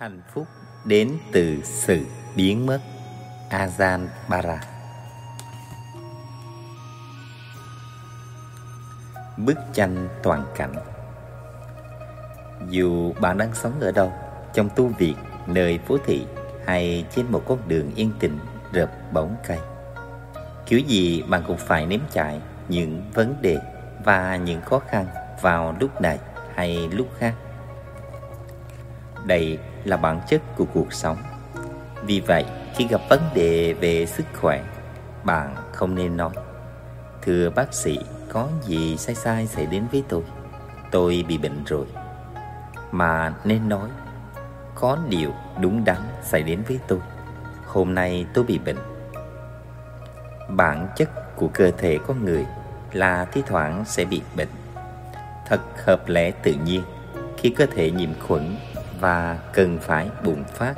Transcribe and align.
Hạnh 0.00 0.20
phúc 0.34 0.46
đến 0.84 1.18
từ 1.32 1.56
sự 1.64 2.06
biến 2.36 2.66
mất. 2.66 2.78
Azan 3.50 4.06
Bara. 4.28 4.60
Bức 9.36 9.58
tranh 9.72 10.08
toàn 10.22 10.44
cảnh. 10.56 10.74
Dù 12.70 13.12
bạn 13.20 13.38
đang 13.38 13.54
sống 13.54 13.80
ở 13.80 13.92
đâu 13.92 14.12
Trong 14.52 14.68
tu 14.76 14.86
viện, 14.86 15.16
nơi 15.46 15.78
phố 15.78 15.96
thị 16.06 16.26
Hay 16.66 17.04
trên 17.10 17.26
một 17.32 17.42
con 17.46 17.58
đường 17.68 17.94
yên 17.94 18.12
tĩnh 18.20 18.38
rợp 18.72 18.90
bóng 19.12 19.36
cây 19.46 19.58
Kiểu 20.66 20.78
gì 20.78 21.22
bạn 21.22 21.42
cũng 21.46 21.58
phải 21.58 21.86
nếm 21.86 22.00
trải 22.10 22.40
những 22.68 23.10
vấn 23.14 23.42
đề 23.42 23.58
và 24.04 24.36
những 24.36 24.62
khó 24.62 24.78
khăn 24.78 25.06
vào 25.42 25.76
lúc 25.80 26.00
này 26.00 26.18
hay 26.54 26.88
lúc 26.88 27.08
khác 27.18 27.34
đây 29.24 29.58
là 29.84 29.96
bản 29.96 30.20
chất 30.28 30.42
của 30.56 30.64
cuộc 30.74 30.92
sống. 30.92 31.16
Vì 32.02 32.20
vậy, 32.20 32.44
khi 32.76 32.86
gặp 32.86 33.00
vấn 33.08 33.20
đề 33.34 33.72
về 33.72 34.06
sức 34.06 34.24
khỏe, 34.40 34.62
bạn 35.24 35.54
không 35.72 35.94
nên 35.94 36.16
nói, 36.16 36.30
thưa 37.22 37.50
bác 37.50 37.74
sĩ, 37.74 37.98
có 38.28 38.48
gì 38.62 38.96
sai 38.96 39.14
sai 39.14 39.46
xảy 39.46 39.66
đến 39.66 39.86
với 39.92 40.04
tôi? 40.08 40.22
Tôi 40.90 41.24
bị 41.28 41.38
bệnh 41.38 41.64
rồi. 41.64 41.86
Mà 42.92 43.34
nên 43.44 43.68
nói, 43.68 43.88
có 44.74 44.98
điều 45.08 45.34
đúng 45.60 45.84
đắn 45.84 46.00
xảy 46.22 46.42
đến 46.42 46.62
với 46.68 46.78
tôi. 46.88 46.98
Hôm 47.66 47.94
nay 47.94 48.26
tôi 48.34 48.44
bị 48.44 48.58
bệnh. 48.58 48.78
Bản 50.48 50.88
chất 50.96 51.36
của 51.36 51.48
cơ 51.48 51.70
thể 51.78 51.98
con 52.06 52.24
người 52.24 52.46
là 52.92 53.24
thi 53.24 53.42
thoảng 53.46 53.84
sẽ 53.86 54.04
bị 54.04 54.22
bệnh. 54.36 54.48
Thật 55.46 55.60
hợp 55.84 56.08
lẽ 56.08 56.30
tự 56.30 56.54
nhiên 56.64 56.82
khi 57.36 57.50
cơ 57.50 57.66
thể 57.66 57.90
nhiễm 57.90 58.10
khuẩn 58.26 58.56
và 59.00 59.38
cần 59.52 59.78
phải 59.78 60.08
bùng 60.24 60.44
phát. 60.44 60.74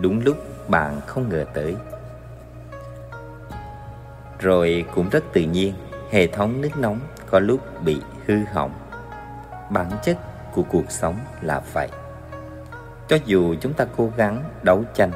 Đúng 0.00 0.20
lúc 0.24 0.36
bạn 0.70 1.00
không 1.06 1.28
ngờ 1.28 1.44
tới. 1.54 1.76
Rồi 4.38 4.84
cũng 4.94 5.08
rất 5.08 5.24
tự 5.32 5.40
nhiên, 5.40 5.74
hệ 6.10 6.26
thống 6.26 6.60
nước 6.60 6.76
nóng 6.76 7.00
có 7.30 7.38
lúc 7.38 7.60
bị 7.84 8.00
hư 8.26 8.44
hỏng. 8.52 8.72
Bản 9.70 9.90
chất 10.02 10.16
của 10.52 10.62
cuộc 10.62 10.90
sống 10.90 11.18
là 11.40 11.60
vậy. 11.72 11.88
Cho 13.08 13.18
dù 13.24 13.54
chúng 13.60 13.72
ta 13.72 13.86
cố 13.96 14.12
gắng 14.16 14.44
đấu 14.62 14.84
tranh 14.94 15.10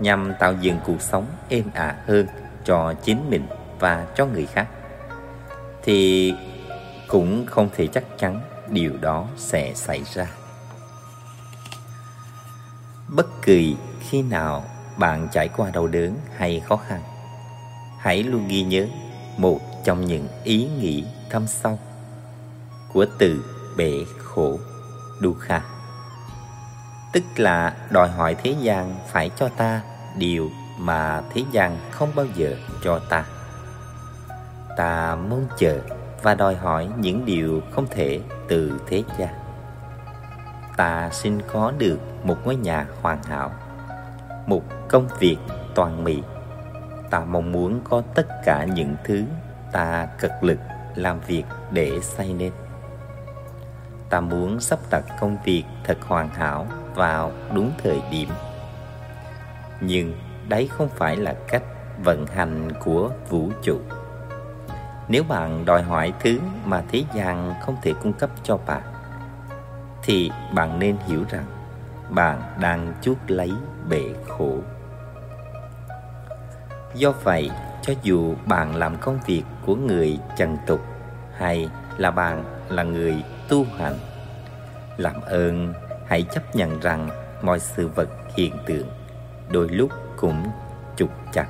nhằm 0.00 0.32
tạo 0.38 0.52
dựng 0.60 0.78
cuộc 0.86 1.00
sống 1.02 1.26
êm 1.48 1.64
ả 1.74 1.96
hơn 2.06 2.26
cho 2.64 2.94
chính 3.02 3.30
mình 3.30 3.46
và 3.80 4.06
cho 4.14 4.26
người 4.26 4.46
khác, 4.46 4.66
thì 5.82 6.34
cũng 7.08 7.46
không 7.46 7.68
thể 7.76 7.86
chắc 7.86 8.04
chắn 8.18 8.40
điều 8.68 8.92
đó 9.00 9.26
sẽ 9.36 9.72
xảy 9.74 10.02
ra 10.14 10.26
bất 13.16 13.42
kỳ 13.42 13.76
khi 14.00 14.22
nào 14.22 14.64
bạn 14.96 15.28
trải 15.32 15.48
qua 15.48 15.70
đau 15.70 15.86
đớn 15.86 16.16
hay 16.36 16.60
khó 16.68 16.76
khăn, 16.76 17.00
hãy 17.98 18.22
luôn 18.22 18.48
ghi 18.48 18.62
nhớ 18.62 18.86
một 19.36 19.60
trong 19.84 20.04
những 20.04 20.28
ý 20.44 20.68
nghĩ 20.80 21.04
thâm 21.30 21.46
sâu 21.46 21.78
của 22.92 23.06
từ 23.18 23.44
bể 23.76 24.04
khổ 24.18 24.58
dukkha. 25.20 25.62
Tức 27.12 27.22
là 27.36 27.76
đòi 27.90 28.08
hỏi 28.08 28.36
thế 28.42 28.54
gian 28.60 28.94
phải 29.12 29.30
cho 29.36 29.48
ta 29.48 29.80
điều 30.16 30.50
mà 30.78 31.22
thế 31.34 31.44
gian 31.52 31.78
không 31.90 32.10
bao 32.14 32.26
giờ 32.34 32.56
cho 32.84 32.98
ta. 32.98 33.24
Ta 34.76 35.14
mong 35.14 35.46
chờ 35.58 35.80
và 36.22 36.34
đòi 36.34 36.54
hỏi 36.54 36.88
những 36.98 37.24
điều 37.24 37.60
không 37.74 37.86
thể 37.90 38.20
từ 38.48 38.80
thế 38.86 39.02
gian. 39.18 39.34
Ta 40.76 41.10
xin 41.12 41.42
có 41.52 41.72
được 41.78 42.00
một 42.24 42.36
ngôi 42.44 42.56
nhà 42.56 42.86
hoàn 43.02 43.22
hảo, 43.22 43.50
một 44.46 44.62
công 44.88 45.08
việc 45.20 45.36
toàn 45.74 46.04
mỹ 46.04 46.22
ta 47.14 47.20
mong 47.20 47.52
muốn 47.52 47.80
có 47.84 48.02
tất 48.14 48.26
cả 48.44 48.64
những 48.64 48.96
thứ 49.04 49.24
ta 49.72 50.08
cực 50.18 50.30
lực 50.40 50.58
làm 50.94 51.20
việc 51.20 51.44
để 51.70 52.00
xây 52.00 52.32
nên. 52.32 52.52
Ta 54.10 54.20
muốn 54.20 54.60
sắp 54.60 54.78
đặt 54.90 55.04
công 55.20 55.36
việc 55.44 55.64
thật 55.84 55.98
hoàn 56.06 56.28
hảo 56.28 56.66
vào 56.94 57.32
đúng 57.54 57.72
thời 57.82 58.02
điểm. 58.10 58.28
Nhưng 59.80 60.14
đấy 60.48 60.68
không 60.70 60.88
phải 60.88 61.16
là 61.16 61.34
cách 61.48 61.62
vận 62.04 62.26
hành 62.26 62.68
của 62.84 63.10
vũ 63.28 63.50
trụ. 63.62 63.80
Nếu 65.08 65.24
bạn 65.28 65.64
đòi 65.64 65.82
hỏi 65.82 66.12
thứ 66.20 66.38
mà 66.64 66.82
thế 66.88 67.04
gian 67.14 67.54
không 67.60 67.76
thể 67.82 67.92
cung 68.02 68.12
cấp 68.12 68.30
cho 68.42 68.56
bạn, 68.66 68.82
thì 70.02 70.30
bạn 70.54 70.78
nên 70.78 70.96
hiểu 71.06 71.24
rằng 71.28 71.44
bạn 72.10 72.42
đang 72.60 72.92
chuốc 73.02 73.18
lấy 73.26 73.52
bể 73.88 74.04
khổ. 74.28 74.58
Do 76.94 77.12
vậy, 77.22 77.50
cho 77.82 77.92
dù 78.02 78.34
bạn 78.46 78.76
làm 78.76 78.96
công 78.96 79.18
việc 79.26 79.42
của 79.66 79.74
người 79.74 80.18
trần 80.36 80.56
tục 80.66 80.80
hay 81.36 81.68
là 81.98 82.10
bạn 82.10 82.44
là 82.68 82.82
người 82.82 83.24
tu 83.48 83.66
hành, 83.78 83.98
làm 84.96 85.20
ơn, 85.20 85.74
hãy 86.06 86.22
chấp 86.22 86.56
nhận 86.56 86.80
rằng 86.80 87.08
mọi 87.42 87.60
sự 87.60 87.88
vật 87.88 88.08
hiện 88.36 88.56
tượng 88.66 88.88
đôi 89.48 89.68
lúc 89.68 89.90
cũng 90.16 90.50
trục 90.96 91.10
chặt, 91.32 91.46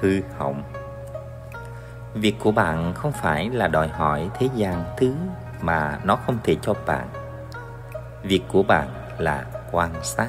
hư 0.00 0.20
hỏng. 0.38 0.62
Việc 2.14 2.34
của 2.38 2.52
bạn 2.52 2.94
không 2.94 3.12
phải 3.12 3.50
là 3.50 3.68
đòi 3.68 3.88
hỏi 3.88 4.30
thế 4.38 4.48
gian 4.54 4.84
thứ 4.96 5.14
mà 5.60 5.98
nó 6.04 6.16
không 6.16 6.38
thể 6.44 6.56
cho 6.62 6.74
bạn. 6.86 7.08
Việc 8.22 8.42
của 8.48 8.62
bạn 8.62 8.88
là 9.18 9.44
quan 9.72 10.04
sát. 10.04 10.28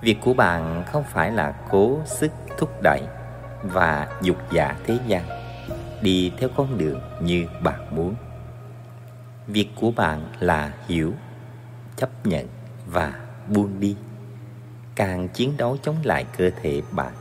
Việc 0.00 0.18
của 0.20 0.34
bạn 0.34 0.84
không 0.86 1.04
phải 1.04 1.32
là 1.32 1.54
cố 1.70 1.98
sức 2.06 2.30
thúc 2.58 2.70
đẩy 2.82 3.02
và 3.62 4.08
dục 4.22 4.36
giả 4.52 4.76
thế 4.86 4.98
gian, 5.06 5.24
đi 6.02 6.32
theo 6.38 6.48
con 6.56 6.78
đường 6.78 7.00
như 7.20 7.46
bạn 7.62 7.96
muốn. 7.96 8.14
Việc 9.46 9.68
của 9.80 9.90
bạn 9.90 10.26
là 10.40 10.72
hiểu, 10.88 11.12
chấp 11.96 12.10
nhận 12.24 12.48
và 12.86 13.14
buông 13.48 13.80
đi. 13.80 13.96
Càng 14.94 15.28
chiến 15.28 15.56
đấu 15.56 15.76
chống 15.82 15.96
lại 16.02 16.26
cơ 16.38 16.50
thể 16.62 16.82
bạn, 16.90 17.12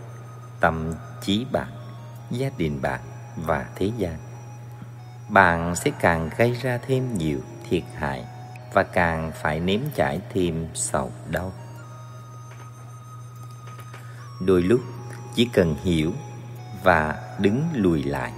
tâm 0.59 0.93
trí 1.21 1.45
bạn, 1.51 1.67
gia 2.31 2.49
đình 2.57 2.81
bạn 2.81 2.99
và 3.37 3.65
thế 3.75 3.91
gian, 3.97 4.17
bạn 5.29 5.75
sẽ 5.75 5.91
càng 5.99 6.29
gây 6.37 6.53
ra 6.53 6.79
thêm 6.87 7.17
nhiều 7.17 7.39
thiệt 7.69 7.83
hại 7.95 8.25
và 8.73 8.83
càng 8.83 9.31
phải 9.41 9.59
nếm 9.59 9.79
trải 9.95 10.21
thêm 10.33 10.67
sầu 10.73 11.11
đau. 11.29 11.53
Đôi 14.45 14.61
lúc 14.61 14.81
chỉ 15.35 15.49
cần 15.53 15.75
hiểu 15.83 16.11
và 16.83 17.15
đứng 17.39 17.63
lùi 17.73 18.03
lại, 18.03 18.33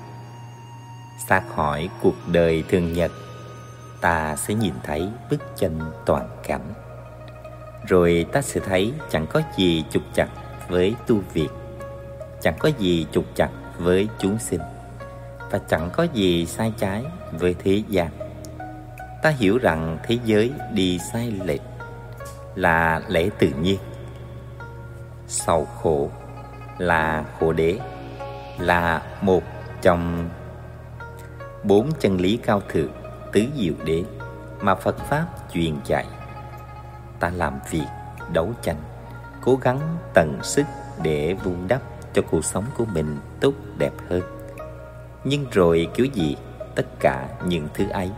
xác 1.27 1.43
hỏi 1.55 1.89
cuộc 2.01 2.15
đời 2.27 2.63
thường 2.69 2.93
nhật, 2.93 3.11
ta 4.01 4.35
sẽ 4.35 4.53
nhìn 4.53 4.73
thấy 4.83 5.09
bức 5.29 5.41
tranh 5.55 5.79
toàn 6.05 6.29
cảnh. 6.47 6.73
Rồi 7.87 8.25
ta 8.31 8.41
sẽ 8.41 8.59
thấy 8.59 8.93
chẳng 9.09 9.27
có 9.27 9.41
gì 9.57 9.85
trục 9.91 10.03
chặt 10.13 10.27
với 10.69 10.95
tu 11.07 11.21
việt 11.33 11.49
chẳng 12.41 12.55
có 12.59 12.69
gì 12.79 13.07
trục 13.11 13.25
chặt 13.35 13.49
với 13.77 14.07
chúng 14.19 14.39
sinh, 14.39 14.61
và 15.51 15.59
chẳng 15.69 15.89
có 15.93 16.03
gì 16.13 16.45
sai 16.45 16.73
trái 16.77 17.03
với 17.31 17.55
thế 17.59 17.83
gian 17.89 18.24
ta 19.25 19.31
hiểu 19.31 19.57
rằng 19.57 19.97
thế 20.03 20.17
giới 20.25 20.51
đi 20.73 20.99
sai 20.99 21.31
lệch 21.45 21.61
là 22.55 23.01
lẽ 23.07 23.29
tự 23.39 23.49
nhiên 23.61 23.79
sầu 25.27 25.65
khổ 25.65 26.09
là 26.77 27.25
khổ 27.39 27.53
đế 27.53 27.79
là 28.59 29.01
một 29.21 29.43
trong 29.81 30.29
bốn 31.63 31.91
chân 31.99 32.21
lý 32.21 32.37
cao 32.37 32.61
thượng 32.69 32.91
tứ 33.31 33.43
diệu 33.55 33.73
đế 33.85 34.03
mà 34.61 34.75
Phật 34.75 34.97
Pháp 34.97 35.27
truyền 35.53 35.75
dạy. 35.85 36.05
Ta 37.19 37.29
làm 37.29 37.59
việc, 37.69 37.87
đấu 38.33 38.53
tranh, 38.61 38.81
cố 39.41 39.59
gắng 39.61 39.97
tận 40.13 40.39
sức 40.43 40.65
để 41.03 41.33
vun 41.33 41.67
đắp 41.67 41.81
cho 42.13 42.21
cuộc 42.21 42.45
sống 42.45 42.65
của 42.77 42.85
mình 42.85 43.17
tốt 43.39 43.53
đẹp 43.77 43.93
hơn. 44.09 44.21
Nhưng 45.23 45.45
rồi 45.51 45.87
kiểu 45.95 46.05
gì, 46.05 46.37
tất 46.75 46.85
cả 46.99 47.29
những 47.45 47.67
thứ 47.73 47.89
ấy 47.89 48.11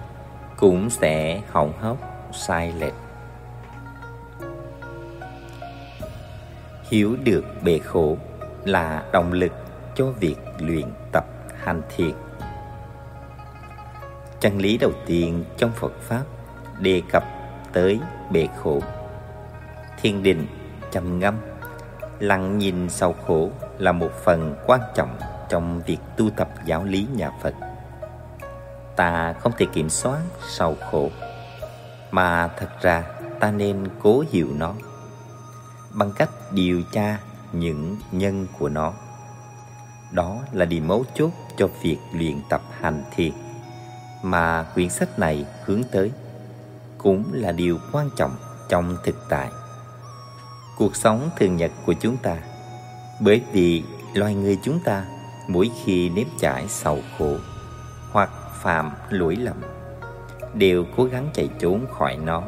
cũng 0.58 0.90
sẽ 0.90 1.42
hỏng 1.52 1.74
hóc, 1.80 1.98
sai 2.32 2.74
lệch. 2.80 2.94
Hiểu 6.90 7.16
được 7.24 7.46
bề 7.64 7.80
khổ 7.80 8.18
là 8.66 9.04
động 9.12 9.34
lực 9.34 9.52
cho 9.96 10.12
việc 10.12 10.38
luyện 10.60 10.86
tập 11.12 11.26
hành 11.64 11.82
thiện. 11.96 12.16
Chân 14.40 14.58
lý 14.58 14.78
đầu 14.78 14.92
tiên 15.06 15.44
trong 15.58 15.72
Phật 15.72 16.02
Pháp 16.02 16.24
đề 16.80 17.02
cập 17.12 17.24
tới 17.74 18.00
bề 18.32 18.48
khổ. 18.58 18.82
Thiên 20.02 20.24
đình, 20.24 20.48
trầm 20.92 21.20
ngâm, 21.20 21.36
lặng 22.20 22.58
nhìn 22.58 22.90
sau 22.90 23.16
khổ 23.28 23.50
là 23.78 23.92
một 23.92 24.12
phần 24.24 24.56
quan 24.66 24.82
trọng 24.96 25.18
trong 25.50 25.82
việc 25.86 26.00
tu 26.18 26.30
tập 26.30 26.50
giáo 26.66 26.84
lý 26.84 27.08
nhà 27.16 27.32
Phật 27.42 27.54
ta 28.98 29.34
không 29.40 29.52
thể 29.58 29.66
kiểm 29.74 29.90
soát 29.90 30.22
sầu 30.50 30.78
khổ, 30.92 31.10
mà 32.12 32.48
thật 32.48 32.70
ra 32.82 33.04
ta 33.40 33.52
nên 33.52 33.88
cố 34.02 34.24
hiểu 34.32 34.50
nó 34.58 34.74
bằng 35.92 36.12
cách 36.12 36.30
điều 36.52 36.82
tra 36.92 37.20
những 37.52 37.98
nhân 38.12 38.48
của 38.60 38.70
nó. 38.70 38.94
Đó 40.12 40.40
là 40.52 40.66
điểm 40.66 40.88
mấu 40.88 41.06
chốt 41.16 41.30
cho 41.58 41.68
việc 41.82 41.98
luyện 42.14 42.42
tập 42.50 42.62
hành 42.80 43.04
thiền 43.16 43.32
mà 44.24 44.64
quyển 44.64 44.90
sách 44.90 45.20
này 45.20 45.46
hướng 45.66 45.84
tới, 45.92 46.12
cũng 46.98 47.24
là 47.34 47.52
điều 47.52 47.78
quan 47.92 48.10
trọng 48.18 48.36
trong 48.70 48.98
thực 49.04 49.16
tại. 49.30 49.50
Cuộc 50.78 50.96
sống 50.96 51.30
thường 51.38 51.56
nhật 51.56 51.72
của 51.86 51.94
chúng 51.94 52.18
ta, 52.18 52.38
bởi 53.20 53.42
vì 53.52 53.84
loài 54.14 54.36
người 54.36 54.58
chúng 54.64 54.80
ta 54.80 55.06
mỗi 55.48 55.72
khi 55.84 56.10
nếm 56.10 56.28
trải 56.40 56.68
sầu 56.68 57.00
khổ 57.18 57.36
hoặc 58.12 58.30
phạm 58.62 58.92
lỗi 59.10 59.36
lầm. 59.36 59.62
Đều 60.54 60.86
cố 60.98 61.04
gắng 61.04 61.30
chạy 61.34 61.50
trốn 61.60 61.86
khỏi 61.98 62.18
nó 62.18 62.44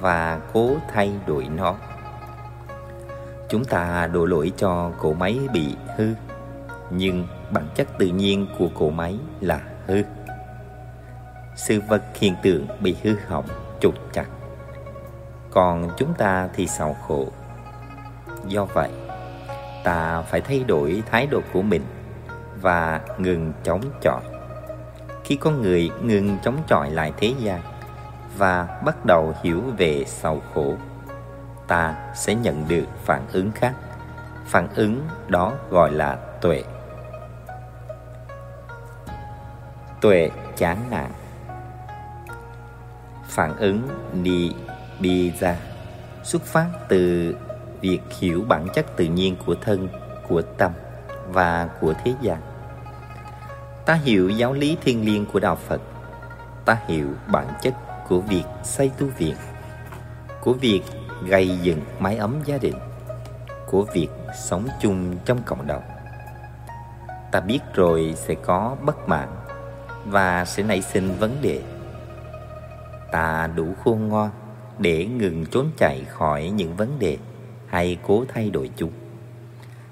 và 0.00 0.40
cố 0.52 0.70
thay 0.92 1.12
đổi 1.26 1.48
nó. 1.56 1.74
Chúng 3.48 3.64
ta 3.64 4.06
đổ 4.06 4.26
lỗi 4.26 4.52
cho 4.56 4.90
cỗ 4.98 5.12
máy 5.12 5.38
bị 5.52 5.76
hư, 5.96 6.08
nhưng 6.90 7.26
bản 7.50 7.66
chất 7.74 7.88
tự 7.98 8.06
nhiên 8.06 8.46
của 8.58 8.68
cỗ 8.74 8.90
máy 8.90 9.18
là 9.40 9.60
hư. 9.86 10.02
Sự 11.56 11.80
vật 11.88 12.02
hiện 12.14 12.34
tượng 12.42 12.66
bị 12.80 12.96
hư 13.02 13.14
hỏng 13.28 13.46
trục 13.80 13.94
chặt. 14.12 14.26
Còn 15.50 15.90
chúng 15.96 16.14
ta 16.14 16.48
thì 16.54 16.66
sầu 16.66 16.96
khổ. 17.08 17.28
Do 18.46 18.64
vậy, 18.64 18.90
ta 19.84 20.22
phải 20.22 20.40
thay 20.40 20.64
đổi 20.64 21.02
thái 21.10 21.26
độ 21.26 21.40
của 21.52 21.62
mình 21.62 21.82
và 22.60 23.00
ngừng 23.18 23.52
chống 23.64 23.80
chọi 24.02 24.20
khi 25.24 25.36
con 25.36 25.62
người 25.62 25.90
ngừng 26.02 26.38
chống 26.42 26.62
chọi 26.66 26.90
lại 26.90 27.12
thế 27.16 27.34
gian 27.38 27.60
và 28.36 28.80
bắt 28.84 29.04
đầu 29.06 29.34
hiểu 29.42 29.62
về 29.76 30.04
sầu 30.06 30.42
khổ, 30.54 30.76
ta 31.66 31.94
sẽ 32.14 32.34
nhận 32.34 32.64
được 32.68 32.84
phản 33.04 33.22
ứng 33.32 33.52
khác. 33.52 33.74
Phản 34.46 34.68
ứng 34.74 35.08
đó 35.28 35.52
gọi 35.70 35.90
là 35.90 36.16
tuệ. 36.40 36.62
Tuệ 40.00 40.30
chán 40.56 40.78
nản. 40.90 41.10
Phản 43.28 43.56
ứng 43.56 43.88
ni 44.12 44.52
bi 45.00 45.32
ra. 45.38 45.56
Xuất 46.22 46.42
phát 46.42 46.66
từ 46.88 47.34
việc 47.80 48.00
hiểu 48.18 48.44
bản 48.48 48.66
chất 48.74 48.96
tự 48.96 49.04
nhiên 49.04 49.36
của 49.46 49.54
thân, 49.54 49.88
của 50.28 50.42
tâm 50.42 50.72
và 51.28 51.68
của 51.80 51.94
thế 52.04 52.14
gian 52.20 52.53
ta 53.86 53.94
hiểu 53.94 54.30
giáo 54.30 54.52
lý 54.52 54.76
thiêng 54.84 55.04
liêng 55.04 55.26
của 55.26 55.40
đạo 55.40 55.56
phật. 55.56 55.80
Ta 56.64 56.78
hiểu 56.86 57.08
bản 57.32 57.46
chất 57.62 57.74
của 58.08 58.20
việc 58.20 58.44
xây 58.62 58.90
tu 58.98 59.06
viện, 59.18 59.36
của 60.40 60.52
việc 60.52 60.82
gây 61.26 61.58
dựng 61.62 61.80
mái 61.98 62.16
ấm 62.16 62.40
gia 62.44 62.58
đình, 62.58 62.74
của 63.66 63.86
việc 63.94 64.08
sống 64.36 64.68
chung 64.80 65.16
trong 65.24 65.42
cộng 65.42 65.66
đồng. 65.66 65.82
Ta 67.32 67.40
biết 67.40 67.60
rồi 67.74 68.14
sẽ 68.16 68.34
có 68.34 68.76
bất 68.82 69.08
mãn 69.08 69.28
và 70.04 70.44
sẽ 70.44 70.62
nảy 70.62 70.82
sinh 70.82 71.14
vấn 71.18 71.36
đề. 71.42 71.62
Ta 73.12 73.50
đủ 73.56 73.74
khôn 73.84 74.08
ngoan 74.08 74.30
để 74.78 75.06
ngừng 75.06 75.46
trốn 75.46 75.70
chạy 75.76 76.04
khỏi 76.04 76.50
những 76.50 76.76
vấn 76.76 76.98
đề 76.98 77.18
hay 77.66 77.98
cố 78.06 78.24
thay 78.34 78.50
đổi 78.50 78.70
chúng. 78.76 78.92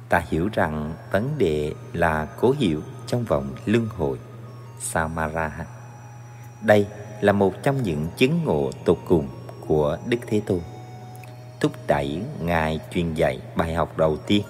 Ta 0.09 0.23
hiểu 0.31 0.49
rằng 0.53 0.93
vấn 1.13 1.39
đề 1.39 1.75
là 1.93 2.27
cố 2.41 2.55
hiểu 2.59 2.81
trong 3.07 3.25
vòng 3.25 3.55
luân 3.67 3.89
hồi 3.97 4.19
samara 4.81 5.67
đây 6.63 6.87
là 7.21 7.33
một 7.33 7.55
trong 7.63 7.83
những 7.83 8.07
chứng 8.17 8.45
ngộ 8.45 8.71
tột 8.85 8.99
cùng 9.09 9.29
của 9.67 9.99
đức 10.07 10.19
thế 10.27 10.43
tôn. 10.47 10.61
Thúc 11.61 11.73
đẩy 11.87 12.23
ngài 12.41 12.81
truyền 12.95 13.15
dạy 13.15 13.41
bài 13.57 13.75
học 13.75 13.99
đầu 13.99 14.17
tiên 14.17 14.43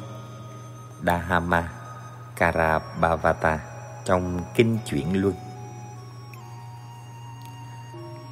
Dahama 1.07 1.73
Karabhavata, 2.37 3.61
trong 4.05 4.41
kinh 4.55 4.79
chuyển 4.87 5.23
luân. 5.23 5.35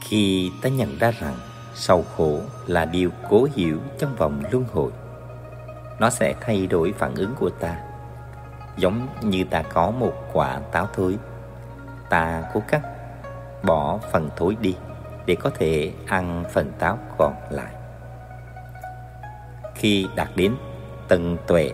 Khi 0.00 0.50
ta 0.62 0.68
nhận 0.68 0.98
ra 0.98 1.10
rằng 1.10 1.36
sầu 1.74 2.04
khổ 2.16 2.40
là 2.66 2.84
điều 2.84 3.10
cố 3.28 3.48
hiểu 3.54 3.78
trong 3.98 4.16
vòng 4.16 4.42
luân 4.50 4.64
hồi, 4.72 4.92
nó 5.98 6.10
sẽ 6.10 6.34
thay 6.40 6.66
đổi 6.66 6.94
phản 6.98 7.14
ứng 7.14 7.34
của 7.34 7.50
ta 7.50 7.89
giống 8.80 9.08
như 9.20 9.44
ta 9.44 9.62
có 9.62 9.90
một 9.90 10.12
quả 10.32 10.60
táo 10.72 10.88
thối. 10.94 11.18
Ta 12.10 12.42
cố 12.54 12.62
cắt 12.68 12.80
bỏ 13.62 13.98
phần 14.12 14.30
thối 14.36 14.56
đi 14.60 14.76
để 15.26 15.36
có 15.40 15.50
thể 15.54 15.92
ăn 16.06 16.44
phần 16.52 16.72
táo 16.78 16.98
còn 17.18 17.34
lại. 17.50 17.74
Khi 19.74 20.08
đạt 20.16 20.28
đến 20.36 20.54
tầng 21.08 21.36
tuệ, 21.46 21.72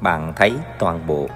bạn 0.00 0.32
thấy 0.36 0.56
toàn 0.78 1.06
bộ 1.06 1.28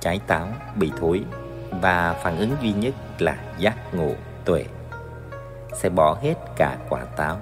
trái 0.00 0.20
táo 0.26 0.48
bị 0.74 0.92
thối 1.00 1.24
và 1.70 2.12
phản 2.22 2.38
ứng 2.38 2.50
duy 2.60 2.72
nhất 2.72 2.94
là 3.18 3.36
giác 3.58 3.94
ngộ 3.94 4.12
tuệ, 4.44 4.64
sẽ 5.72 5.88
bỏ 5.88 6.16
hết 6.22 6.34
cả 6.56 6.76
quả 6.88 7.04
táo. 7.16 7.36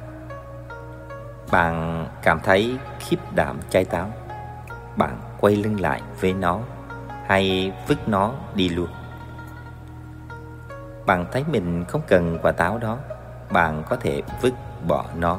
Bạn 1.50 2.06
cảm 2.22 2.40
thấy 2.40 2.76
khiếp 3.00 3.16
đảm 3.34 3.60
trái 3.70 3.84
táo, 3.84 4.10
bạn 4.96 5.18
quay 5.40 5.56
lưng 5.56 5.80
lại 5.80 6.02
với 6.20 6.32
nó 6.32 6.60
hay 7.26 7.72
vứt 7.88 8.08
nó 8.08 8.32
đi 8.54 8.68
luôn. 8.68 8.88
Bạn 11.06 11.26
thấy 11.32 11.44
mình 11.48 11.84
không 11.88 12.02
cần 12.06 12.38
quả 12.42 12.52
táo 12.52 12.78
đó, 12.78 12.98
bạn 13.50 13.82
có 13.88 13.96
thể 13.96 14.22
vứt 14.40 14.54
bỏ 14.88 15.04
nó. 15.16 15.38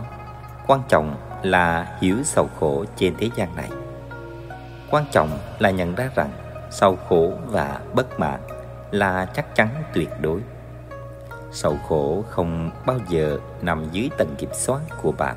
Quan 0.68 0.82
trọng 0.88 1.16
là 1.44 1.98
hiểu 2.02 2.18
sầu 2.24 2.50
khổ 2.60 2.86
trên 2.96 3.16
thế 3.18 3.30
gian 3.36 3.56
này. 3.56 3.70
Quan 4.92 5.06
trọng 5.12 5.30
là 5.60 5.70
nhận 5.70 5.96
ra 5.96 6.10
rằng 6.16 6.32
sầu 6.70 6.98
khổ 7.10 7.32
và 7.46 7.80
bất 7.94 8.20
mãn 8.20 8.40
là 8.92 9.26
chắc 9.26 9.56
chắn 9.56 9.70
tuyệt 9.94 10.10
đối. 10.22 10.42
Sầu 11.52 11.78
khổ 11.88 12.24
không 12.30 12.72
bao 12.86 12.98
giờ 13.10 13.40
nằm 13.62 13.90
dưới 13.92 14.10
tầng 14.18 14.36
kiểm 14.38 14.50
soát 14.54 14.80
của 15.02 15.12
bạn 15.12 15.36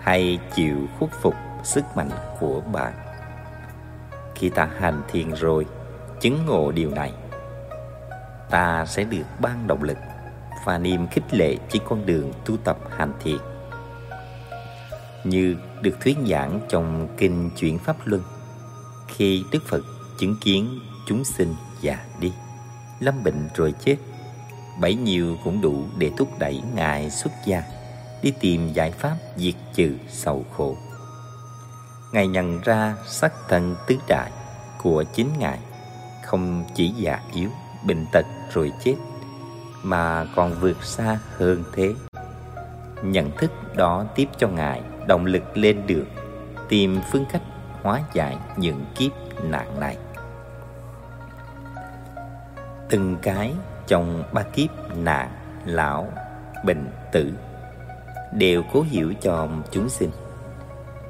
hay 0.00 0.38
chịu 0.54 0.76
khuất 0.98 1.10
phục 1.10 1.34
sức 1.62 1.84
mạnh 1.96 2.10
của 2.40 2.60
bạn. 2.72 2.92
Khi 4.34 4.48
ta 4.48 4.68
hành 4.78 5.02
thiền 5.08 5.30
rồi 5.34 5.66
chứng 6.20 6.46
ngộ 6.46 6.72
điều 6.72 6.90
này. 6.90 7.12
Ta 8.50 8.86
sẽ 8.86 9.04
được 9.04 9.24
ban 9.40 9.66
động 9.66 9.82
lực 9.82 9.98
và 10.64 10.78
niềm 10.78 11.06
khích 11.08 11.34
lệ 11.34 11.56
trên 11.70 11.82
con 11.88 12.06
đường 12.06 12.32
tu 12.44 12.56
tập 12.56 12.78
hành 12.96 13.12
thiền. 13.22 13.38
Như 15.24 15.56
được 15.82 16.00
thuyết 16.00 16.16
giảng 16.26 16.60
trong 16.68 17.08
kinh 17.16 17.50
chuyển 17.56 17.78
pháp 17.78 17.96
luân, 18.04 18.22
khi 19.08 19.44
đức 19.52 19.62
phật 19.66 19.82
chứng 20.20 20.36
kiến 20.40 20.78
chúng 21.06 21.24
sinh 21.24 21.54
già 21.80 21.98
đi, 22.20 22.32
lâm 23.00 23.24
bệnh 23.24 23.48
rồi 23.54 23.74
chết, 23.84 23.96
bấy 24.80 24.94
nhiêu 24.94 25.36
cũng 25.44 25.60
đủ 25.60 25.84
để 25.98 26.10
thúc 26.16 26.28
đẩy 26.38 26.62
ngài 26.74 27.10
xuất 27.10 27.32
gia, 27.46 27.62
đi 28.22 28.32
tìm 28.40 28.72
giải 28.72 28.90
pháp 28.90 29.16
diệt 29.36 29.54
trừ 29.74 29.96
sầu 30.08 30.44
khổ. 30.56 30.76
Ngài 32.12 32.26
nhận 32.26 32.60
ra 32.60 32.96
sắc 33.06 33.32
thân 33.48 33.76
tứ 33.86 33.96
đại 34.08 34.32
của 34.82 35.04
chính 35.14 35.28
ngài 35.38 35.58
không 36.28 36.64
chỉ 36.74 36.88
già 36.88 37.20
yếu, 37.32 37.50
bệnh 37.86 38.06
tật 38.12 38.26
rồi 38.52 38.72
chết, 38.84 38.94
mà 39.82 40.26
còn 40.36 40.54
vượt 40.60 40.84
xa 40.84 41.18
hơn 41.36 41.64
thế. 41.74 41.94
Nhận 43.02 43.30
thức 43.38 43.50
đó 43.76 44.04
tiếp 44.14 44.28
cho 44.38 44.48
ngài 44.48 44.82
động 45.06 45.26
lực 45.26 45.56
lên 45.56 45.86
đường, 45.86 46.06
tìm 46.68 47.00
phương 47.12 47.24
cách 47.32 47.42
hóa 47.82 48.00
giải 48.12 48.36
những 48.56 48.84
kiếp 48.96 49.12
nạn 49.42 49.80
này. 49.80 49.96
Từng 52.90 53.16
cái 53.22 53.52
trong 53.86 54.24
ba 54.32 54.42
kiếp 54.42 54.70
nạn, 54.96 55.30
lão, 55.64 56.12
bệnh 56.64 56.90
tử 57.12 57.32
đều 58.32 58.62
cố 58.72 58.82
hiểu 58.82 59.14
cho 59.20 59.48
chúng 59.70 59.88
sinh. 59.88 60.10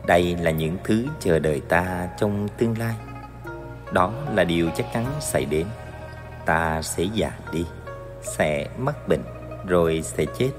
Đây 0.07 0.37
là 0.37 0.51
những 0.51 0.77
thứ 0.85 1.07
chờ 1.21 1.39
đợi 1.39 1.61
ta 1.69 2.09
trong 2.19 2.49
tương 2.59 2.79
lai 2.79 2.95
đó 3.92 4.12
là 4.35 4.45
điều 4.45 4.71
chắc 4.76 4.87
chắn 4.95 5.07
xảy 5.21 5.45
đến. 5.45 5.66
Ta 6.47 6.83
sẽ 6.83 7.02
già 7.02 7.33
đi, 7.52 7.66
sẽ 8.23 8.68
mắc 8.78 9.09
bệnh, 9.09 9.23
rồi 9.66 10.02
sẽ 10.04 10.25
chết. 10.38 10.50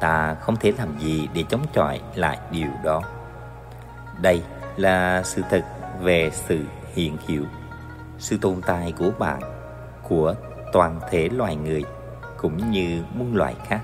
Ta 0.00 0.34
không 0.34 0.56
thể 0.56 0.72
làm 0.78 0.98
gì 0.98 1.28
để 1.34 1.44
chống 1.48 1.66
chọi 1.72 2.00
lại 2.14 2.38
điều 2.50 2.68
đó. 2.84 3.02
Đây 4.20 4.42
là 4.76 5.22
sự 5.24 5.42
thật 5.50 5.64
về 6.00 6.30
sự 6.32 6.64
hiện 6.94 7.16
hữu, 7.26 7.44
sự 8.18 8.38
tồn 8.42 8.60
tại 8.66 8.92
của 8.98 9.10
bạn, 9.18 9.40
của 10.02 10.34
toàn 10.72 11.00
thể 11.10 11.28
loài 11.28 11.56
người, 11.56 11.84
cũng 12.36 12.70
như 12.70 13.02
muôn 13.14 13.36
loài 13.36 13.54
khác. 13.66 13.80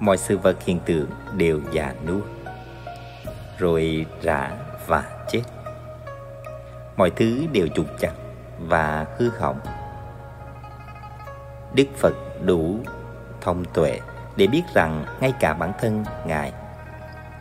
Mọi 0.00 0.16
sự 0.16 0.38
vật 0.38 0.56
hiện 0.64 0.80
tượng 0.86 1.10
đều 1.36 1.60
già 1.72 1.94
nua, 2.06 2.20
rồi 3.58 4.06
rã 4.22 4.50
và 4.86 5.04
chết 5.30 5.42
mọi 6.98 7.10
thứ 7.10 7.46
đều 7.52 7.66
trục 7.74 7.86
chặt 8.00 8.12
và 8.58 9.06
hư 9.18 9.30
hỏng. 9.38 9.60
Đức 11.74 11.84
phật 11.96 12.14
đủ 12.44 12.78
thông 13.40 13.64
tuệ 13.64 14.00
để 14.36 14.46
biết 14.46 14.62
rằng 14.74 15.04
ngay 15.20 15.32
cả 15.40 15.54
bản 15.54 15.72
thân 15.80 16.04
ngài, 16.26 16.52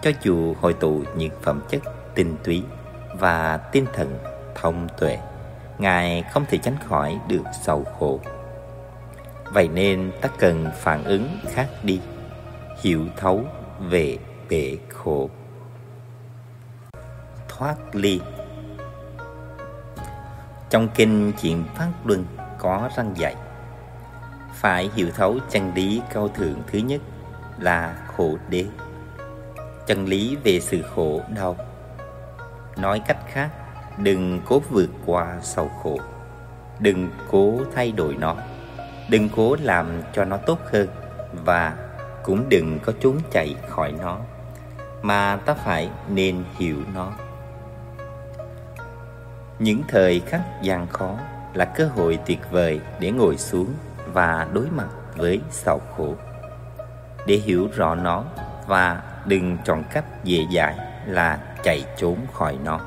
cho 0.01 0.11
dù 0.21 0.53
hội 0.61 0.73
tụ 0.73 1.03
những 1.15 1.31
phẩm 1.41 1.61
chất 1.69 1.81
tinh 2.15 2.35
túy 2.43 2.63
và 3.19 3.57
tinh 3.57 3.85
thần 3.93 4.17
thông 4.55 4.87
tuệ, 4.99 5.19
ngài 5.77 6.23
không 6.31 6.45
thể 6.49 6.57
tránh 6.57 6.75
khỏi 6.85 7.19
được 7.27 7.43
sầu 7.61 7.83
khổ. 7.99 8.19
Vậy 9.53 9.67
nên 9.67 10.11
ta 10.21 10.29
cần 10.39 10.67
phản 10.75 11.03
ứng 11.03 11.39
khác 11.53 11.67
đi, 11.83 12.01
hiểu 12.81 13.05
thấu 13.17 13.43
về 13.79 14.17
bể 14.49 14.77
khổ. 14.89 15.29
Thoát 17.47 17.75
ly 17.93 18.21
trong 20.69 20.87
kinh 20.95 21.31
chuyện 21.41 21.63
phát 21.75 21.89
luân 22.05 22.25
có 22.57 22.89
răng 22.95 23.11
dạy, 23.15 23.35
phải 24.53 24.89
hiểu 24.95 25.07
thấu 25.15 25.37
chân 25.49 25.73
lý 25.73 26.01
cao 26.13 26.27
thượng 26.27 26.61
thứ 26.71 26.79
nhất 26.79 27.01
là 27.59 27.97
khổ 28.15 28.37
đế. 28.49 28.65
Chân 29.87 30.05
lý 30.05 30.37
về 30.43 30.59
sự 30.59 30.81
khổ 30.95 31.21
đau. 31.35 31.55
Nói 32.77 33.01
cách 33.07 33.17
khác, 33.27 33.49
đừng 33.97 34.41
cố 34.45 34.61
vượt 34.69 34.89
qua 35.05 35.37
sầu 35.41 35.71
khổ. 35.83 35.99
Đừng 36.79 37.09
cố 37.31 37.59
thay 37.75 37.91
đổi 37.91 38.15
nó. 38.15 38.35
Đừng 39.09 39.29
cố 39.35 39.55
làm 39.61 40.01
cho 40.13 40.25
nó 40.25 40.37
tốt 40.37 40.59
hơn 40.71 40.87
và 41.45 41.75
cũng 42.23 42.49
đừng 42.49 42.79
có 42.79 42.93
trốn 42.99 43.17
chạy 43.31 43.55
khỏi 43.69 43.91
nó. 43.91 44.19
Mà 45.01 45.39
ta 45.45 45.53
phải 45.53 45.89
nên 46.09 46.43
hiểu 46.57 46.77
nó 46.93 47.11
những 49.59 49.83
thời 49.87 50.19
khắc 50.19 50.41
gian 50.61 50.87
khó 50.87 51.17
là 51.53 51.65
cơ 51.65 51.85
hội 51.85 52.19
tuyệt 52.25 52.39
vời 52.51 52.79
để 52.99 53.11
ngồi 53.11 53.37
xuống 53.37 53.73
và 54.05 54.47
đối 54.53 54.69
mặt 54.69 54.87
với 55.15 55.41
sầu 55.51 55.81
khổ. 55.97 56.15
Để 57.27 57.35
hiểu 57.35 57.67
rõ 57.75 57.95
nó 57.95 58.23
và 58.67 59.01
đừng 59.25 59.57
chọn 59.65 59.83
cách 59.93 60.23
dễ 60.23 60.45
dãi 60.55 60.75
là 61.05 61.39
chạy 61.63 61.85
trốn 61.97 62.17
khỏi 62.33 62.57
nó. 62.63 62.79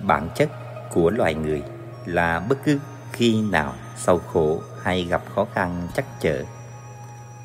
Bản 0.00 0.28
chất 0.34 0.48
của 0.90 1.10
loài 1.10 1.34
người 1.34 1.62
là 2.06 2.40
bất 2.48 2.58
cứ 2.64 2.78
khi 3.12 3.42
nào 3.42 3.72
sầu 3.96 4.18
khổ 4.18 4.60
hay 4.82 5.04
gặp 5.04 5.22
khó 5.34 5.46
khăn 5.54 5.88
chắc 5.94 6.04
chở 6.20 6.44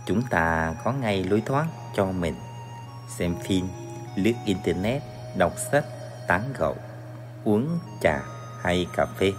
chúng 0.06 0.22
ta 0.22 0.75
có 0.84 0.92
ngay 0.92 1.24
lối 1.24 1.42
thoát 1.46 1.65
cho 1.96 2.06
mình. 2.06 2.36
Xem 3.18 3.36
phim, 3.44 3.68
lướt 4.15 4.34
internet, 4.46 5.01
đọc 5.38 5.54
sách 5.72 5.86
tán 6.27 6.53
gẫu, 6.58 6.75
uống 7.44 7.79
trà 8.01 8.22
hay 8.62 8.88
cà 8.94 9.05
phê, 9.05 9.34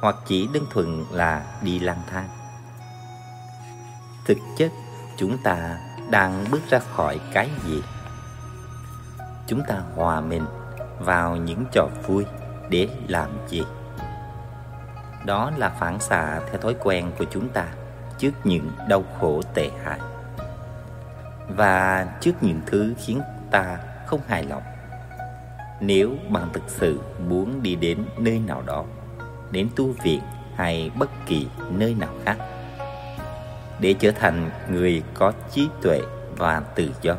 hoặc 0.00 0.16
chỉ 0.26 0.48
đơn 0.54 0.64
thuần 0.70 1.04
là 1.10 1.58
đi 1.62 1.78
lang 1.78 2.02
thang. 2.10 2.28
Thực 4.26 4.38
chất, 4.56 4.72
chúng 5.16 5.38
ta 5.42 5.78
đang 6.10 6.44
bước 6.50 6.60
ra 6.70 6.78
khỏi 6.78 7.20
cái 7.32 7.50
gì? 7.64 7.82
Chúng 9.46 9.62
ta 9.68 9.74
hòa 9.96 10.20
mình 10.20 10.46
vào 10.98 11.36
những 11.36 11.64
trò 11.72 11.88
vui 12.06 12.26
để 12.68 12.88
làm 13.08 13.30
gì? 13.48 13.64
Đó 15.24 15.50
là 15.56 15.68
phản 15.68 16.00
xạ 16.00 16.40
theo 16.50 16.60
thói 16.60 16.74
quen 16.80 17.12
của 17.18 17.24
chúng 17.30 17.48
ta 17.48 17.66
trước 18.18 18.30
những 18.44 18.70
đau 18.88 19.04
khổ 19.20 19.42
tệ 19.54 19.70
hại. 19.84 20.00
Và 21.48 22.06
trước 22.20 22.32
những 22.40 22.60
thứ 22.66 22.94
khiến 22.98 23.20
ta 23.50 23.78
không 24.06 24.20
hài 24.26 24.44
lòng 24.44 24.62
nếu 25.80 26.16
bạn 26.28 26.48
thực 26.52 26.62
sự 26.66 27.00
muốn 27.28 27.62
đi 27.62 27.74
đến 27.74 27.98
nơi 28.18 28.40
nào 28.46 28.62
đó, 28.66 28.84
đến 29.50 29.68
tu 29.76 29.94
viện 30.02 30.20
hay 30.54 30.90
bất 30.98 31.10
kỳ 31.26 31.46
nơi 31.70 31.94
nào 31.94 32.14
khác, 32.24 32.36
để 33.80 33.94
trở 33.98 34.10
thành 34.10 34.50
người 34.70 35.02
có 35.14 35.32
trí 35.50 35.68
tuệ 35.82 36.00
và 36.36 36.60
tự 36.74 36.90
do, 37.02 37.16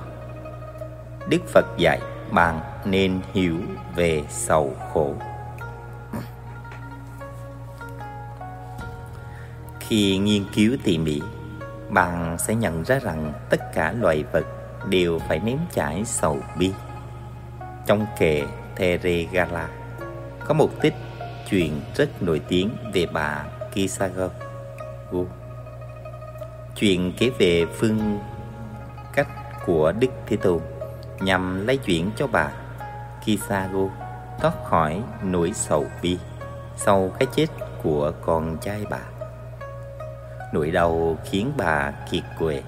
đức 1.29 1.41
phật 1.47 1.65
dạy 1.77 1.99
bạn 2.31 2.59
nên 2.85 3.19
hiểu 3.33 3.57
về 3.95 4.23
sầu 4.29 4.75
khổ. 4.93 5.13
Khi 9.79 10.17
nghiên 10.17 10.43
cứu 10.53 10.77
tỉ 10.83 10.97
mỉ, 10.97 11.21
bạn 11.89 12.37
sẽ 12.39 12.55
nhận 12.55 12.83
ra 12.83 12.99
rằng 12.99 13.33
tất 13.49 13.73
cả 13.73 13.93
loài 13.99 14.23
vật 14.31 14.45
đều 14.89 15.19
phải 15.19 15.39
nếm 15.39 15.57
trải 15.71 16.05
sầu 16.05 16.37
bi 16.57 16.71
trong 17.89 18.05
kệ 18.17 18.43
Theregala 18.75 19.69
có 20.47 20.53
một 20.53 20.69
tích 20.81 20.93
chuyện 21.49 21.81
rất 21.95 22.23
nổi 22.23 22.41
tiếng 22.47 22.69
về 22.93 23.05
bà 23.13 23.45
Kisago. 23.71 24.29
Chuyện 26.75 27.13
kể 27.17 27.29
về 27.37 27.65
phương 27.65 28.19
cách 29.13 29.27
của 29.65 29.91
Đức 29.99 30.07
Thế 30.27 30.37
Tôn 30.37 30.59
nhằm 31.19 31.67
lấy 31.67 31.77
chuyển 31.77 32.11
cho 32.15 32.27
bà 32.27 32.51
Kisago 33.21 33.89
thoát 34.39 34.53
khỏi 34.65 35.01
nỗi 35.23 35.51
sầu 35.53 35.85
bi 36.01 36.17
sau 36.77 37.11
cái 37.19 37.27
chết 37.35 37.47
của 37.83 38.11
con 38.21 38.57
trai 38.61 38.85
bà. 38.89 39.01
Nỗi 40.53 40.71
đau 40.71 41.17
khiến 41.25 41.51
bà 41.57 41.91
kiệt 42.11 42.23
quệ. 42.39 42.63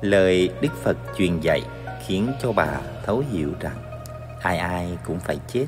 Lời 0.00 0.50
Đức 0.60 0.72
Phật 0.82 0.96
truyền 1.18 1.40
dạy 1.40 1.62
khiến 2.06 2.32
cho 2.42 2.52
bà 2.52 2.68
thấu 3.06 3.24
hiểu 3.30 3.52
rằng 3.60 3.76
ai 4.42 4.58
ai 4.58 4.98
cũng 5.06 5.20
phải 5.20 5.40
chết. 5.48 5.66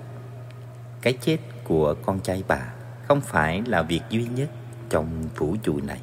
Cái 1.02 1.18
chết 1.20 1.38
của 1.64 1.94
con 2.06 2.20
trai 2.20 2.44
bà 2.48 2.72
không 3.08 3.20
phải 3.20 3.62
là 3.66 3.82
việc 3.82 4.00
duy 4.10 4.24
nhất 4.24 4.48
trong 4.90 5.28
vũ 5.36 5.56
trụ 5.62 5.80
này, 5.80 6.00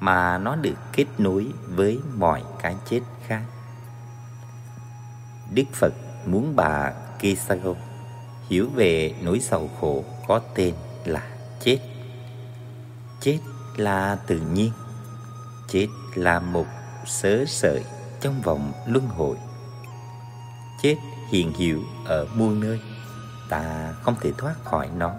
mà 0.00 0.38
nó 0.38 0.56
được 0.56 0.74
kết 0.92 1.04
nối 1.18 1.46
với 1.68 1.98
mọi 2.14 2.42
cái 2.62 2.76
chết 2.90 3.00
khác. 3.26 3.42
Đức 5.54 5.64
Phật 5.72 5.92
muốn 6.26 6.56
bà 6.56 6.92
Kisago 7.18 7.74
hiểu 8.48 8.68
về 8.74 9.14
nỗi 9.22 9.40
sầu 9.40 9.70
khổ 9.80 10.04
có 10.28 10.40
tên 10.54 10.74
là 11.04 11.22
chết. 11.60 11.78
Chết 13.20 13.38
là 13.76 14.16
tự 14.26 14.38
nhiên, 14.38 14.72
chết 15.68 15.88
là 16.14 16.40
một 16.40 16.66
sớ 17.06 17.44
sợi 17.46 17.84
trong 18.20 18.40
vòng 18.40 18.72
luân 18.86 19.06
hồi. 19.06 19.36
Chết 20.82 20.96
hiện 21.28 21.52
hữu 21.58 21.80
ở 22.04 22.26
muôn 22.34 22.60
nơi, 22.60 22.80
ta 23.48 23.94
không 24.02 24.14
thể 24.20 24.32
thoát 24.38 24.54
khỏi 24.64 24.88
nó. 24.96 25.14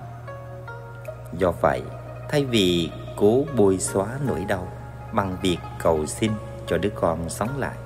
Do 1.33 1.51
vậy, 1.61 1.81
thay 2.29 2.45
vì 2.45 2.91
cố 3.15 3.43
bôi 3.55 3.79
xóa 3.79 4.07
nỗi 4.27 4.45
đau 4.45 4.67
bằng 5.11 5.37
việc 5.41 5.57
cầu 5.79 6.05
xin 6.05 6.31
cho 6.67 6.77
đứa 6.77 6.89
con 6.89 7.29
sống 7.29 7.57
lại, 7.57 7.77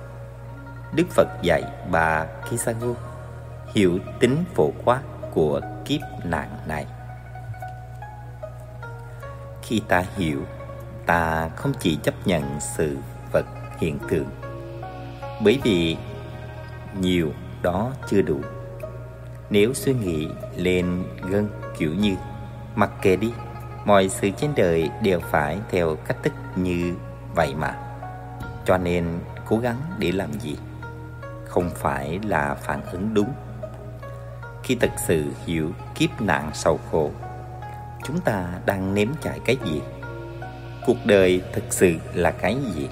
Đức 0.94 1.04
Phật 1.10 1.28
dạy 1.42 1.62
bà 1.90 2.26
Kisago 2.50 2.94
hiểu 3.74 3.98
tính 4.20 4.44
phổ 4.54 4.72
quát 4.84 5.00
của 5.30 5.60
kiếp 5.84 6.00
nạn 6.24 6.48
này. 6.66 6.86
Khi 9.62 9.82
ta 9.88 10.04
hiểu, 10.16 10.42
ta 11.06 11.48
không 11.56 11.72
chỉ 11.80 11.98
chấp 12.02 12.14
nhận 12.24 12.60
sự 12.60 12.98
vật 13.32 13.46
hiện 13.78 13.98
tượng, 14.08 14.30
bởi 15.44 15.60
vì 15.64 15.96
nhiều 17.00 17.32
đó 17.62 17.92
chưa 18.08 18.22
đủ. 18.22 18.40
Nếu 19.50 19.74
suy 19.74 19.94
nghĩ 19.94 20.28
lên 20.56 21.04
gân 21.30 21.48
kiểu 21.78 21.94
như 21.94 22.16
mặc 22.74 22.90
kệ 23.02 23.16
đi, 23.16 23.32
mọi 23.84 24.08
sự 24.08 24.30
trên 24.30 24.50
đời 24.56 24.90
đều 25.02 25.20
phải 25.20 25.58
theo 25.70 25.96
cách 25.96 26.16
thức 26.22 26.32
như 26.56 26.94
vậy 27.34 27.54
mà. 27.54 27.74
Cho 28.64 28.78
nên 28.78 29.04
cố 29.48 29.58
gắng 29.58 29.76
để 29.98 30.12
làm 30.12 30.32
gì? 30.32 30.56
không 31.52 31.70
phải 31.74 32.20
là 32.28 32.54
phản 32.54 32.80
ứng 32.92 33.14
đúng 33.14 33.32
khi 34.62 34.74
thật 34.74 34.90
sự 35.06 35.24
hiểu 35.46 35.72
kiếp 35.94 36.20
nạn 36.20 36.50
sầu 36.54 36.80
khổ 36.90 37.10
chúng 38.04 38.20
ta 38.20 38.48
đang 38.66 38.94
nếm 38.94 39.08
trải 39.22 39.40
cái 39.44 39.56
gì 39.64 39.80
cuộc 40.86 40.96
đời 41.04 41.42
thực 41.52 41.64
sự 41.70 41.94
là 42.14 42.30
cái 42.30 42.56
gì 42.74 42.88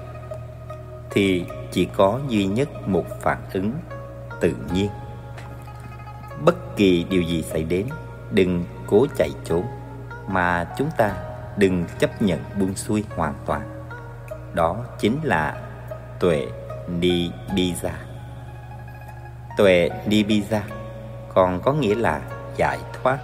thì 1.11 1.45
chỉ 1.73 1.89
có 1.97 2.21
duy 2.29 2.47
nhất 2.47 2.89
một 2.89 3.05
phản 3.21 3.39
ứng 3.53 3.73
tự 4.41 4.55
nhiên 4.73 4.89
bất 6.45 6.77
kỳ 6.77 7.05
điều 7.05 7.23
gì 7.23 7.43
xảy 7.43 7.65
đến, 7.65 7.87
đừng 8.31 8.65
cố 8.87 9.07
chạy 9.17 9.31
trốn, 9.45 9.65
mà 10.29 10.69
chúng 10.79 10.91
ta 10.97 11.15
đừng 11.57 11.85
chấp 11.99 12.23
nhận 12.23 12.41
buông 12.59 12.75
xuôi 12.75 13.05
hoàn 13.17 13.35
toàn 13.47 13.81
đó 14.55 14.85
chính 14.99 15.21
là 15.23 15.63
tuệ 16.21 16.47
ni 16.89 17.31
bi 17.55 17.75
ra 17.83 17.95
tuệ 19.57 19.91
Nibija 20.07 20.61
còn 21.35 21.61
có 21.63 21.73
nghĩa 21.73 21.95
là 21.95 22.21
giải 22.57 22.79
thoát. 23.03 23.19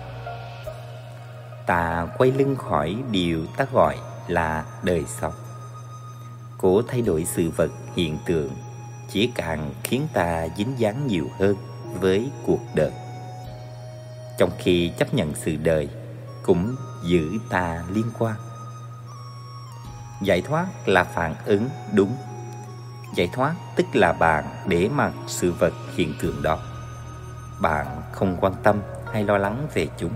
Ta 1.67 2.07
quay 2.19 2.33
lưng 2.33 2.57
khỏi 2.57 2.97
điều 3.11 3.47
ta 3.57 3.67
gọi 3.73 3.97
là 4.29 4.65
đời 4.83 5.05
sống. 5.21 5.33
Cố 6.59 6.83
thay 6.89 7.03
đổi 7.03 7.25
sự 7.25 7.51
vật 7.57 7.71
hiện 7.95 8.19
tượng 8.27 8.51
chỉ 9.09 9.31
càng 9.35 9.75
khiến 9.85 10.09
ta 10.13 10.47
dính 10.57 10.79
dáng 10.79 11.07
nhiều 11.07 11.29
hơn 11.39 11.57
với 12.01 12.31
cuộc 12.47 12.61
đời. 12.75 12.93
Trong 14.39 14.51
khi 14.59 14.93
chấp 14.99 15.15
nhận 15.15 15.35
sự 15.35 15.57
đời, 15.57 15.89
cũng 16.43 16.77
giữ 17.05 17.31
ta 17.51 17.85
liên 17.93 18.07
quan. 18.19 18.37
Giải 20.23 20.43
thoát 20.43 20.67
là 20.87 21.05
phản 21.05 21.35
ứng 21.45 21.69
đúng. 21.95 22.17
Giải 23.15 23.29
thoát 23.33 23.55
tức 23.77 23.87
là 23.95 24.13
bạn 24.13 24.45
để 24.67 24.89
mặc 24.89 25.13
sự 25.27 25.53
vật 25.53 25.73
hiện 25.97 26.15
tượng 26.21 26.43
đó 26.43 26.59
Bạn 27.61 27.87
không 28.13 28.37
quan 28.41 28.53
tâm 28.63 28.81
hay 29.13 29.25
lo 29.25 29.39
lắng 29.39 29.67
về 29.75 29.89
chúng 29.99 30.13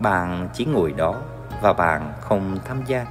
Bạn 0.00 0.48
chỉ 0.54 0.64
ngồi 0.64 0.92
đó 0.92 1.22
và 1.62 1.72
bạn 1.72 2.12
không 2.20 2.58
tham 2.64 2.82
gia 2.86 3.06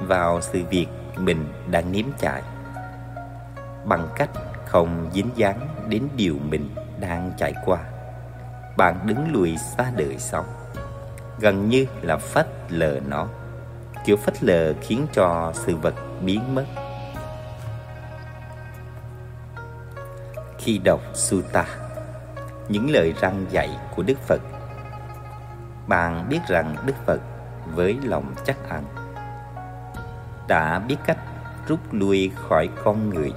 vào 0.00 0.40
sự 0.40 0.62
việc 0.70 0.86
mình 1.16 1.52
đang 1.70 1.92
nếm 1.92 2.04
trải 2.18 2.42
Bằng 3.86 4.08
cách 4.16 4.30
không 4.66 5.10
dính 5.12 5.30
dáng 5.34 5.68
đến 5.88 6.08
điều 6.16 6.36
mình 6.48 6.70
đang 7.00 7.32
trải 7.36 7.54
qua 7.64 7.78
Bạn 8.76 8.98
đứng 9.06 9.32
lùi 9.32 9.56
xa 9.56 9.84
đời 9.96 10.18
sống 10.18 10.46
Gần 11.40 11.68
như 11.68 11.86
là 12.02 12.16
phất 12.16 12.48
lờ 12.68 13.00
nó 13.08 13.28
Kiểu 14.04 14.16
phất 14.16 14.44
lờ 14.44 14.74
khiến 14.80 15.06
cho 15.12 15.52
sự 15.54 15.76
vật 15.76 15.94
biến 16.20 16.54
mất 16.54 16.64
khi 20.66 20.78
đọc 20.78 21.00
Sutta, 21.14 21.66
những 22.68 22.90
lời 22.90 23.14
răng 23.20 23.46
dạy 23.50 23.70
của 23.96 24.02
Đức 24.02 24.18
Phật. 24.18 24.40
Bạn 25.86 26.28
biết 26.28 26.38
rằng 26.48 26.76
Đức 26.86 26.94
Phật 27.06 27.20
với 27.74 27.98
lòng 28.02 28.34
chắc 28.44 28.68
ăn 28.68 28.84
đã 30.48 30.78
biết 30.78 30.96
cách 31.06 31.18
rút 31.66 31.78
lui 31.92 32.32
khỏi 32.34 32.68
con 32.84 33.10
người. 33.10 33.32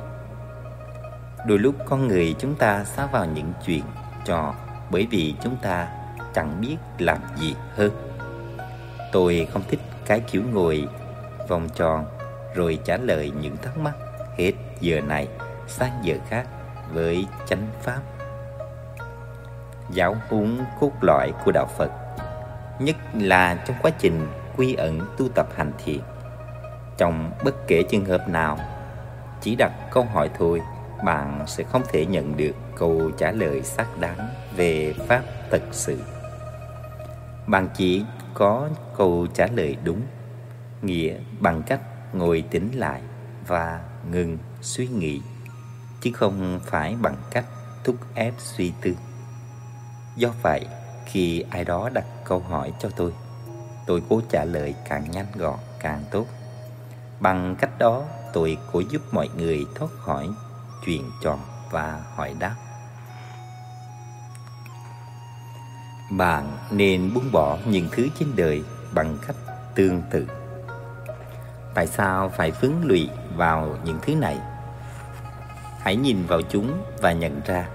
Đôi 1.45 1.59
lúc 1.59 1.75
con 1.85 2.07
người 2.07 2.35
chúng 2.39 2.55
ta 2.55 2.83
xa 2.83 3.05
vào 3.05 3.25
những 3.25 3.53
chuyện 3.65 3.83
trò 4.25 4.55
bởi 4.91 5.07
vì 5.11 5.35
chúng 5.41 5.57
ta 5.61 5.87
chẳng 6.33 6.61
biết 6.61 6.77
làm 6.97 7.17
gì 7.35 7.55
hơn. 7.75 7.91
Tôi 9.11 9.47
không 9.53 9.63
thích 9.69 9.79
cái 10.05 10.19
kiểu 10.19 10.43
ngồi 10.53 10.87
vòng 11.47 11.69
tròn 11.75 12.05
rồi 12.55 12.79
trả 12.85 12.97
lời 12.97 13.31
những 13.41 13.57
thắc 13.57 13.77
mắc 13.77 13.95
hết 14.37 14.51
giờ 14.81 15.01
này 15.01 15.27
sang 15.67 15.99
giờ 16.03 16.15
khác 16.29 16.47
với 16.93 17.27
chánh 17.47 17.67
pháp 17.81 17.99
giáo 19.91 20.15
huấn 20.29 20.59
cốt 20.79 20.91
lõi 21.01 21.33
của 21.45 21.51
đạo 21.51 21.67
phật, 21.77 21.91
nhất 22.79 22.95
là 23.13 23.63
trong 23.67 23.77
quá 23.81 23.91
trình 23.99 24.27
quy 24.57 24.73
ẩn 24.73 24.99
tu 25.17 25.29
tập 25.35 25.47
hành 25.55 25.71
thiền 25.85 25.99
trong 26.97 27.31
bất 27.43 27.67
kể 27.67 27.83
trường 27.89 28.05
hợp 28.05 28.29
nào, 28.29 28.57
chỉ 29.41 29.55
đặt 29.55 29.71
câu 29.91 30.03
hỏi 30.03 30.29
thôi 30.37 30.61
bạn 31.03 31.43
sẽ 31.47 31.63
không 31.63 31.83
thể 31.91 32.05
nhận 32.05 32.37
được 32.37 32.55
câu 32.75 33.11
trả 33.17 33.31
lời 33.31 33.63
xác 33.63 33.99
đáng 33.99 34.29
về 34.55 34.93
pháp 35.07 35.23
thật 35.51 35.61
sự 35.71 35.97
bạn 37.47 37.67
chỉ 37.75 38.03
có 38.33 38.69
câu 38.97 39.27
trả 39.33 39.47
lời 39.47 39.77
đúng 39.83 40.01
nghĩa 40.81 41.15
bằng 41.39 41.63
cách 41.67 41.81
ngồi 42.13 42.43
tĩnh 42.51 42.71
lại 42.73 43.01
và 43.47 43.81
ngừng 44.11 44.37
suy 44.61 44.87
nghĩ 44.87 45.21
chứ 46.01 46.11
không 46.13 46.59
phải 46.65 46.95
bằng 47.01 47.15
cách 47.31 47.45
thúc 47.83 47.95
ép 48.15 48.33
suy 48.37 48.73
tư. 48.81 48.95
Do 50.15 50.29
vậy, 50.41 50.65
khi 51.05 51.43
ai 51.49 51.65
đó 51.65 51.89
đặt 51.93 52.05
câu 52.23 52.39
hỏi 52.39 52.73
cho 52.79 52.89
tôi, 52.95 53.13
tôi 53.87 54.03
cố 54.09 54.21
trả 54.29 54.45
lời 54.45 54.75
càng 54.89 55.11
nhanh 55.11 55.25
gọn 55.35 55.59
càng 55.79 56.03
tốt. 56.11 56.25
Bằng 57.19 57.55
cách 57.59 57.79
đó, 57.79 58.03
tôi 58.33 58.57
cố 58.71 58.81
giúp 58.91 59.01
mọi 59.11 59.29
người 59.37 59.65
thoát 59.75 59.91
khỏi 59.91 60.29
chuyện 60.89 61.11
trò 61.21 61.37
và 61.71 62.01
hỏi 62.15 62.35
đáp. 62.39 62.55
Bạn 66.11 66.57
nên 66.71 67.13
buông 67.13 67.31
bỏ 67.31 67.57
những 67.65 67.87
thứ 67.91 68.07
trên 68.19 68.35
đời 68.35 68.63
bằng 68.93 69.17
cách 69.27 69.35
tương 69.75 70.01
tự. 70.11 70.27
Tại 71.73 71.87
sao 71.87 72.29
phải 72.29 72.51
vướng 72.51 72.85
lụy 72.85 73.09
vào 73.35 73.77
những 73.83 73.99
thứ 74.01 74.15
này? 74.15 74.37
Hãy 75.79 75.95
nhìn 75.95 76.25
vào 76.25 76.41
chúng 76.41 76.83
và 77.01 77.11
nhận 77.11 77.41
ra 77.45 77.69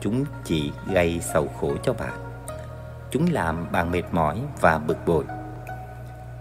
chúng 0.00 0.24
chỉ 0.44 0.72
gây 0.86 1.20
sầu 1.34 1.48
khổ 1.60 1.76
cho 1.82 1.92
bạn. 1.92 2.42
Chúng 3.10 3.26
làm 3.32 3.72
bạn 3.72 3.90
mệt 3.90 4.04
mỏi 4.10 4.42
và 4.60 4.78
bực 4.78 5.06
bội. 5.06 5.24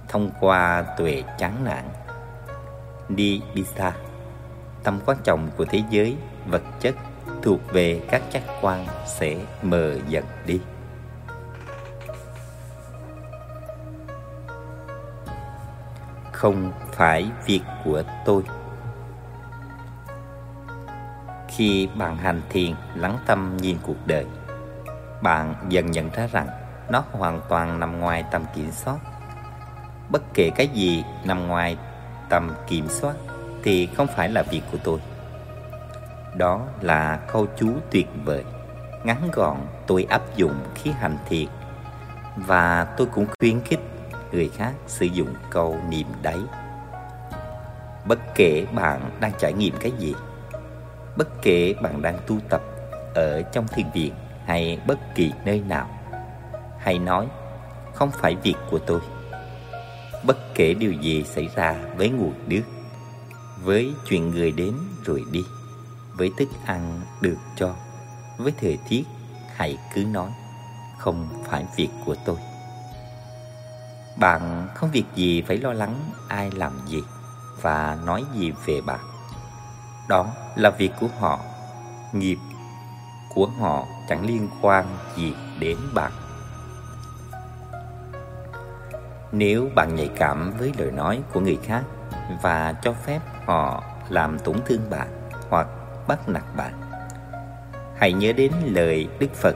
Thông 0.08 0.32
qua 0.40 0.84
tuệ 0.98 1.24
chán 1.38 1.64
nản, 1.64 1.84
đi 3.10 3.42
bisa, 3.56 3.94
tầm 4.84 5.00
quan 5.06 5.18
trọng 5.24 5.50
của 5.58 5.66
thế 5.66 5.84
giới, 5.90 6.18
vật 6.48 6.64
chất 6.80 6.96
thuộc 7.42 7.60
về 7.74 8.02
các 8.10 8.22
giác 8.32 8.44
quan 8.62 8.86
sẽ 9.06 9.38
mờ 9.62 9.96
dần 10.08 10.26
đi. 10.46 10.62
Không 16.32 16.72
phải 16.92 17.32
việc 17.46 17.62
của 17.84 18.04
tôi 18.26 18.44
khi 21.48 21.88
bạn 21.96 22.18
hành 22.18 22.42
thiền, 22.50 22.76
lắng 22.96 23.18
tâm 23.26 23.58
nhìn 23.58 23.78
cuộc 23.84 24.08
đời, 24.08 24.26
bạn 25.22 25.56
dần 25.70 25.92
nhận 25.92 26.10
ra 26.10 26.28
rằng 26.32 26.48
nó 26.90 27.04
hoàn 27.12 27.42
toàn 27.50 27.80
nằm 27.80 28.00
ngoài 28.00 28.24
tầm 28.32 28.46
kiểm 28.56 28.72
soát 28.72 28.98
bất 30.10 30.22
kể 30.34 30.50
cái 30.56 30.68
gì 30.68 31.04
nằm 31.24 31.48
ngoài 31.48 31.78
tầm 32.30 32.52
kiểm 32.68 32.88
soát 32.90 33.16
thì 33.64 33.90
không 33.98 34.08
phải 34.08 34.30
là 34.30 34.44
việc 34.44 34.62
của 34.72 34.78
tôi. 34.84 35.00
Đó 36.38 36.62
là 36.82 37.20
câu 37.28 37.48
chú 37.58 37.74
tuyệt 37.92 38.08
vời, 38.26 38.44
ngắn 39.04 39.30
gọn, 39.34 39.58
tôi 39.88 40.06
áp 40.10 40.22
dụng 40.36 40.56
khi 40.76 40.92
hành 40.92 41.18
thiền 41.30 41.48
và 42.36 42.88
tôi 42.98 43.08
cũng 43.08 43.28
khuyến 43.40 43.62
khích 43.62 43.80
người 44.32 44.50
khác 44.50 44.74
sử 44.88 45.06
dụng 45.06 45.34
câu 45.50 45.78
niệm 45.90 46.08
đấy. 46.22 46.40
Bất 48.06 48.20
kể 48.36 48.66
bạn 48.76 49.02
đang 49.20 49.32
trải 49.40 49.54
nghiệm 49.54 49.74
cái 49.80 49.92
gì, 49.92 50.16
bất 51.16 51.42
kể 51.42 51.74
bạn 51.82 52.02
đang 52.02 52.18
tu 52.28 52.36
tập 52.50 52.62
ở 53.16 53.42
trong 53.42 53.68
thiền 53.68 53.86
viện 53.94 54.14
hay 54.46 54.80
bất 54.88 55.00
kỳ 55.16 55.32
nơi 55.46 55.62
nào 55.68 55.90
hay 56.80 57.00
nói, 57.00 57.28
không 57.94 58.12
phải 58.12 58.36
việc 58.36 58.56
của 58.72 58.80
tôi. 58.80 59.00
Bất 60.24 60.38
kể 60.56 60.74
điều 60.74 60.92
gì 60.92 61.24
xảy 61.24 61.50
ra 61.56 61.76
với 61.96 62.10
nguồn 62.10 62.34
nước 62.48 62.62
với 63.64 63.94
chuyện 64.10 64.32
người 64.32 64.52
đến 64.52 64.74
rồi 65.06 65.26
đi, 65.32 65.46
với 66.14 66.32
thức 66.38 66.50
ăn 66.66 67.02
được 67.22 67.38
cho, 67.56 67.76
với 68.38 68.54
thời 68.62 68.78
tiết 68.90 69.04
hãy 69.56 69.78
cứ 69.94 70.04
nói, 70.04 70.32
không 70.98 71.44
phải 71.48 71.66
việc 71.76 71.90
của 72.06 72.16
tôi. 72.26 72.38
Bạn 74.20 74.68
không 74.76 74.92
việc 74.92 75.06
gì 75.16 75.42
phải 75.42 75.58
lo 75.58 75.74
lắng 75.74 75.96
ai 76.28 76.52
làm 76.52 76.74
gì 76.88 77.04
và 77.62 77.98
nói 78.06 78.24
gì 78.36 78.52
về 78.66 78.82
bạn. 78.82 79.00
Đó 80.10 80.28
là 80.56 80.70
việc 80.70 80.92
của 81.00 81.08
họ, 81.20 81.40
nghiệp 82.14 82.38
của 83.34 83.48
họ 83.60 83.86
chẳng 84.10 84.26
liên 84.26 84.48
quan 84.62 84.86
gì 85.16 85.34
đến 85.60 85.78
bạn. 85.94 86.12
Nếu 89.32 89.70
bạn 89.76 89.96
nhạy 89.96 90.10
cảm 90.18 90.54
với 90.58 90.74
lời 90.78 90.92
nói 90.92 91.22
của 91.34 91.40
người 91.40 91.60
khác 91.64 91.84
và 92.42 92.74
cho 92.82 92.94
phép 92.94 93.20
họ 93.50 93.84
làm 94.10 94.40
tổn 94.40 94.56
thương 94.66 94.90
bạn 94.90 95.08
hoặc 95.50 95.68
bắt 96.08 96.30
nạt 96.30 96.44
bạn. 96.58 96.74
Hãy 97.98 98.14
nhớ 98.14 98.34
đến 98.34 98.52
lời 98.66 99.08
đức 99.20 99.34
phật 99.34 99.56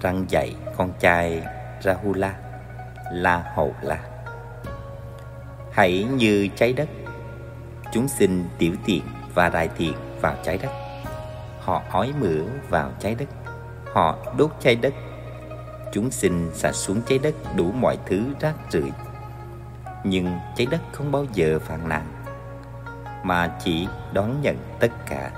răng 0.00 0.24
dạy 0.28 0.54
con 0.76 0.92
trai 1.00 1.42
rahula, 1.80 2.34
la 3.12 3.52
hầu 3.54 3.74
la. 3.82 3.98
Hãy 5.72 6.04
như 6.04 6.48
trái 6.56 6.72
đất, 6.72 6.88
chúng 7.92 8.08
sinh 8.08 8.48
tiểu 8.58 8.72
tiện 8.86 9.02
và 9.34 9.48
đại 9.48 9.68
tiện 9.68 9.94
vào 10.20 10.34
trái 10.44 10.58
đất. 10.62 10.70
Họ 11.60 11.82
ói 11.90 12.12
mửa 12.20 12.44
vào 12.68 12.90
trái 12.98 13.14
đất, 13.14 13.28
họ 13.92 14.18
đốt 14.36 14.50
trái 14.60 14.76
đất. 14.76 14.94
Chúng 15.92 16.10
sinh 16.10 16.50
xả 16.54 16.72
xuống 16.72 17.02
trái 17.08 17.18
đất 17.18 17.34
đủ 17.56 17.72
mọi 17.72 17.98
thứ 18.06 18.24
rác 18.40 18.54
rưởi. 18.70 18.90
Nhưng 20.04 20.38
trái 20.56 20.66
đất 20.66 20.80
không 20.92 21.12
bao 21.12 21.24
giờ 21.32 21.58
phàn 21.58 21.88
nàn 21.88 22.21
mà 23.22 23.56
chỉ 23.64 23.88
đón 24.12 24.40
nhận 24.40 24.56
tất 24.80 24.92
cả. 25.06 25.30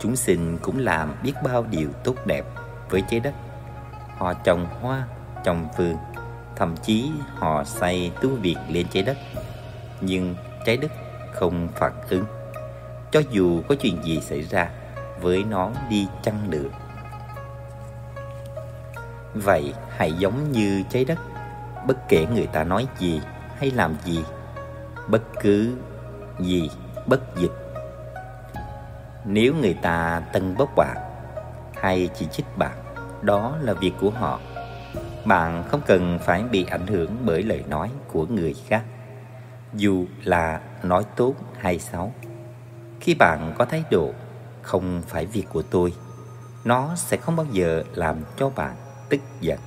Chúng 0.00 0.16
sinh 0.16 0.58
cũng 0.62 0.78
làm 0.78 1.14
biết 1.22 1.32
bao 1.44 1.64
điều 1.70 1.88
tốt 2.04 2.14
đẹp 2.26 2.44
với 2.90 3.02
trái 3.10 3.20
đất. 3.20 3.34
Họ 4.16 4.34
trồng 4.34 4.66
hoa, 4.80 5.04
trồng 5.44 5.68
vườn, 5.76 5.96
thậm 6.56 6.76
chí 6.76 7.10
họ 7.38 7.64
xây 7.64 8.12
tu 8.22 8.28
viện 8.28 8.58
lên 8.68 8.86
trái 8.88 9.02
đất. 9.02 9.16
Nhưng 10.00 10.34
trái 10.66 10.76
đất 10.76 10.92
không 11.32 11.68
phản 11.74 11.92
ứng. 12.08 12.24
Cho 13.10 13.22
dù 13.30 13.62
có 13.68 13.74
chuyện 13.74 14.02
gì 14.04 14.20
xảy 14.20 14.42
ra, 14.42 14.70
với 15.20 15.44
nó 15.44 15.70
đi 15.90 16.08
chăng 16.22 16.50
nữa. 16.50 16.68
Vậy 19.34 19.74
hãy 19.96 20.12
giống 20.12 20.52
như 20.52 20.82
trái 20.90 21.04
đất. 21.04 21.18
Bất 21.86 22.08
kể 22.08 22.26
người 22.34 22.46
ta 22.46 22.64
nói 22.64 22.86
gì 22.98 23.20
hay 23.58 23.70
làm 23.70 23.94
gì 24.04 24.24
bất 25.08 25.22
cứ 25.42 25.76
gì 26.40 26.70
bất 27.06 27.36
dịch. 27.36 27.52
Nếu 29.24 29.54
người 29.54 29.74
ta 29.82 30.22
tân 30.32 30.56
bốc 30.56 30.70
bạn 30.76 30.96
hay 31.74 32.08
chỉ 32.14 32.26
trích 32.32 32.58
bạn 32.58 32.78
đó 33.22 33.56
là 33.60 33.72
việc 33.72 33.92
của 34.00 34.10
họ. 34.10 34.40
Bạn 35.24 35.64
không 35.68 35.80
cần 35.86 36.18
phải 36.22 36.42
bị 36.42 36.66
ảnh 36.70 36.86
hưởng 36.86 37.16
bởi 37.24 37.42
lời 37.42 37.64
nói 37.68 37.90
của 38.08 38.26
người 38.26 38.54
khác 38.68 38.84
dù 39.74 40.06
là 40.24 40.60
nói 40.82 41.04
tốt 41.16 41.34
hay 41.58 41.78
xấu. 41.78 42.12
Khi 43.00 43.14
bạn 43.14 43.54
có 43.58 43.64
thái 43.64 43.84
độ 43.90 44.12
không 44.62 45.02
phải 45.08 45.26
việc 45.26 45.44
của 45.52 45.62
tôi, 45.62 45.92
nó 46.64 46.96
sẽ 46.96 47.16
không 47.16 47.36
bao 47.36 47.46
giờ 47.52 47.82
làm 47.94 48.16
cho 48.36 48.50
bạn 48.50 48.76
tức 49.08 49.20
giận. 49.40 49.58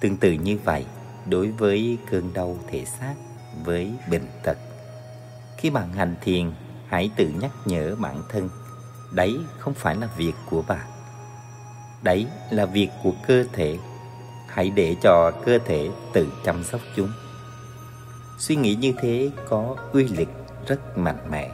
Tương 0.00 0.16
tự 0.16 0.32
như 0.32 0.58
vậy, 0.64 0.86
đối 1.26 1.50
với 1.50 1.98
cơn 2.10 2.32
đau 2.34 2.56
thể 2.68 2.84
xác, 2.84 3.14
với 3.64 3.94
bệnh 4.10 4.26
tật. 4.42 4.58
Khi 5.56 5.70
bạn 5.70 5.92
hành 5.92 6.16
thiền, 6.20 6.52
hãy 6.88 7.10
tự 7.16 7.28
nhắc 7.40 7.50
nhở 7.64 7.96
bản 7.96 8.22
thân, 8.28 8.48
đấy 9.12 9.38
không 9.58 9.74
phải 9.74 9.96
là 9.96 10.08
việc 10.16 10.32
của 10.50 10.62
bạn. 10.68 10.86
Đấy 12.02 12.26
là 12.50 12.66
việc 12.66 12.88
của 13.02 13.12
cơ 13.26 13.44
thể. 13.52 13.78
Hãy 14.48 14.70
để 14.70 14.96
cho 15.02 15.30
cơ 15.30 15.58
thể 15.64 15.90
tự 16.12 16.28
chăm 16.44 16.64
sóc 16.64 16.80
chúng. 16.96 17.08
Suy 18.38 18.56
nghĩ 18.56 18.74
như 18.74 18.92
thế 19.00 19.30
có 19.48 19.76
uy 19.92 20.08
lực 20.08 20.28
rất 20.66 20.98
mạnh 20.98 21.30
mẽ, 21.30 21.50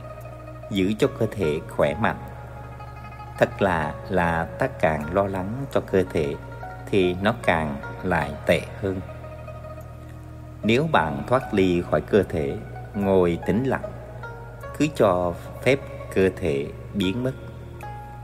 giữ 0.70 0.92
cho 0.98 1.08
cơ 1.18 1.26
thể 1.30 1.60
khỏe 1.68 1.94
mạnh. 1.94 2.18
Thật 3.38 3.62
là 3.62 3.94
là 4.08 4.44
ta 4.44 4.66
càng 4.66 5.14
lo 5.14 5.26
lắng 5.26 5.64
cho 5.72 5.80
cơ 5.80 6.04
thể 6.12 6.34
thì 6.90 7.14
nó 7.14 7.34
càng 7.42 7.76
lại 8.02 8.32
tệ 8.46 8.60
hơn. 8.82 9.00
Nếu 10.62 10.88
bạn 10.92 11.22
thoát 11.26 11.54
ly 11.54 11.82
khỏi 11.90 12.00
cơ 12.00 12.22
thể, 12.22 12.56
ngồi 12.94 13.38
tĩnh 13.46 13.64
lặng, 13.64 13.92
cứ 14.78 14.86
cho 14.94 15.34
phép 15.62 15.78
cơ 16.14 16.30
thể 16.36 16.66
biến 16.94 17.24
mất, 17.24 17.32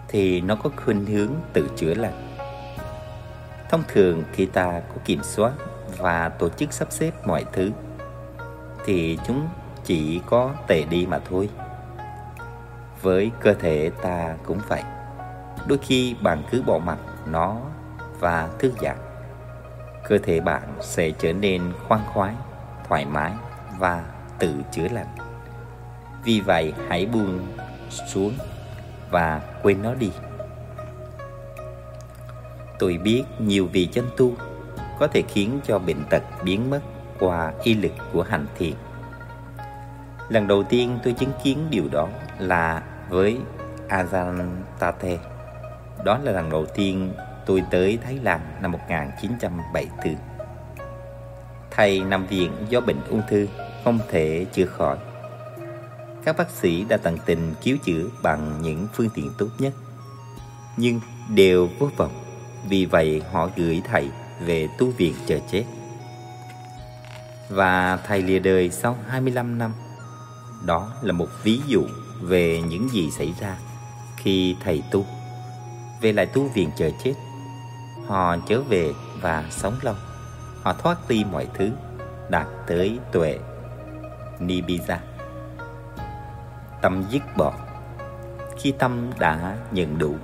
thì 0.08 0.40
nó 0.40 0.56
có 0.56 0.70
khuynh 0.84 1.06
hướng 1.06 1.30
tự 1.52 1.70
chữa 1.76 1.94
lành. 1.94 2.36
Thông 3.70 3.82
thường 3.88 4.22
khi 4.32 4.46
ta 4.46 4.80
có 4.88 4.94
kiểm 5.04 5.22
soát 5.22 5.52
và 5.98 6.28
tổ 6.28 6.48
chức 6.48 6.72
sắp 6.72 6.92
xếp 6.92 7.26
mọi 7.26 7.44
thứ, 7.52 7.70
thì 8.84 9.18
chúng 9.26 9.48
chỉ 9.84 10.20
có 10.26 10.54
tệ 10.66 10.84
đi 10.84 11.06
mà 11.06 11.20
thôi. 11.28 11.48
Với 13.02 13.30
cơ 13.40 13.54
thể 13.54 13.90
ta 14.02 14.36
cũng 14.46 14.58
vậy. 14.68 14.82
Đôi 15.66 15.78
khi 15.78 16.16
bạn 16.22 16.42
cứ 16.50 16.62
bỏ 16.62 16.78
mặt 16.78 16.98
nó 17.26 17.56
và 18.20 18.48
thư 18.58 18.72
giãn 18.80 18.96
cơ 20.08 20.18
thể 20.18 20.40
bạn 20.40 20.62
sẽ 20.80 21.10
trở 21.10 21.32
nên 21.32 21.72
khoan 21.88 22.00
khoái, 22.06 22.34
thoải 22.88 23.04
mái 23.04 23.32
và 23.78 24.04
tự 24.38 24.54
chữa 24.72 24.88
lành. 24.88 25.16
Vì 26.24 26.40
vậy 26.40 26.72
hãy 26.88 27.06
buông 27.06 27.46
xuống 27.90 28.32
và 29.10 29.40
quên 29.62 29.82
nó 29.82 29.94
đi. 29.94 30.10
Tôi 32.78 32.98
biết 33.04 33.24
nhiều 33.38 33.68
vị 33.72 33.88
chân 33.92 34.04
tu 34.16 34.32
có 34.98 35.06
thể 35.06 35.22
khiến 35.22 35.60
cho 35.64 35.78
bệnh 35.78 36.04
tật 36.10 36.22
biến 36.44 36.70
mất 36.70 36.80
qua 37.18 37.52
y 37.62 37.74
lực 37.74 37.92
của 38.12 38.22
hành 38.22 38.46
thiền. 38.58 38.72
Lần 40.28 40.48
đầu 40.48 40.62
tiên 40.62 40.98
tôi 41.04 41.12
chứng 41.12 41.32
kiến 41.44 41.66
điều 41.70 41.88
đó 41.88 42.08
là 42.38 42.82
với 43.08 43.38
Ajahn 43.88 44.48
Đó 46.04 46.18
là 46.22 46.32
lần 46.32 46.50
đầu 46.50 46.66
tiên 46.66 47.12
tôi 47.46 47.62
tới 47.70 47.98
Thái 48.04 48.18
Lan 48.22 48.40
năm 48.62 48.72
1974. 48.72 50.16
Thầy 51.70 52.00
nằm 52.00 52.26
viện 52.26 52.52
do 52.68 52.80
bệnh 52.80 53.04
ung 53.08 53.22
thư, 53.30 53.48
không 53.84 53.98
thể 54.10 54.46
chữa 54.52 54.66
khỏi. 54.66 54.96
Các 56.24 56.36
bác 56.38 56.50
sĩ 56.50 56.84
đã 56.84 56.96
tận 56.96 57.18
tình 57.26 57.54
cứu 57.62 57.76
chữa 57.84 58.04
bằng 58.22 58.62
những 58.62 58.86
phương 58.94 59.08
tiện 59.14 59.30
tốt 59.38 59.48
nhất, 59.58 59.72
nhưng 60.76 61.00
đều 61.34 61.68
vô 61.78 61.90
vọng. 61.96 62.22
Vì 62.68 62.84
vậy 62.84 63.22
họ 63.32 63.48
gửi 63.56 63.82
thầy 63.84 64.10
về 64.40 64.68
tu 64.78 64.90
viện 64.90 65.14
chờ 65.26 65.38
chết. 65.50 65.64
Và 67.50 67.98
thầy 68.06 68.22
lìa 68.22 68.38
đời 68.38 68.70
sau 68.70 68.96
25 69.08 69.58
năm. 69.58 69.72
Đó 70.64 70.92
là 71.02 71.12
một 71.12 71.28
ví 71.42 71.60
dụ 71.66 71.82
về 72.20 72.62
những 72.68 72.88
gì 72.88 73.10
xảy 73.10 73.34
ra 73.40 73.56
khi 74.16 74.56
thầy 74.64 74.82
tu 74.90 75.06
về 76.00 76.12
lại 76.12 76.26
tu 76.26 76.48
viện 76.54 76.70
chờ 76.76 76.90
chết 77.04 77.14
Họ 78.06 78.36
trở 78.48 78.60
về 78.60 78.92
và 79.20 79.44
sống 79.50 79.74
lâu. 79.82 79.94
Họ 80.62 80.72
thoát 80.72 80.98
ly 81.08 81.24
mọi 81.24 81.48
thứ, 81.54 81.70
Đạt 82.28 82.46
tới 82.66 82.98
tuệ 83.12 83.38
Nibbida 84.38 85.00
Tâm 86.82 87.04
dứt 87.10 87.22
bỏ. 87.36 87.52
Khi 88.58 88.72
tâm 88.72 89.10
đã 89.18 89.56
nhận 89.70 89.98
đủ, 89.98 90.16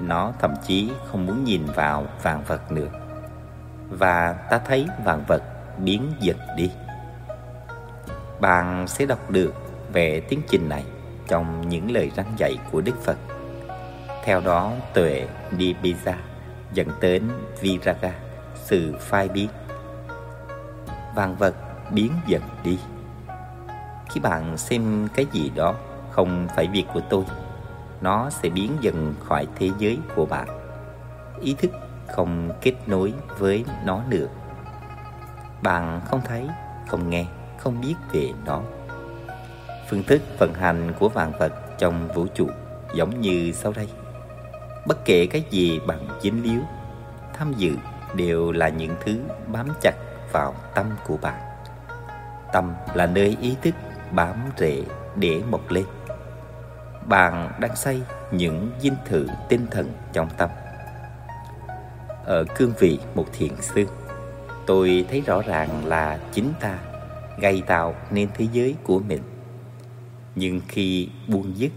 Nó 0.00 0.32
thậm 0.40 0.54
chí 0.66 0.90
không 1.06 1.26
muốn 1.26 1.44
nhìn 1.44 1.64
vào 1.66 2.06
vạn 2.22 2.44
vật 2.46 2.72
nữa. 2.72 2.88
Và 3.90 4.32
ta 4.50 4.58
thấy 4.58 4.86
vạn 5.04 5.24
vật 5.28 5.42
biến 5.78 6.12
dần 6.20 6.36
đi. 6.56 6.70
Bạn 8.40 8.88
sẽ 8.88 9.06
đọc 9.06 9.30
được 9.30 9.54
về 9.92 10.20
tiến 10.20 10.40
trình 10.48 10.68
này 10.68 10.84
Trong 11.28 11.68
những 11.68 11.90
lời 11.90 12.10
răng 12.16 12.32
dạy 12.36 12.58
của 12.72 12.80
Đức 12.80 13.02
Phật. 13.04 13.16
Theo 14.24 14.40
đó, 14.40 14.72
tuệ 14.94 15.28
Nibbida 15.50 16.18
dẫn 16.72 16.88
đến 17.00 17.22
viraga, 17.60 18.12
sự 18.54 18.94
phai 19.00 19.28
biến. 19.28 19.48
Vạn 21.14 21.36
vật 21.36 21.54
biến 21.90 22.12
dần 22.26 22.42
đi. 22.64 22.78
Khi 24.10 24.20
bạn 24.20 24.56
xem 24.56 25.08
cái 25.14 25.26
gì 25.32 25.50
đó 25.54 25.74
không 26.10 26.48
phải 26.56 26.66
việc 26.66 26.84
của 26.94 27.00
tôi, 27.10 27.24
nó 28.00 28.30
sẽ 28.30 28.48
biến 28.48 28.76
dần 28.80 29.14
khỏi 29.24 29.46
thế 29.58 29.70
giới 29.78 29.98
của 30.14 30.26
bạn. 30.26 30.48
Ý 31.40 31.54
thức 31.58 31.70
không 32.08 32.50
kết 32.60 32.74
nối 32.86 33.14
với 33.38 33.64
nó 33.84 34.02
nữa. 34.08 34.26
Bạn 35.62 36.00
không 36.04 36.20
thấy, 36.24 36.48
không 36.88 37.10
nghe, 37.10 37.26
không 37.58 37.80
biết 37.80 37.94
về 38.12 38.32
nó. 38.44 38.62
Phương 39.88 40.02
thức 40.02 40.22
vận 40.38 40.54
hành 40.54 40.92
của 40.98 41.08
vạn 41.08 41.32
vật 41.38 41.52
trong 41.78 42.08
vũ 42.14 42.26
trụ 42.34 42.46
giống 42.94 43.20
như 43.20 43.52
sau 43.52 43.72
đây. 43.72 43.88
Bất 44.86 45.04
kể 45.04 45.26
cái 45.26 45.44
gì 45.50 45.80
bằng 45.86 46.06
dính 46.22 46.42
líu, 46.42 46.60
tham 47.34 47.52
dự 47.56 47.76
đều 48.14 48.52
là 48.52 48.68
những 48.68 48.94
thứ 49.04 49.18
bám 49.52 49.68
chặt 49.82 49.94
vào 50.32 50.54
tâm 50.74 50.86
của 51.06 51.16
bạn. 51.16 51.40
Tâm 52.52 52.74
là 52.94 53.06
nơi 53.06 53.36
ý 53.40 53.56
thức 53.62 53.74
bám 54.10 54.36
rễ 54.56 54.82
để 55.16 55.42
mọc 55.50 55.70
lên. 55.70 55.84
Bạn 57.08 57.50
đang 57.60 57.76
xây 57.76 58.02
những 58.30 58.70
dinh 58.80 58.96
thự 59.06 59.28
tinh 59.48 59.66
thần 59.70 59.92
trong 60.12 60.28
tâm. 60.38 60.50
Ở 62.24 62.44
cương 62.56 62.72
vị 62.78 62.98
một 63.14 63.26
thiền 63.32 63.52
sư, 63.60 63.86
tôi 64.66 65.06
thấy 65.10 65.20
rõ 65.20 65.42
ràng 65.42 65.86
là 65.86 66.18
chính 66.32 66.52
ta 66.60 66.78
gây 67.38 67.62
tạo 67.66 67.94
nên 68.10 68.28
thế 68.34 68.46
giới 68.52 68.74
của 68.84 68.98
mình. 68.98 69.22
Nhưng 70.34 70.60
khi 70.68 71.08
buông 71.28 71.52
dứt, 71.56 71.72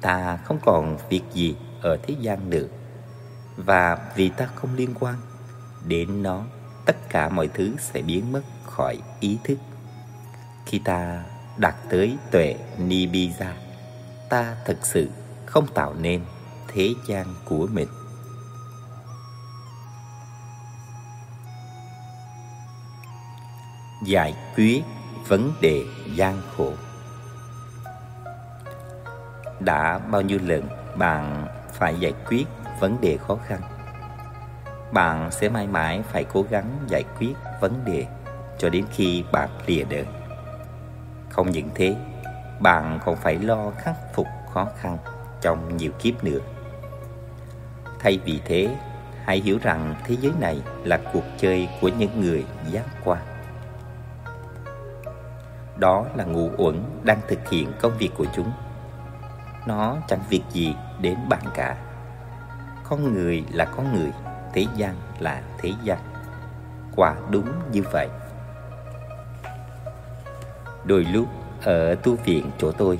ta 0.00 0.38
không 0.44 0.58
còn 0.64 0.96
việc 1.08 1.22
gì 1.32 1.56
ở 1.84 1.96
thế 2.02 2.14
gian 2.20 2.50
được. 2.50 2.68
Và 3.56 3.98
vì 4.16 4.28
ta 4.28 4.48
không 4.54 4.74
liên 4.74 4.94
quan, 5.00 5.14
đến 5.86 6.22
nó 6.22 6.42
tất 6.84 6.96
cả 7.08 7.28
mọi 7.28 7.48
thứ 7.48 7.72
sẽ 7.78 8.02
biến 8.02 8.32
mất 8.32 8.42
khỏi 8.66 8.98
ý 9.20 9.38
thức. 9.44 9.58
Khi 10.66 10.80
ta 10.84 11.24
đạt 11.56 11.74
tới 11.90 12.16
tuệ 12.30 12.56
nibbida 12.78 13.56
ta 14.28 14.56
thực 14.64 14.86
sự 14.86 15.10
không 15.46 15.66
tạo 15.74 15.94
nên 15.94 16.24
thế 16.68 16.94
gian 17.06 17.26
của 17.44 17.66
mình. 17.72 17.88
Giải 24.06 24.34
quyết 24.56 24.82
vấn 25.28 25.52
đề 25.60 25.84
gian 26.14 26.40
khổ. 26.56 26.72
Đã 29.60 29.98
bao 29.98 30.22
nhiêu 30.22 30.38
lần 30.42 30.68
bạn 30.96 31.46
phải 31.74 31.94
giải 32.00 32.12
quyết 32.28 32.44
vấn 32.80 33.00
đề 33.00 33.16
khó 33.16 33.36
khăn. 33.46 33.60
Bạn 34.92 35.30
sẽ 35.30 35.48
mãi 35.48 35.66
mãi 35.66 36.02
phải 36.02 36.24
cố 36.24 36.44
gắng 36.50 36.78
giải 36.88 37.04
quyết 37.18 37.34
vấn 37.60 37.84
đề 37.84 38.06
cho 38.58 38.68
đến 38.68 38.84
khi 38.90 39.24
bạn 39.32 39.48
lìa 39.66 39.84
đời 39.84 40.06
không 41.34 41.50
những 41.50 41.68
thế, 41.74 41.96
bạn 42.60 42.98
còn 43.04 43.16
phải 43.16 43.38
lo 43.38 43.70
khắc 43.70 44.14
phục 44.14 44.26
khó 44.52 44.68
khăn 44.76 44.98
trong 45.40 45.76
nhiều 45.76 45.92
kiếp 45.98 46.24
nữa. 46.24 46.38
Thay 47.98 48.20
vì 48.24 48.40
thế, 48.44 48.76
hãy 49.24 49.40
hiểu 49.40 49.58
rằng 49.62 49.94
thế 50.04 50.16
giới 50.20 50.32
này 50.40 50.62
là 50.84 51.00
cuộc 51.12 51.24
chơi 51.38 51.68
của 51.80 51.88
những 51.88 52.20
người 52.20 52.44
giác 52.70 52.84
quan. 53.04 53.22
Đó 55.76 56.06
là 56.14 56.24
ngu 56.24 56.50
uẩn 56.56 56.84
đang 57.02 57.20
thực 57.28 57.48
hiện 57.48 57.72
công 57.80 57.98
việc 57.98 58.10
của 58.16 58.26
chúng. 58.36 58.52
Nó 59.66 59.96
chẳng 60.08 60.20
việc 60.28 60.42
gì 60.52 60.74
đến 61.00 61.18
bạn 61.28 61.42
cả. 61.54 61.76
Con 62.84 63.14
người 63.14 63.44
là 63.52 63.64
con 63.64 63.94
người, 63.94 64.12
thế 64.52 64.66
gian 64.76 64.94
là 65.18 65.42
thế 65.58 65.72
gian. 65.82 65.98
Quả 66.96 67.14
đúng 67.30 67.48
như 67.72 67.82
vậy. 67.92 68.08
Đôi 70.84 71.04
lúc 71.04 71.28
ở 71.62 71.94
tu 71.94 72.16
viện 72.16 72.50
chỗ 72.58 72.72
tôi, 72.72 72.98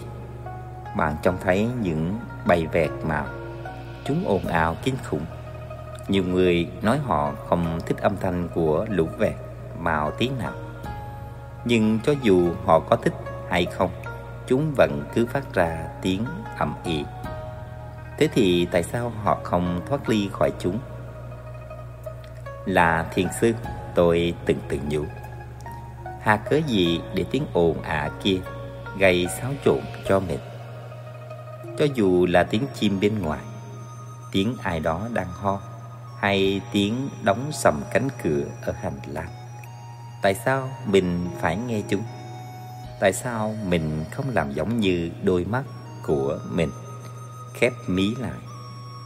bạn 0.97 1.17
trông 1.23 1.37
thấy 1.41 1.69
những 1.81 2.19
bầy 2.47 2.67
vẹt 2.67 2.91
màu 3.03 3.27
chúng 4.05 4.25
ồn 4.27 4.47
ào 4.47 4.77
kinh 4.83 4.95
khủng. 5.05 5.27
Nhiều 6.09 6.25
người 6.25 6.71
nói 6.83 6.99
họ 6.99 7.33
không 7.49 7.79
thích 7.87 7.97
âm 8.01 8.17
thanh 8.17 8.49
của 8.49 8.87
lũ 8.89 9.09
vẹt 9.19 9.35
màu 9.79 10.11
tiếng 10.11 10.39
nào. 10.39 10.53
Nhưng 11.65 12.01
cho 12.01 12.15
dù 12.23 12.51
họ 12.65 12.81
có 12.81 12.97
thích 12.97 13.15
hay 13.51 13.67
không, 13.67 13.91
chúng 14.47 14.73
vẫn 14.77 15.05
cứ 15.15 15.27
phát 15.27 15.55
ra 15.55 15.89
tiếng 16.03 16.25
ầm 16.59 16.75
ĩ. 16.85 17.05
Thế 18.19 18.29
thì 18.35 18.67
tại 18.71 18.83
sao 18.83 19.13
họ 19.23 19.41
không 19.43 19.81
thoát 19.89 20.09
ly 20.09 20.29
khỏi 20.33 20.51
chúng? 20.59 20.79
Là 22.67 23.07
thiền 23.15 23.27
sư, 23.41 23.53
tôi 23.95 24.35
từng 24.47 24.59
tự 24.69 24.79
nhủ. 24.89 25.05
Hà 26.21 26.37
cớ 26.37 26.61
gì 26.67 27.01
để 27.15 27.25
tiếng 27.31 27.47
ồn 27.53 27.83
ả 27.83 28.11
kia 28.23 28.41
gây 28.99 29.27
xáo 29.41 29.51
trộn 29.65 29.81
cho 30.09 30.21
mình? 30.21 30.39
Cho 31.79 31.87
dù 31.95 32.27
là 32.27 32.43
tiếng 32.43 32.67
chim 32.75 33.01
bên 33.01 33.19
ngoài, 33.19 33.41
tiếng 34.33 34.57
ai 34.63 34.81
đó 34.81 35.09
đang 35.13 35.29
ho, 35.29 35.61
hay 36.21 36.61
tiếng 36.73 37.09
đóng 37.23 37.51
sầm 37.53 37.83
cánh 37.93 38.09
cửa 38.23 38.45
ở 38.63 38.73
hành 38.73 38.99
lang. 39.07 39.29
Tại 40.23 40.35
sao 40.35 40.71
mình 40.87 41.29
phải 41.41 41.57
nghe 41.57 41.83
chúng? 41.89 42.03
Tại 43.01 43.13
sao 43.13 43.55
mình 43.67 44.05
không 44.11 44.27
làm 44.35 44.53
giống 44.53 44.81
như 44.81 45.11
đôi 45.23 45.45
mắt 45.45 45.63
của 46.07 46.39
mình 46.51 46.71
khép 47.55 47.73
mí 47.87 48.15
lại, 48.15 48.39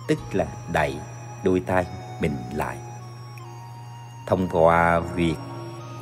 tức 0.09 0.19
là 0.33 0.47
đẩy 0.73 0.99
đôi 1.45 1.61
tay 1.61 1.87
mình 2.21 2.37
lại. 2.55 2.77
Thông 4.27 4.49
qua 4.53 5.01
việc 5.01 5.37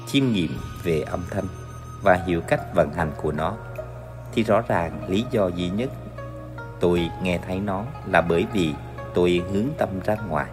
chiêm 0.06 0.32
nghiệm 0.32 0.59
về 0.82 1.00
âm 1.00 1.24
thanh 1.30 1.46
và 2.02 2.14
hiểu 2.14 2.40
cách 2.40 2.74
vận 2.74 2.92
hành 2.92 3.12
của 3.22 3.32
nó, 3.32 3.56
thì 4.32 4.42
rõ 4.42 4.61
ràng 4.68 5.11
lý 5.11 5.24
do 5.30 5.46
duy 5.46 5.68
nhất 5.70 5.90
tôi 6.80 7.11
nghe 7.22 7.38
thấy 7.46 7.61
nó 7.61 7.85
là 8.06 8.20
bởi 8.20 8.46
vì 8.52 8.74
tôi 9.14 9.42
hướng 9.52 9.66
tâm 9.78 9.88
ra 10.04 10.16
ngoài 10.28 10.46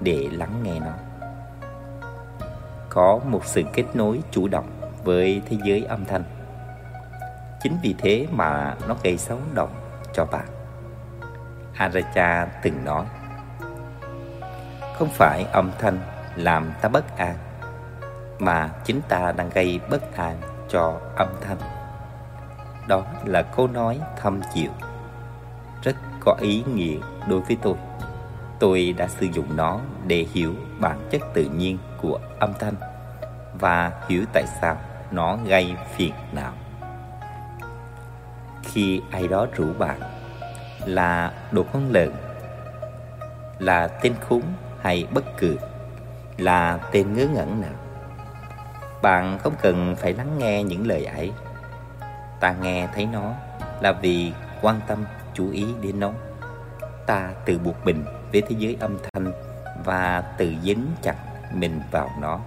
để 0.00 0.28
lắng 0.32 0.60
nghe 0.62 0.80
nó. 0.80 0.92
Có 2.88 3.20
một 3.24 3.44
sự 3.44 3.62
kết 3.72 3.84
nối 3.94 4.20
chủ 4.30 4.48
động 4.48 4.70
với 5.04 5.42
thế 5.48 5.56
giới 5.64 5.84
âm 5.84 6.04
thanh. 6.04 6.24
Chính 7.62 7.78
vì 7.82 7.94
thế 7.98 8.26
mà 8.30 8.76
nó 8.88 8.96
gây 9.02 9.18
xấu 9.18 9.38
động 9.54 9.70
cho 10.14 10.24
bạn. 10.24 10.46
Aracha 11.76 12.46
từng 12.62 12.84
nói 12.84 13.04
Không 14.98 15.08
phải 15.08 15.44
âm 15.52 15.70
thanh 15.78 15.98
làm 16.36 16.72
ta 16.80 16.88
bất 16.88 17.16
an 17.16 17.36
Mà 18.38 18.70
chính 18.84 19.00
ta 19.08 19.32
đang 19.32 19.50
gây 19.50 19.80
bất 19.90 20.16
an 20.16 20.40
cho 20.70 21.00
âm 21.16 21.28
thanh. 21.40 21.58
Đó 22.88 23.04
là 23.24 23.42
câu 23.42 23.66
nói 23.66 24.00
thâm 24.16 24.40
chịu, 24.54 24.70
Rất 25.82 25.96
có 26.20 26.36
ý 26.40 26.64
nghĩa 26.74 26.96
đối 27.28 27.40
với 27.40 27.56
tôi. 27.62 27.74
Tôi 28.58 28.94
đã 28.98 29.08
sử 29.08 29.26
dụng 29.26 29.56
nó 29.56 29.80
để 30.06 30.26
hiểu 30.32 30.54
bản 30.80 30.98
chất 31.10 31.20
tự 31.34 31.44
nhiên 31.44 31.78
của 32.02 32.18
âm 32.38 32.52
thanh 32.58 32.74
Và 33.60 33.92
hiểu 34.08 34.24
tại 34.32 34.44
sao 34.60 34.76
nó 35.10 35.38
gây 35.46 35.74
phiền 35.96 36.12
não. 36.32 36.52
Khi 38.62 39.02
ai 39.10 39.28
đó 39.28 39.46
rủ 39.56 39.72
bạn 39.78 40.00
là 40.84 41.32
đồ 41.50 41.64
con 41.72 41.90
lợn, 41.90 42.12
là 43.58 43.88
tên 43.88 44.14
khốn 44.20 44.42
hay 44.80 45.06
bất 45.10 45.24
cứ 45.38 45.56
là 46.38 46.78
tên 46.92 47.14
ngớ 47.14 47.26
ngẩn 47.34 47.60
nào. 47.60 47.74
Bạn 49.02 49.38
không 49.38 49.54
cần 49.62 49.96
phải 49.98 50.12
lắng 50.12 50.38
nghe 50.38 50.62
những 50.62 50.86
lời 50.86 51.04
ấy. 51.04 51.32
Ta 52.40 52.54
nghe 52.62 52.88
thấy 52.94 53.06
nó 53.06 53.34
là 53.80 53.92
vì 53.92 54.32
quan 54.62 54.80
tâm, 54.86 55.04
chú 55.34 55.50
ý 55.50 55.66
đến 55.82 56.00
nó. 56.00 56.12
Ta 57.06 57.30
tự 57.44 57.58
buộc 57.58 57.84
mình 57.84 58.04
với 58.32 58.42
thế 58.48 58.56
giới 58.58 58.76
âm 58.80 58.98
thanh 59.12 59.32
và 59.84 60.22
tự 60.38 60.52
dính 60.62 60.86
chặt 61.02 61.16
mình 61.52 61.80
vào 61.90 62.10
nó. 62.20 62.40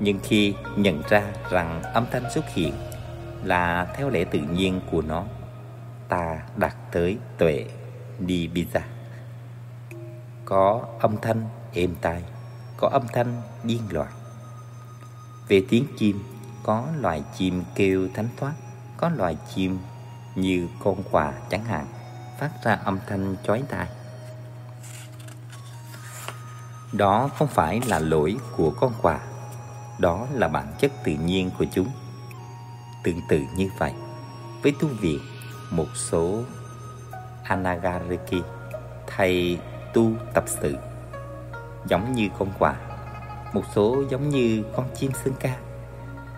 Nhưng 0.00 0.18
khi 0.22 0.54
nhận 0.76 1.02
ra 1.08 1.22
rằng 1.50 1.82
âm 1.82 2.06
thanh 2.10 2.30
xuất 2.30 2.48
hiện 2.48 2.72
là 3.44 3.86
theo 3.94 4.10
lẽ 4.10 4.24
tự 4.24 4.38
nhiên 4.38 4.80
của 4.90 5.02
nó, 5.08 5.24
ta 6.08 6.40
đặt 6.56 6.76
tới 6.92 7.18
tuệ 7.38 7.66
Nibbida. 8.18 8.86
Có 10.44 10.84
âm 11.00 11.16
thanh 11.22 11.48
êm 11.72 11.94
tai, 12.00 12.22
có 12.76 12.88
âm 12.88 13.02
thanh 13.12 13.42
điên 13.64 13.82
loạn. 13.90 14.12
Về 15.48 15.64
tiếng 15.68 15.86
chim, 15.96 16.24
có 16.62 16.86
loài 17.00 17.22
chim 17.36 17.64
kêu 17.74 18.08
thánh 18.14 18.28
thoát, 18.36 18.52
có 18.96 19.08
loài 19.08 19.36
chim 19.54 19.78
như 20.34 20.68
con 20.84 21.02
quà 21.10 21.32
chẳng 21.50 21.64
hạn, 21.64 21.86
phát 22.40 22.50
ra 22.64 22.74
âm 22.74 22.98
thanh 23.06 23.36
chói 23.44 23.62
tai. 23.68 23.88
Đó 26.92 27.30
không 27.38 27.48
phải 27.48 27.80
là 27.86 27.98
lỗi 27.98 28.36
của 28.56 28.70
con 28.70 28.92
quà, 29.02 29.20
đó 29.98 30.26
là 30.32 30.48
bản 30.48 30.72
chất 30.78 30.92
tự 31.04 31.12
nhiên 31.12 31.50
của 31.58 31.64
chúng. 31.72 31.88
Tương 33.04 33.20
tự 33.28 33.42
như 33.56 33.70
vậy, 33.78 33.92
với 34.62 34.72
tu 34.80 34.88
viện 34.88 35.20
một 35.70 35.88
số 35.94 36.42
anagariki 37.48 38.44
thầy 39.06 39.58
tu 39.94 40.10
tập 40.34 40.44
sự, 40.46 40.76
giống 41.86 42.12
như 42.12 42.28
con 42.38 42.48
quạ, 42.58 42.74
một 43.52 43.62
số 43.74 44.02
giống 44.10 44.28
như 44.28 44.62
con 44.76 44.86
chim 44.94 45.12
sơn 45.24 45.34
ca. 45.40 45.56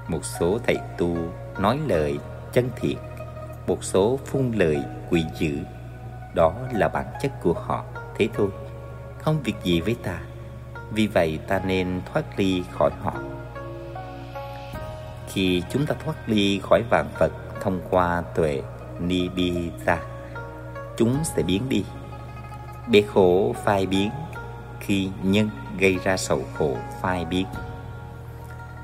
Một 0.08 0.24
số 0.24 0.58
thầy 0.66 0.76
tu 0.98 1.16
nói 1.58 1.78
lời 1.86 2.18
chân 2.52 2.70
thiện, 2.76 2.98
một 3.66 3.84
số 3.84 4.18
phun 4.26 4.52
lời 4.52 4.82
quỷ 5.10 5.24
dữ 5.38 5.58
đó 6.34 6.54
là 6.72 6.88
bản 6.88 7.06
chất 7.22 7.32
của 7.42 7.52
họ, 7.52 7.84
thế 8.16 8.28
thôi, 8.34 8.48
không 9.22 9.42
việc 9.42 9.54
gì 9.62 9.80
với 9.80 9.96
ta. 10.02 10.20
Vì 10.90 11.06
vậy 11.06 11.38
ta 11.48 11.60
nên 11.64 12.00
thoát 12.12 12.24
ly 12.36 12.62
khỏi 12.72 12.90
họ. 13.02 13.14
Khi 15.28 15.62
chúng 15.70 15.86
ta 15.86 15.94
thoát 16.04 16.14
ly 16.26 16.60
khỏi 16.62 16.82
vạn 16.90 17.06
vật 17.18 17.32
thông 17.60 17.80
qua 17.90 18.22
tuệ 18.34 18.62
Nibbida 19.00 19.98
Chúng 21.00 21.24
sẽ 21.24 21.42
biến 21.42 21.68
đi. 21.68 21.84
Bể 22.88 23.02
khổ 23.02 23.54
phai 23.64 23.86
biến 23.86 24.10
Khi 24.80 25.10
nhân 25.22 25.50
gây 25.78 25.98
ra 26.04 26.16
sầu 26.16 26.42
khổ 26.58 26.76
phai 27.02 27.24
biến. 27.24 27.46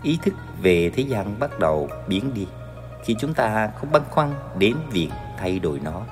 Ý 0.02 0.18
thức 0.22 0.34
về 0.62 0.90
thế 0.94 1.02
gian 1.02 1.38
bắt 1.38 1.58
đầu 1.58 1.88
biến 2.08 2.34
đi 2.34 2.46
Khi 3.04 3.16
chúng 3.18 3.34
ta 3.34 3.70
không 3.76 3.92
băn 3.92 4.02
khoăn 4.10 4.34
đến 4.58 4.76
việc 4.90 5.08
thay 5.38 5.58
đổi 5.58 5.80
nó. 5.84 6.02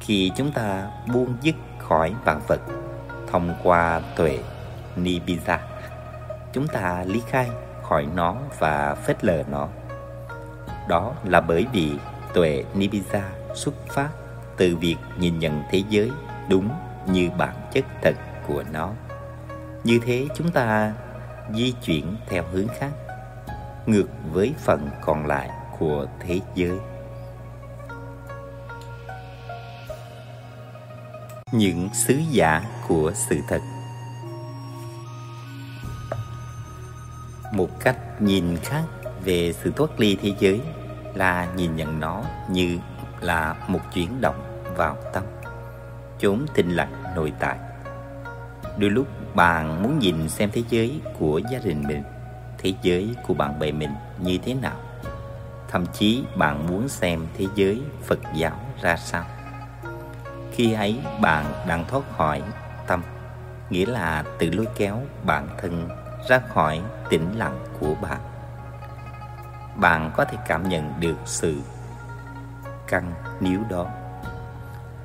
Khi 0.00 0.32
chúng 0.36 0.52
ta 0.52 0.90
buông 1.12 1.34
dứt 1.42 1.54
khỏi 1.78 2.14
vạn 2.24 2.40
vật 2.48 2.60
Thông 3.30 3.54
qua 3.62 4.00
tuệ 4.16 4.38
Nibbida 4.96 5.60
Chúng 6.52 6.68
ta 6.68 7.04
ly 7.06 7.22
khai 7.28 7.50
khỏi 7.82 8.06
nó 8.14 8.36
và 8.58 8.94
phết 8.94 9.24
lờ 9.24 9.42
nó. 9.50 9.68
Đó 10.88 11.14
là 11.24 11.40
bởi 11.40 11.66
vì 11.72 11.92
tuệ 12.34 12.64
Nibbida 12.74 13.30
xuất 13.54 13.74
phát 13.88 14.08
từ 14.56 14.76
việc 14.76 14.96
nhìn 15.18 15.38
nhận 15.38 15.62
thế 15.70 15.82
giới 15.88 16.10
đúng 16.48 16.68
như 17.06 17.30
bản 17.38 17.54
chất 17.72 17.84
thật 18.02 18.14
của 18.46 18.64
nó. 18.72 18.92
Như 19.84 20.00
thế 20.06 20.26
chúng 20.36 20.50
ta 20.50 20.92
di 21.54 21.72
chuyển 21.72 22.16
theo 22.26 22.44
hướng 22.52 22.68
khác, 22.68 22.90
ngược 23.86 24.08
với 24.32 24.54
phần 24.58 24.88
còn 25.00 25.26
lại 25.26 25.50
của 25.78 26.06
thế 26.20 26.40
giới. 26.54 26.78
Những 31.52 31.88
sứ 31.94 32.14
giả 32.30 32.62
của 32.88 33.12
sự 33.14 33.40
thật 33.48 33.60
Một 37.52 37.80
cách 37.80 38.22
nhìn 38.22 38.56
khác 38.56 38.84
về 39.24 39.52
sự 39.52 39.72
thoát 39.76 40.00
ly 40.00 40.16
thế 40.22 40.32
giới 40.38 40.60
là 41.14 41.48
nhìn 41.56 41.76
nhận 41.76 42.00
nó 42.00 42.22
như 42.50 42.78
là 43.20 43.54
một 43.68 43.80
chuyển 43.94 44.20
động 44.20 44.43
vào 44.76 44.96
tâm. 45.12 45.24
Chốn 46.18 46.46
tinh 46.54 46.70
lặng 46.70 47.02
nội 47.16 47.32
tại. 47.38 47.58
Đôi 48.78 48.90
lúc 48.90 49.06
bạn 49.34 49.82
muốn 49.82 49.98
nhìn 49.98 50.28
xem 50.28 50.50
thế 50.52 50.62
giới 50.68 51.00
của 51.18 51.40
gia 51.50 51.58
đình 51.58 51.82
mình, 51.88 52.02
thế 52.58 52.74
giới 52.82 53.14
của 53.26 53.34
bạn 53.34 53.58
bè 53.58 53.72
mình 53.72 53.90
như 54.18 54.38
thế 54.44 54.54
nào. 54.54 54.76
Thậm 55.68 55.86
chí 55.92 56.24
bạn 56.36 56.66
muốn 56.66 56.88
xem 56.88 57.26
thế 57.38 57.46
giới 57.54 57.82
phật 58.02 58.18
giáo 58.34 58.58
ra 58.82 58.96
sao. 58.96 59.24
Khi 60.52 60.72
ấy 60.72 60.98
bạn 61.20 61.44
đang 61.68 61.84
thoát 61.88 62.02
khỏi 62.16 62.42
tâm, 62.86 63.02
nghĩa 63.70 63.86
là 63.86 64.24
tự 64.38 64.50
lôi 64.50 64.66
kéo 64.76 65.00
bản 65.26 65.48
thân 65.58 65.88
ra 66.28 66.40
khỏi 66.54 66.82
tĩnh 67.10 67.38
lặng 67.38 67.64
của 67.80 67.94
bạn. 68.02 68.20
Bạn 69.76 70.10
có 70.16 70.24
thể 70.24 70.38
cảm 70.46 70.68
nhận 70.68 71.00
được 71.00 71.16
sự 71.24 71.60
căng 72.88 73.12
níu 73.40 73.60
đó 73.70 73.86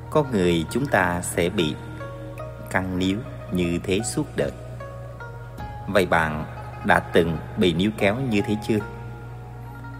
có 0.09 0.23
người 0.31 0.65
chúng 0.69 0.85
ta 0.85 1.21
sẽ 1.21 1.49
bị 1.49 1.75
căng 2.69 2.99
níu 2.99 3.17
như 3.51 3.79
thế 3.83 3.99
suốt 3.99 4.25
đời. 4.35 4.51
Vậy 5.87 6.05
bạn 6.05 6.45
đã 6.85 6.99
từng 6.99 7.37
bị 7.57 7.73
níu 7.73 7.91
kéo 7.97 8.15
như 8.29 8.41
thế 8.41 8.55
chưa? 8.67 8.79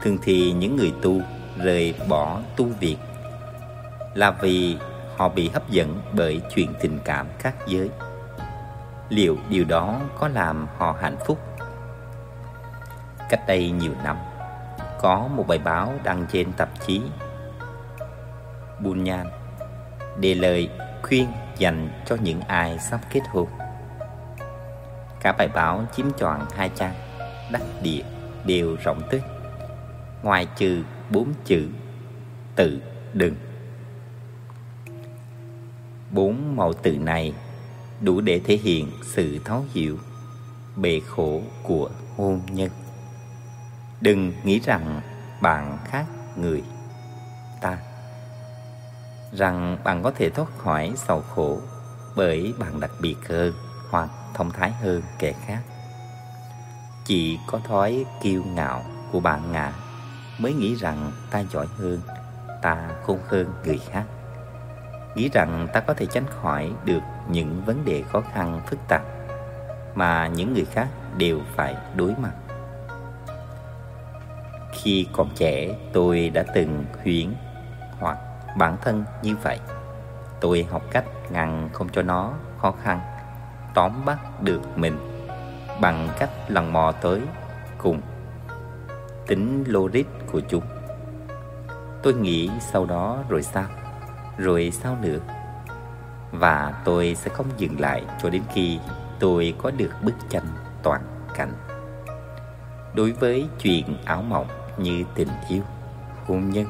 Thường 0.02 0.18
thì 0.22 0.52
những 0.52 0.76
người 0.76 0.94
tu 1.02 1.22
rời 1.58 1.94
bỏ 2.08 2.40
tu 2.58 2.66
việc 2.80 2.98
là 4.14 4.32
vì 4.32 4.78
họ 5.18 5.30
bị 5.30 5.50
hấp 5.50 5.70
dẫn 5.70 6.02
bởi 6.14 6.42
chuyện 6.56 6.74
tình 6.82 7.00
cảm 7.06 7.28
khác 7.40 7.56
giới. 7.68 7.90
Liệu 9.10 9.38
điều 9.50 9.66
đó 9.66 10.00
có 10.20 10.28
làm 10.28 10.68
họ 10.78 10.96
hạnh 11.02 11.18
phúc? 11.26 11.40
Cách 13.30 13.48
đây 13.48 13.72
nhiều 13.72 13.94
năm, 14.04 14.18
có 15.00 15.28
một 15.36 15.48
bài 15.48 15.58
báo 15.58 15.94
đăng 16.04 16.26
trên 16.32 16.52
tạp 16.54 16.70
chí 16.88 17.02
Bunyan 18.80 19.28
đề 20.20 20.36
lời 20.36 20.70
khuyên 21.02 21.28
dành 21.58 21.90
cho 22.06 22.18
những 22.24 22.42
ai 22.42 22.80
sắp 22.80 23.02
kết 23.12 23.22
hôn. 23.30 23.48
Cả 25.22 25.32
bài 25.32 25.48
báo 25.48 25.86
chiếm 25.96 26.06
trọn 26.20 26.40
hai 26.56 26.70
trang, 26.76 26.94
đắc 27.52 27.62
địa 27.82 28.04
đều 28.46 28.76
rộng 28.84 29.02
tích, 29.10 29.24
ngoài 30.24 30.48
trừ 30.58 30.84
bốn 31.10 31.34
chữ 31.46 31.68
tự 32.56 32.82
đừng. 33.14 33.36
Bốn 36.12 36.56
mẫu 36.56 36.74
từ 36.74 36.98
này 36.98 37.34
đủ 38.02 38.22
để 38.22 38.42
thể 38.46 38.58
hiện 38.64 38.92
sự 39.04 39.40
thấu 39.46 39.64
hiểu 39.74 39.98
bề 40.76 41.02
khổ 41.08 41.42
của 41.64 41.90
hôn 42.18 42.42
nhân. 42.50 42.70
Đừng 44.02 44.34
nghĩ 44.44 44.60
rằng 44.60 45.02
bạn 45.42 45.78
khác 45.86 46.06
người 46.36 46.64
ta 47.62 47.78
rằng 49.32 49.78
bạn 49.84 50.04
có 50.04 50.12
thể 50.16 50.30
thoát 50.30 50.58
khỏi 50.58 50.94
sầu 50.96 51.22
khổ 51.22 51.60
bởi 52.16 52.54
bạn 52.60 52.80
đặc 52.80 52.92
biệt 53.02 53.16
hơn 53.30 53.54
hoặc 53.90 54.10
thông 54.34 54.52
thái 54.52 54.72
hơn 54.72 55.02
kẻ 55.20 55.34
khác. 55.46 55.62
Chỉ 57.06 57.40
có 57.48 57.60
thói 57.68 58.06
kiêu 58.22 58.44
ngạo 58.44 58.84
của 59.12 59.20
bạn 59.20 59.52
ngã 59.52 59.74
mới 60.38 60.54
nghĩ 60.54 60.76
rằng 60.76 61.12
ta 61.32 61.44
giỏi 61.52 61.68
hơn, 61.78 62.02
ta 62.62 62.90
khôn 63.04 63.20
hơn 63.28 63.54
người 63.66 63.80
khác. 63.92 64.04
Nghĩ 65.16 65.30
rằng 65.34 65.68
ta 65.74 65.80
có 65.80 65.94
thể 65.94 66.06
tránh 66.06 66.26
khỏi 66.42 66.72
được 66.86 67.00
những 67.30 67.66
vấn 67.66 67.86
đề 67.86 68.04
khó 68.12 68.22
khăn 68.34 68.62
phức 68.70 68.80
tạp 68.88 69.02
mà 69.96 70.28
những 70.28 70.54
người 70.54 70.66
khác 70.66 70.88
đều 71.18 71.40
phải 71.56 71.76
đối 71.96 72.16
mặt. 72.16 72.34
Khi 74.74 75.08
còn 75.14 75.30
trẻ, 75.36 75.76
tôi 75.94 76.30
đã 76.30 76.44
từng 76.56 76.86
huyễn 77.04 77.34
bản 78.58 78.78
thân 78.82 79.04
như 79.24 79.36
vậy. 79.44 79.60
Tôi 80.42 80.68
học 80.72 80.82
cách 80.92 81.06
ngăn 81.32 81.70
không 81.74 81.90
cho 81.90 82.02
nó 82.02 82.34
khó 82.58 82.74
khăn, 82.84 83.00
tóm 83.74 84.06
bắt 84.06 84.42
được 84.42 84.78
mình 84.78 84.98
bằng 85.82 86.10
cách 86.20 86.30
lần 86.48 86.74
mò 86.74 86.92
tới 86.92 87.22
cùng 87.78 88.02
tính 89.28 89.64
logic 89.68 90.04
của 90.32 90.42
chúng. 90.50 90.64
Tôi 92.04 92.14
nghĩ 92.14 92.50
sau 92.60 92.86
đó 92.86 93.18
rồi 93.30 93.44
sao? 93.44 93.66
Rồi 94.38 94.72
sao 94.72 94.98
nữa? 95.02 95.20
Và 96.32 96.82
tôi 96.86 97.16
sẽ 97.16 97.30
không 97.30 97.48
dừng 97.58 97.80
lại 97.80 98.06
cho 98.22 98.30
đến 98.30 98.42
khi 98.54 98.80
tôi 99.20 99.54
có 99.58 99.72
được 99.72 99.92
bức 100.02 100.14
tranh 100.30 100.46
toàn 100.84 101.02
cảnh. 101.36 101.54
Đối 102.94 103.12
với 103.12 103.48
chuyện 103.62 103.98
ảo 104.06 104.22
mộng 104.22 104.48
như 104.78 105.04
tình 105.16 105.28
yêu, 105.50 105.62
hôn 106.28 106.50
nhân 106.50 106.66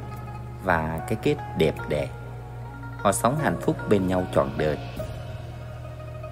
và 0.69 0.99
cái 1.07 1.17
kết 1.21 1.35
đẹp 1.57 1.75
đẽ. 1.89 2.07
Họ 2.97 3.11
sống 3.11 3.37
hạnh 3.37 3.57
phúc 3.61 3.75
bên 3.89 4.07
nhau 4.07 4.23
trọn 4.33 4.49
đời. 4.57 4.77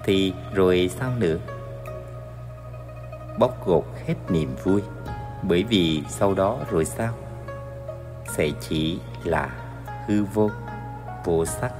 Thì 0.04 0.32
rồi 0.54 0.90
sao 0.98 1.10
nữa? 1.18 1.36
Bóc 3.38 3.66
gột 3.66 3.84
hết 4.06 4.14
niềm 4.28 4.56
vui, 4.64 4.82
bởi 5.42 5.62
vì 5.62 6.02
sau 6.08 6.34
đó 6.34 6.58
rồi 6.70 6.84
sao? 6.84 7.12
Sẽ 8.36 8.50
chỉ 8.60 9.00
là 9.24 9.48
hư 10.06 10.24
vô 10.24 10.50
vô 11.24 11.44
sắc. 11.44 11.72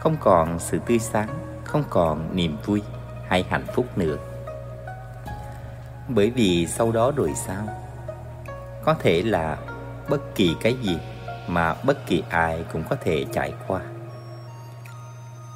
Không 0.00 0.16
còn 0.20 0.58
sự 0.58 0.78
tươi 0.86 0.98
sáng, 0.98 1.28
không 1.64 1.84
còn 1.90 2.36
niềm 2.36 2.56
vui 2.64 2.82
hay 3.28 3.44
hạnh 3.50 3.66
phúc 3.74 3.98
nữa. 3.98 4.16
Bởi 6.08 6.30
vì 6.30 6.66
sau 6.66 6.92
đó 6.92 7.12
rồi 7.16 7.32
sao? 7.34 7.62
Có 8.84 8.94
thể 8.94 9.22
là 9.22 9.58
bất 10.08 10.34
kỳ 10.34 10.56
cái 10.60 10.74
gì 10.74 10.98
mà 11.48 11.74
bất 11.74 12.06
kỳ 12.06 12.22
ai 12.30 12.64
cũng 12.72 12.84
có 12.90 12.96
thể 13.00 13.26
trải 13.32 13.52
qua. 13.66 13.80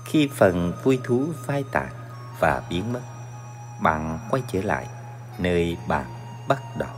Khi 0.05 0.29
phần 0.37 0.73
vui 0.83 0.99
thú 1.05 1.27
phai 1.47 1.65
tàn 1.73 1.89
và 2.39 2.63
biến 2.71 2.93
mất, 2.93 3.01
bạn 3.83 4.19
quay 4.31 4.43
trở 4.53 4.63
lại 4.63 4.87
nơi 5.39 5.77
bạn 5.89 6.07
bắt 6.49 6.63
đầu. 6.79 6.91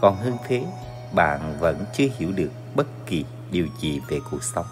Còn 0.00 0.16
hơn 0.16 0.36
thế, 0.46 0.66
bạn 1.12 1.56
vẫn 1.60 1.84
chưa 1.94 2.06
hiểu 2.18 2.32
được 2.32 2.50
bất 2.74 2.86
kỳ 3.06 3.24
điều 3.50 3.66
gì 3.80 4.00
về 4.08 4.20
cuộc 4.30 4.42
sống. 4.42 4.66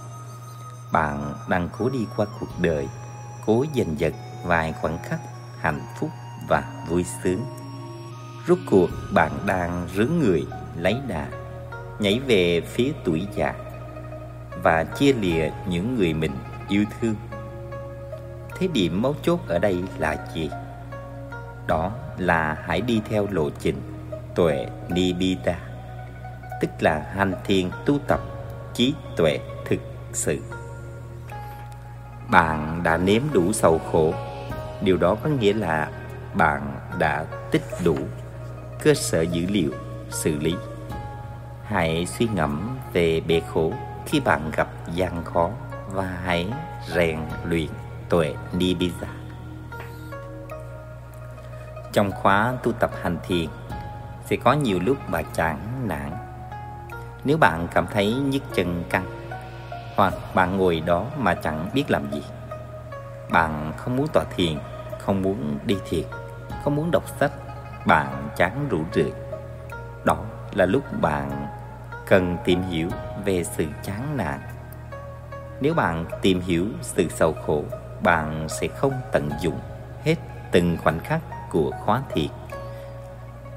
Bạn 0.93 1.35
đang 1.49 1.69
cố 1.79 1.89
đi 1.89 2.07
qua 2.17 2.27
cuộc 2.41 2.61
đời, 2.61 2.89
cố 3.47 3.65
giành 3.77 3.99
giật 3.99 4.13
vài 4.45 4.73
khoảnh 4.73 4.99
khắc 5.03 5.21
hạnh 5.61 5.81
phúc 5.99 6.11
và 6.49 6.85
vui 6.89 7.05
sướng. 7.23 7.45
Rốt 8.49 8.59
cuộc 8.71 8.91
bạn 9.13 9.33
đang 9.47 9.89
rướng 9.95 10.19
người 10.19 10.47
lấy 10.77 11.01
đà 11.09 11.29
nhảy 11.99 12.21
về 12.27 12.61
phía 12.61 12.93
tuổi 13.05 13.27
già 13.37 13.55
và 14.63 14.85
chia 14.85 15.13
lìa 15.13 15.51
những 15.69 15.95
người 15.95 16.15
mình 16.15 16.33
yêu 16.69 16.85
thương. 17.01 17.15
Thế 18.59 18.69
điểm 18.73 19.03
mấu 19.03 19.15
chốt 19.23 19.41
ở 19.49 19.59
đây 19.59 19.83
là 19.99 20.27
gì? 20.35 20.51
Đó 21.67 21.93
là 22.19 22.59
hãy 22.67 22.81
đi 22.81 23.01
theo 23.09 23.27
lộ 23.31 23.51
trình 23.51 23.83
tuệ 24.35 24.67
Nibita, 24.89 25.59
tức 26.61 26.71
là 26.81 27.07
hành 27.15 27.35
thiền 27.45 27.71
tu 27.87 27.99
tập 27.99 28.21
trí 28.75 28.95
tuệ 29.17 29.39
thực 29.65 29.81
sự. 30.13 30.39
Bạn 32.31 32.81
đã 32.83 32.97
nếm 32.97 33.23
đủ 33.33 33.53
sầu 33.53 33.81
khổ, 33.93 34.15
điều 34.81 34.97
đó 34.97 35.17
có 35.23 35.31
nghĩa 35.31 35.53
là 35.53 35.91
bạn 36.35 36.63
đã 36.99 37.25
tích 37.51 37.65
đủ 37.85 37.97
cơ 38.83 38.95
sở 38.95 39.21
dữ 39.21 39.47
liệu 39.47 39.71
xử 40.11 40.39
lý 40.39 40.55
Hãy 41.73 42.07
suy 42.07 42.29
ngẫm 42.35 42.79
về 42.93 43.21
bể 43.21 43.41
khổ 43.41 43.73
khi 44.07 44.21
bạn 44.21 44.51
gặp 44.57 44.69
gian 44.95 45.25
khó 45.25 45.51
và 45.93 46.19
hãy 46.25 46.49
rèn 46.95 47.19
luyện 47.45 47.69
tuệ 48.09 48.35
Nibbida. 48.53 49.09
Trong 51.93 52.13
khóa 52.13 52.55
tu 52.63 52.73
tập 52.73 52.91
hành 53.03 53.17
thiền 53.27 53.47
sẽ 54.25 54.37
có 54.37 54.53
nhiều 54.53 54.79
lúc 54.85 54.97
bạn 55.11 55.25
chán 55.33 55.59
nản. 55.89 56.13
Nếu 57.25 57.37
bạn 57.37 57.69
cảm 57.75 57.87
thấy 57.87 58.15
nhức 58.15 58.43
chân 58.55 58.85
căng 58.91 59.07
hoặc 59.97 60.15
bạn 60.35 60.57
ngồi 60.57 60.81
đó 60.81 61.07
mà 61.17 61.35
chẳng 61.35 61.71
biết 61.75 61.91
làm 61.91 62.11
gì, 62.13 62.23
bạn 63.31 63.73
không 63.77 63.97
muốn 63.97 64.09
tọa 64.09 64.25
thiền, 64.37 64.59
không 64.99 65.23
muốn 65.23 65.59
đi 65.65 65.77
thiền, 65.89 66.05
không 66.65 66.77
muốn 66.77 66.91
đọc 66.91 67.05
sách, 67.21 67.33
bạn 67.87 68.29
chán 68.37 68.69
rủ 68.69 68.79
rượi. 68.95 69.13
Đó 70.05 70.25
là 70.53 70.67
lúc 70.67 70.83
bạn 71.01 71.47
cần 72.07 72.37
tìm 72.45 72.63
hiểu 72.63 72.89
về 73.25 73.45
sự 73.45 73.67
chán 73.83 74.17
nản. 74.17 74.41
Nếu 75.61 75.75
bạn 75.75 76.05
tìm 76.23 76.41
hiểu 76.41 76.67
sự 76.83 77.09
sầu 77.09 77.33
khổ, 77.47 77.65
bạn 78.03 78.49
sẽ 78.49 78.69
không 78.69 78.93
tận 79.13 79.31
dụng 79.41 79.61
hết 80.05 80.15
từng 80.53 80.77
khoảnh 80.83 81.01
khắc 81.01 81.21
của 81.51 81.71
khóa 81.71 82.03
thiệt. 82.15 82.31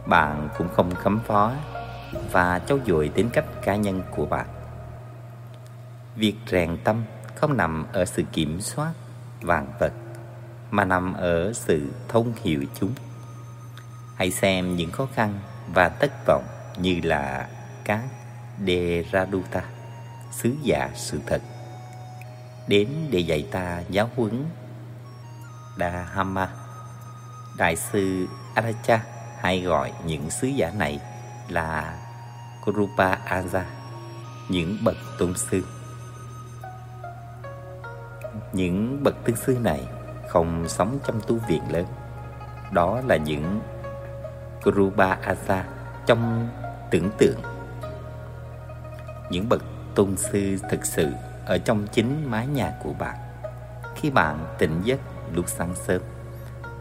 Bạn 0.05 0.49
cũng 0.57 0.67
không 0.69 0.95
khám 0.95 1.19
phá 1.27 1.55
và 2.31 2.59
trau 2.59 2.79
dồi 2.85 3.09
tính 3.09 3.29
cách 3.29 3.45
cá 3.63 3.75
nhân 3.75 4.01
của 4.15 4.25
bạn. 4.25 4.47
Việc 6.15 6.35
rèn 6.47 6.77
tâm 6.83 7.03
không 7.35 7.57
nằm 7.57 7.85
ở 7.93 8.05
sự 8.05 8.23
kiểm 8.31 8.61
soát 8.61 8.93
vạn 9.41 9.67
vật, 9.79 9.93
mà 10.71 10.85
nằm 10.85 11.13
ở 11.13 11.53
sự 11.53 11.91
thông 12.07 12.33
hiểu 12.43 12.65
chúng. 12.79 12.91
Hãy 14.15 14.31
xem 14.31 14.75
những 14.75 14.91
khó 14.91 15.07
khăn 15.13 15.39
và 15.73 15.89
thất 15.89 16.11
vọng 16.27 16.43
như 16.77 16.99
là 17.03 17.49
các 17.83 18.01
Deraduta, 18.59 19.63
sứ 20.31 20.55
giả 20.63 20.89
sự 20.95 21.19
thật, 21.27 21.41
đến 22.67 22.89
để 23.11 23.19
dạy 23.19 23.47
ta 23.51 23.81
giáo 23.89 24.09
huấn 24.15 24.45
Dhamma, 25.77 26.49
Đại 27.57 27.75
sư 27.75 28.27
Aracha 28.55 29.03
hay 29.39 29.61
gọi 29.61 29.91
những 30.05 30.29
sứ 30.29 30.47
giả 30.47 30.71
này 30.77 30.99
là 31.49 31.99
Kurupa 32.65 33.15
Aja, 33.15 33.61
những 34.49 34.77
bậc 34.83 34.95
tôn 35.19 35.33
sư. 35.37 35.65
Những 38.53 39.03
bậc 39.03 39.15
tôn 39.25 39.35
sư 39.35 39.57
này 39.61 39.87
không 40.27 40.67
sống 40.67 40.99
trong 41.07 41.21
tu 41.27 41.39
viện 41.47 41.61
lớn. 41.71 41.85
Đó 42.71 43.01
là 43.07 43.15
những 43.15 43.61
Kurupa 44.63 45.17
Aja 45.21 45.63
trong 46.05 46.49
tưởng 46.91 47.09
tượng 47.17 47.54
những 49.29 49.49
bậc 49.49 49.63
tôn 49.95 50.17
sư 50.17 50.57
thực 50.69 50.85
sự 50.85 51.11
ở 51.45 51.57
trong 51.57 51.87
chính 51.91 52.31
mái 52.31 52.47
nhà 52.47 52.73
của 52.83 52.93
bạn. 52.99 53.15
Khi 53.95 54.09
bạn 54.09 54.55
tỉnh 54.57 54.81
giấc 54.83 54.99
lúc 55.33 55.45
sáng 55.47 55.75
sớm, 55.75 56.01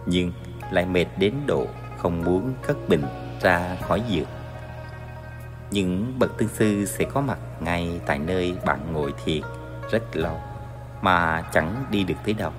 nhưng 0.07 0.32
lại 0.70 0.86
mệt 0.86 1.07
đến 1.18 1.34
độ 1.47 1.66
không 1.99 2.24
muốn 2.24 2.55
cất 2.62 2.76
bình 2.88 3.05
ra 3.40 3.76
khỏi 3.82 4.03
giường. 4.09 4.28
Những 5.70 6.18
bậc 6.18 6.38
tương 6.38 6.49
sư 6.49 6.84
sẽ 6.84 7.05
có 7.05 7.20
mặt 7.20 7.38
ngay 7.61 8.01
tại 8.07 8.18
nơi 8.18 8.57
bạn 8.66 8.92
ngồi 8.92 9.14
thiền 9.24 9.42
rất 9.90 10.16
lâu 10.16 10.40
mà 11.03 11.42
chẳng 11.53 11.84
đi 11.90 12.05
được 12.05 12.14
tới 12.24 12.34
đâu. 12.34 12.53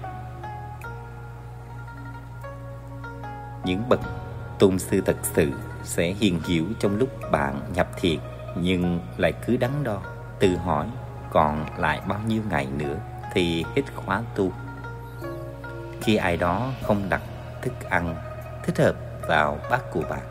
Những 3.64 3.90
bậc 3.90 4.00
tôn 4.60 4.80
sư 4.80 5.02
thật 5.06 5.18
sự 5.24 5.52
sẽ 5.84 6.14
hiền 6.14 6.40
hiểu 6.48 6.66
trong 6.80 6.98
lúc 6.98 7.10
bạn 7.32 7.62
nhập 7.74 7.88
thiền 7.96 8.20
nhưng 8.56 9.00
lại 9.18 9.34
cứ 9.46 9.58
đắn 9.58 9.84
đo, 9.84 10.02
tự 10.40 10.56
hỏi 10.56 10.88
còn 11.32 11.66
lại 11.78 12.02
bao 12.08 12.20
nhiêu 12.28 12.42
ngày 12.50 12.68
nữa 12.78 12.98
thì 13.34 13.66
hết 13.76 13.82
khóa 13.96 14.22
tu. 14.36 14.52
Khi 16.02 16.16
ai 16.16 16.38
đó 16.38 16.68
không 16.84 17.10
đặt 17.10 17.22
thức 17.62 17.74
ăn, 17.90 18.16
thích 18.64 18.78
hợp 18.78 18.96
vào 19.28 19.58
bát 19.70 19.82
của 19.92 20.04
bạn, 20.10 20.24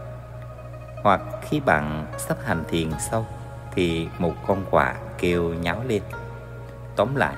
hoặc 1.02 1.20
khi 1.42 1.60
bạn 1.60 2.06
sắp 2.18 2.36
hành 2.44 2.64
thiền 2.68 2.90
sâu 3.10 3.26
thì 3.74 4.08
một 4.18 4.34
con 4.46 4.64
quạ 4.70 4.94
kêu 5.18 5.54
nháo 5.54 5.82
lên. 5.88 6.02
Tóm 6.96 7.14
lại, 7.14 7.34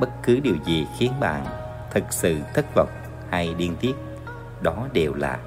bất 0.00 0.08
cứ 0.22 0.40
điều 0.40 0.56
gì 0.64 0.86
khiến 0.98 1.12
bạn 1.20 1.46
thực 1.90 2.04
sự 2.10 2.40
thất 2.54 2.64
vọng 2.74 2.90
hay 3.30 3.54
điên 3.54 3.76
tiết, 3.80 3.94
đó 4.60 4.86
đều 4.92 5.14
là 5.14 5.38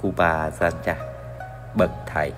Kuba 0.00 0.48
Zanja 0.48 0.94
bậc 1.74 1.90
thầy 2.06 2.32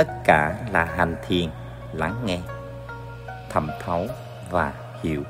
tất 0.00 0.24
cả 0.24 0.56
là 0.72 0.84
hành 0.84 1.16
thiền, 1.26 1.50
lắng 1.92 2.22
nghe, 2.24 2.40
thẩm 3.50 3.70
thấu 3.80 4.06
và 4.50 4.72
hiểu. 5.02 5.22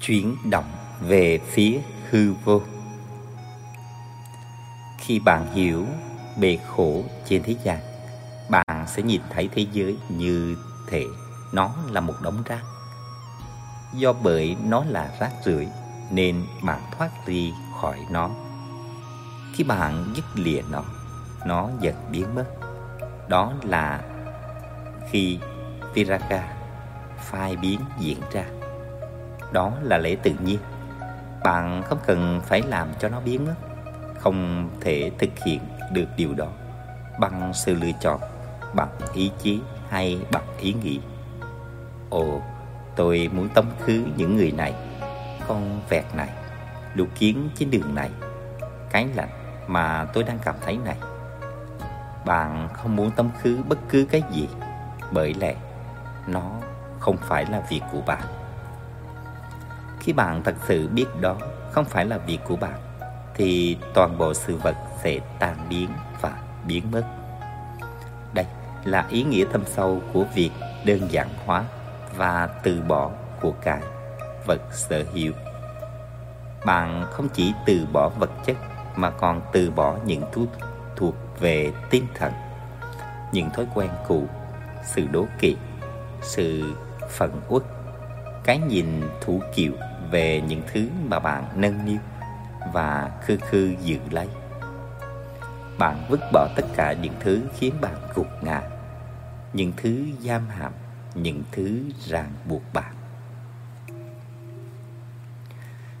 Chuyển 0.00 0.36
động 0.50 0.72
về 1.00 1.38
phía 1.46 1.80
hư 2.10 2.32
vô. 2.44 2.60
Khi 4.98 5.20
bạn 5.20 5.52
hiểu 5.54 5.86
bề 6.40 6.58
khổ 6.66 7.02
trên 7.24 7.42
thế 7.42 7.54
gian, 7.64 7.78
bạn 8.50 8.86
sẽ 8.86 9.02
nhìn 9.02 9.20
thấy 9.30 9.48
thế 9.54 9.66
giới 9.72 9.96
như 10.08 10.56
thể 10.90 11.04
nó 11.52 11.70
là 11.90 12.00
một 12.00 12.14
đống 12.22 12.42
rác. 12.46 12.62
Do 13.94 14.12
bởi 14.12 14.56
nó 14.64 14.84
là 14.84 15.10
rác 15.20 15.32
rưởi 15.44 15.68
nên 16.10 16.46
bạn 16.62 16.80
thoát 16.98 17.10
ly 17.26 17.52
khỏi 17.80 17.98
nó 18.10 18.30
khi 19.58 19.64
bạn 19.64 20.04
dứt 20.14 20.24
lìa 20.34 20.62
nó 20.70 20.82
nó 21.44 21.68
dần 21.80 21.94
biến 22.12 22.34
mất. 22.34 22.44
Đó 23.28 23.52
là 23.62 24.00
khi 25.10 25.38
viraga 25.94 26.56
phai 27.18 27.56
biến 27.56 27.80
diễn 27.98 28.18
ra. 28.32 28.44
Đó 29.52 29.72
là 29.82 29.98
lẽ 29.98 30.14
tự 30.14 30.32
nhiên. 30.44 30.58
Bạn 31.44 31.82
không 31.82 31.98
cần 32.06 32.40
phải 32.44 32.62
làm 32.62 32.88
cho 32.98 33.08
nó 33.08 33.20
biến 33.20 33.46
mất, 33.46 33.54
không 34.18 34.70
thể 34.80 35.10
thực 35.18 35.30
hiện 35.44 35.60
được 35.92 36.06
điều 36.16 36.34
đó 36.34 36.48
bằng 37.20 37.52
sự 37.54 37.74
lựa 37.74 37.92
chọn, 38.00 38.20
bằng 38.74 38.90
ý 39.14 39.30
chí 39.42 39.60
hay 39.88 40.18
bằng 40.32 40.46
ý 40.60 40.72
nghĩ. 40.82 41.00
Ồ, 42.10 42.42
tôi 42.96 43.30
muốn 43.32 43.48
tống 43.48 43.70
khứ 43.80 44.04
những 44.16 44.36
người 44.36 44.52
này, 44.52 44.74
con 45.48 45.80
vẹt 45.90 46.04
này, 46.14 46.28
Lũ 46.94 47.04
kiến 47.18 47.48
trên 47.58 47.70
đường 47.70 47.94
này. 47.94 48.10
Cái 48.90 49.08
lạnh 49.14 49.37
mà 49.68 50.06
tôi 50.12 50.24
đang 50.24 50.38
cảm 50.38 50.54
thấy 50.60 50.78
này. 50.84 50.96
Bạn 52.24 52.68
không 52.72 52.96
muốn 52.96 53.10
tấm 53.10 53.30
khứ 53.42 53.58
bất 53.68 53.78
cứ 53.88 54.06
cái 54.10 54.22
gì, 54.30 54.48
bởi 55.10 55.34
lẽ 55.34 55.54
nó 56.26 56.50
không 57.00 57.16
phải 57.16 57.46
là 57.50 57.60
việc 57.68 57.80
của 57.92 58.00
bạn. 58.06 58.22
Khi 60.00 60.12
bạn 60.12 60.42
thật 60.42 60.54
sự 60.66 60.88
biết 60.88 61.06
đó 61.20 61.36
không 61.72 61.84
phải 61.84 62.04
là 62.04 62.18
việc 62.18 62.38
của 62.44 62.56
bạn, 62.56 62.78
thì 63.34 63.78
toàn 63.94 64.18
bộ 64.18 64.34
sự 64.34 64.56
vật 64.56 64.76
sẽ 65.02 65.18
tan 65.38 65.56
biến 65.68 65.88
và 66.20 66.32
biến 66.64 66.90
mất. 66.90 67.02
Đây 68.34 68.46
là 68.84 69.06
ý 69.08 69.22
nghĩa 69.22 69.44
thâm 69.52 69.66
sâu 69.66 70.00
của 70.12 70.24
việc 70.34 70.50
đơn 70.84 71.12
giản 71.12 71.28
hóa 71.46 71.64
và 72.16 72.48
từ 72.62 72.82
bỏ 72.88 73.10
của 73.40 73.52
cái 73.62 73.80
vật 74.46 74.60
sở 74.72 75.04
hữu. 75.12 75.32
Bạn 76.64 77.06
không 77.10 77.28
chỉ 77.28 77.52
từ 77.66 77.86
bỏ 77.92 78.08
vật 78.08 78.30
chất 78.44 78.56
mà 78.98 79.10
còn 79.10 79.40
từ 79.52 79.70
bỏ 79.70 79.96
những 80.04 80.22
thứ 80.32 80.48
thuộc 80.96 81.14
về 81.40 81.72
tinh 81.90 82.06
thần, 82.14 82.32
những 83.32 83.50
thói 83.50 83.66
quen 83.74 83.90
cũ, 84.08 84.26
sự 84.84 85.06
đố 85.12 85.26
kỵ, 85.38 85.56
sự 86.22 86.74
phận 87.08 87.40
uất, 87.48 87.62
cái 88.44 88.58
nhìn 88.58 89.02
thủ 89.20 89.40
kiệu 89.54 89.72
về 90.10 90.40
những 90.48 90.62
thứ 90.72 90.88
mà 91.08 91.18
bạn 91.18 91.44
nâng 91.54 91.84
niu 91.84 91.98
và 92.72 93.10
khư 93.22 93.36
khư 93.50 93.74
giữ 93.82 93.98
lấy. 94.10 94.28
Bạn 95.78 96.04
vứt 96.08 96.20
bỏ 96.32 96.48
tất 96.56 96.66
cả 96.76 96.92
những 96.92 97.14
thứ 97.20 97.40
khiến 97.54 97.74
bạn 97.80 97.96
gục 98.14 98.26
ngã, 98.42 98.62
những 99.52 99.72
thứ 99.76 100.04
giam 100.20 100.48
hãm, 100.48 100.72
những 101.14 101.42
thứ 101.52 101.82
ràng 102.06 102.30
buộc 102.48 102.62
bạn. 102.72 102.97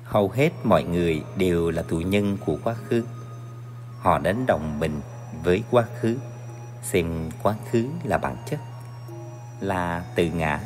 Hầu 0.08 0.28
hết 0.28 0.50
mọi 0.64 0.84
người 0.84 1.22
đều 1.36 1.70
là 1.70 1.82
tù 1.82 1.96
nhân 2.00 2.36
của 2.46 2.58
quá 2.64 2.74
khứ. 2.88 3.04
Họ 4.00 4.18
đánh 4.18 4.46
đồng 4.46 4.80
mình 4.80 5.00
với 5.44 5.62
quá 5.70 5.84
khứ, 6.00 6.16
xem 6.82 7.30
quá 7.42 7.54
khứ 7.70 7.88
là 8.04 8.18
bản 8.18 8.36
chất, 8.50 8.60
là 9.60 10.04
tự 10.14 10.24
ngã. 10.24 10.60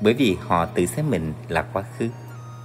Bởi 0.00 0.14
vì 0.14 0.36
họ 0.46 0.66
tự 0.66 0.86
xem 0.86 1.10
mình 1.10 1.32
là 1.48 1.62
quá 1.62 1.82
khứ, 1.98 2.08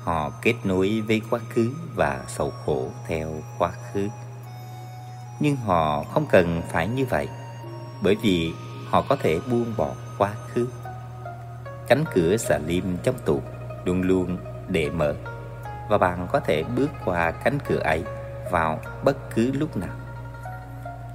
họ 0.03 0.29
kết 0.41 0.53
nối 0.63 1.01
với 1.07 1.21
quá 1.29 1.39
khứ 1.49 1.73
và 1.95 2.25
sầu 2.27 2.53
khổ 2.65 2.89
theo 3.07 3.41
quá 3.57 3.71
khứ. 3.93 4.07
Nhưng 5.39 5.55
họ 5.55 6.03
không 6.03 6.25
cần 6.31 6.61
phải 6.69 6.87
như 6.87 7.05
vậy, 7.05 7.27
bởi 8.01 8.15
vì 8.21 8.53
họ 8.89 9.01
có 9.09 9.15
thể 9.15 9.39
buông 9.51 9.73
bỏ 9.77 9.91
quá 10.17 10.33
khứ. 10.47 10.67
Cánh 11.87 12.03
cửa 12.13 12.37
xà 12.37 12.57
lim 12.57 12.97
trong 13.03 13.15
tủ 13.25 13.41
luôn 13.85 14.01
luôn 14.01 14.37
để 14.67 14.89
mở 14.89 15.15
và 15.93 15.99
bạn 15.99 16.27
có 16.31 16.39
thể 16.39 16.63
bước 16.63 16.89
qua 17.05 17.31
cánh 17.31 17.57
cửa 17.67 17.79
ấy 17.83 18.03
vào 18.51 18.79
bất 19.03 19.17
cứ 19.35 19.51
lúc 19.51 19.77
nào. 19.77 19.95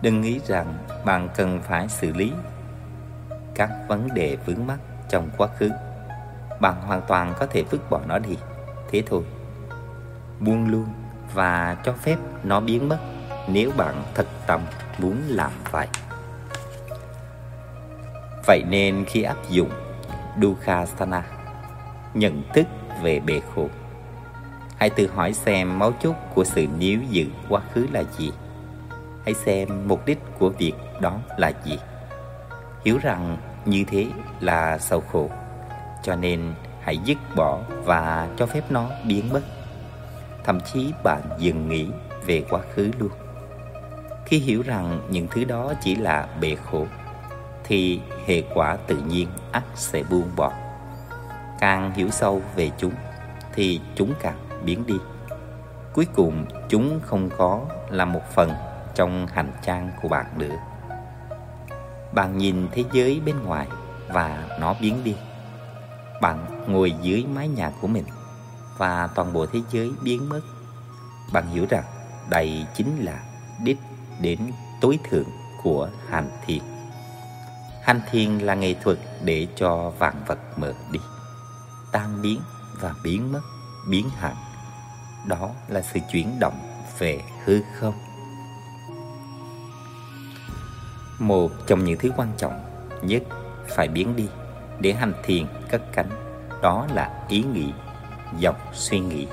Đừng 0.02 0.20
nghĩ 0.20 0.40
rằng 0.46 0.74
bạn 1.04 1.28
cần 1.36 1.60
phải 1.62 1.88
xử 1.88 2.12
lý 2.12 2.32
các 3.54 3.70
vấn 3.88 4.08
đề 4.14 4.36
vướng 4.46 4.66
mắc 4.66 4.78
trong 5.08 5.30
quá 5.36 5.48
khứ. 5.58 5.70
Bạn 6.60 6.74
hoàn 6.82 7.02
toàn 7.08 7.34
có 7.38 7.46
thể 7.46 7.62
vứt 7.70 7.90
bỏ 7.90 8.00
nó 8.06 8.18
đi. 8.18 8.36
Thế 8.90 9.02
thôi. 9.06 9.22
Buông 10.40 10.70
luôn 10.70 10.86
và 11.34 11.76
cho 11.84 11.92
phép 11.92 12.16
nó 12.42 12.60
biến 12.60 12.88
mất 12.88 12.98
nếu 13.48 13.70
bạn 13.76 14.02
thật 14.14 14.26
tâm 14.46 14.60
muốn 14.98 15.22
làm 15.26 15.50
vậy. 15.70 15.88
Vậy 18.46 18.62
nên 18.68 19.04
khi 19.04 19.22
áp 19.22 19.36
dụng 19.48 19.70
Dukhasana 20.42 21.22
nhận 22.14 22.42
thức 22.54 22.66
về 23.02 23.20
bề 23.20 23.40
khổ 23.54 23.68
hãy 24.78 24.90
tự 24.90 25.10
hỏi 25.14 25.32
xem 25.32 25.78
mấu 25.78 25.92
chốt 25.92 26.14
của 26.34 26.44
sự 26.44 26.66
níu 26.78 27.00
giữ 27.10 27.26
quá 27.48 27.60
khứ 27.72 27.86
là 27.92 28.02
gì. 28.18 28.32
Hãy 29.24 29.34
xem 29.34 29.68
mục 29.88 30.06
đích 30.06 30.18
của 30.38 30.48
việc 30.48 30.72
đó 31.00 31.18
là 31.36 31.52
gì. 31.64 31.78
Hiểu 32.84 32.98
rằng 33.02 33.36
như 33.64 33.84
thế 33.90 34.06
là 34.40 34.78
sầu 34.78 35.00
khổ, 35.00 35.30
cho 36.02 36.16
nên 36.16 36.54
hãy 36.80 36.98
dứt 37.04 37.18
bỏ 37.36 37.58
và 37.84 38.28
cho 38.36 38.46
phép 38.46 38.70
nó 38.70 38.90
biến 39.04 39.32
mất. 39.32 39.40
Thậm 40.44 40.60
chí 40.60 40.92
bạn 41.04 41.20
dừng 41.38 41.68
nghĩ 41.68 41.88
về 42.26 42.44
quá 42.50 42.60
khứ 42.74 42.90
luôn. 42.98 43.10
Khi 44.26 44.38
hiểu 44.38 44.62
rằng 44.62 45.00
những 45.10 45.26
thứ 45.30 45.44
đó 45.44 45.72
chỉ 45.80 45.94
là 45.94 46.28
bề 46.40 46.56
khổ, 46.70 46.86
thì 47.64 48.00
hệ 48.26 48.42
quả 48.54 48.76
tự 48.76 48.96
nhiên 48.96 49.28
ắt 49.52 49.64
sẽ 49.74 50.02
buông 50.10 50.30
bỏ. 50.36 50.52
Càng 51.60 51.92
hiểu 51.94 52.10
sâu 52.10 52.42
về 52.56 52.70
chúng, 52.78 52.92
thì 53.54 53.80
chúng 53.94 54.14
càng 54.20 54.36
biến 54.64 54.86
đi. 54.86 54.98
Cuối 55.92 56.06
cùng, 56.14 56.46
chúng 56.68 57.00
không 57.06 57.30
có 57.38 57.66
là 57.90 58.04
một 58.04 58.22
phần 58.34 58.52
trong 58.94 59.26
hành 59.26 59.52
trang 59.62 59.90
của 60.02 60.08
bạn 60.08 60.26
nữa. 60.38 60.56
Bạn 62.14 62.38
nhìn 62.38 62.68
thế 62.72 62.84
giới 62.92 63.20
bên 63.24 63.42
ngoài 63.42 63.68
và 64.08 64.56
nó 64.60 64.74
biến 64.80 65.04
đi. 65.04 65.16
Bạn 66.20 66.64
ngồi 66.66 66.94
dưới 67.02 67.26
mái 67.34 67.48
nhà 67.48 67.72
của 67.80 67.88
mình 67.88 68.04
và 68.78 69.08
toàn 69.14 69.32
bộ 69.32 69.46
thế 69.46 69.60
giới 69.70 69.90
biến 70.02 70.28
mất. 70.28 70.40
Bạn 71.32 71.46
hiểu 71.46 71.66
rằng 71.70 71.84
đây 72.30 72.66
chính 72.74 73.04
là 73.04 73.22
đích 73.64 73.78
đến 74.20 74.38
tối 74.80 74.98
thượng 75.10 75.28
của 75.62 75.88
hành 76.08 76.30
thiền. 76.46 76.62
Hành 77.82 78.00
thiền 78.10 78.38
là 78.38 78.54
nghệ 78.54 78.74
thuật 78.74 78.98
để 79.24 79.46
cho 79.56 79.92
vạn 79.98 80.14
vật 80.26 80.38
mở 80.56 80.72
đi, 80.92 81.00
tan 81.92 82.22
biến 82.22 82.40
và 82.80 82.94
biến 83.04 83.32
mất, 83.32 83.40
biến 83.90 84.10
hẳn 84.10 84.36
đó 85.26 85.50
là 85.68 85.82
sự 85.82 86.00
chuyển 86.12 86.38
động 86.40 86.58
về 86.98 87.20
hư 87.44 87.60
không. 87.74 87.94
Một 91.18 91.50
trong 91.66 91.84
những 91.84 91.98
thứ 91.98 92.10
quan 92.16 92.28
trọng 92.36 92.64
nhất 93.02 93.22
phải 93.66 93.88
biến 93.88 94.16
đi 94.16 94.28
để 94.80 94.92
hành 94.92 95.12
thiền 95.22 95.46
cất 95.70 95.82
cánh, 95.92 96.10
đó 96.62 96.86
là 96.94 97.24
ý 97.28 97.42
nghĩ 97.42 97.72
dọc 98.40 98.56
suy 98.72 99.00
nghĩ. 99.00 99.26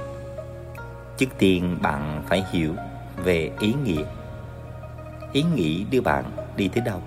Trước 1.17 1.29
tiên 1.37 1.77
bạn 1.81 2.23
phải 2.27 2.43
hiểu 2.51 2.73
về 3.17 3.51
ý 3.59 3.73
nghĩa. 3.83 4.03
Ý 5.31 5.43
nghĩ 5.55 5.85
đưa 5.91 6.01
bạn 6.01 6.31
đi 6.55 6.67
tới 6.67 6.81
đâu? 6.81 7.01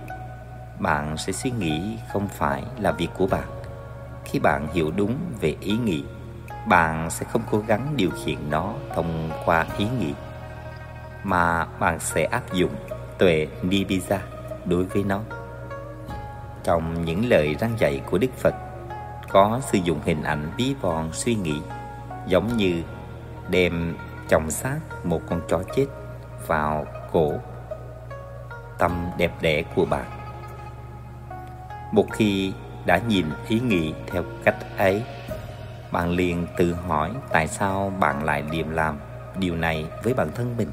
Bạn 0.79 1.17
sẽ 1.17 1.33
suy 1.33 1.51
nghĩ 1.51 1.97
không 2.13 2.29
phải 2.29 2.65
là 2.79 2.93
việc 2.93 3.09
của 3.17 3.27
bạn. 3.27 3.49
Khi 4.25 4.39
bạn 4.39 4.69
hiểu 4.75 4.91
đúng 4.97 5.17
về 5.41 5.57
ý 5.61 5.77
nghĩ 5.77 6.05
bạn 6.69 7.11
sẽ 7.11 7.27
không 7.33 7.43
cố 7.51 7.63
gắng 7.67 7.93
điều 7.97 8.11
khiển 8.25 8.39
nó 8.51 8.75
thông 8.95 9.31
qua 9.45 9.67
ý 9.79 9.87
nghĩ 9.99 10.15
mà 11.25 11.65
bạn 11.65 11.99
sẽ 12.01 12.25
áp 12.25 12.53
dụng 12.53 12.75
tuệ 13.19 13.47
nibbida 13.63 14.21
đối 14.65 14.85
với 14.85 15.05
nó. 15.05 15.21
Trong 16.65 17.05
những 17.05 17.29
lời 17.29 17.57
răng 17.61 17.75
dạy 17.79 18.01
của 18.11 18.19
Đức 18.19 18.35
Phật 18.37 18.55
có 19.29 19.61
sử 19.73 19.79
dụng 19.79 20.01
hình 20.05 20.23
ảnh 20.23 20.51
ví 20.57 20.75
von 20.81 21.11
suy 21.13 21.35
nghĩ 21.35 21.61
giống 22.27 22.57
như 22.57 22.83
đem 23.49 23.97
trọng 24.29 24.51
xác 24.51 24.79
một 25.05 25.21
con 25.29 25.41
chó 25.49 25.63
chết 25.77 25.87
vào 26.47 26.87
cổ 27.13 27.33
tâm 28.79 29.11
đẹp 29.19 29.33
đẽ 29.41 29.63
của 29.75 29.85
bạn. 29.85 30.05
Một 31.93 32.07
khi 32.13 32.53
đã 32.87 33.01
nhìn 33.09 33.27
ý 33.49 33.61
nghĩ 33.61 33.95
theo 34.07 34.23
cách 34.45 34.57
ấy, 34.77 35.03
bạn 35.93 36.11
liền 36.11 36.47
tự 36.57 36.75
hỏi 36.75 37.11
tại 37.33 37.49
sao 37.49 37.93
bạn 38.01 38.25
lại 38.25 38.43
điềm 38.43 38.71
làm 38.71 38.99
điều 39.39 39.57
này 39.57 39.87
với 40.03 40.15
bản 40.15 40.29
thân 40.35 40.57
mình. 40.57 40.71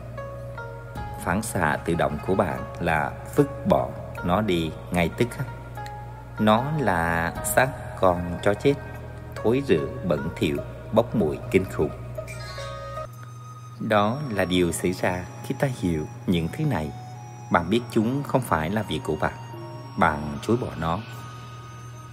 Phản 1.23 1.41
xạ 1.41 1.77
tự 1.85 1.93
động 1.93 2.17
của 2.27 2.35
bạn 2.35 2.59
là 2.79 3.11
vứt 3.35 3.67
bỏ 3.67 3.89
nó 4.23 4.41
đi 4.41 4.71
ngay 4.91 5.09
tức 5.17 5.27
khắc. 5.31 5.47
Nó 6.39 6.65
là 6.79 7.33
xác 7.45 7.67
con 7.99 8.39
chó 8.43 8.53
chết, 8.53 8.73
thối 9.35 9.63
rữa, 9.67 9.87
bẩn 10.07 10.29
thỉu, 10.35 10.57
bốc 10.91 11.15
mùi 11.15 11.37
kinh 11.51 11.65
khủng. 11.71 11.91
Đó 13.79 14.17
là 14.29 14.45
điều 14.45 14.71
xảy 14.71 14.93
ra 14.93 15.25
khi 15.45 15.55
ta 15.59 15.67
hiểu 15.79 16.07
những 16.27 16.47
thứ 16.53 16.65
này. 16.65 16.91
Bạn 17.51 17.69
biết 17.69 17.81
chúng 17.91 18.23
không 18.23 18.41
phải 18.41 18.69
là 18.69 18.83
việc 18.83 18.99
của 19.03 19.15
bạn. 19.15 19.33
Bạn 19.97 20.37
chối 20.41 20.57
bỏ 20.57 20.67
nó. 20.79 20.99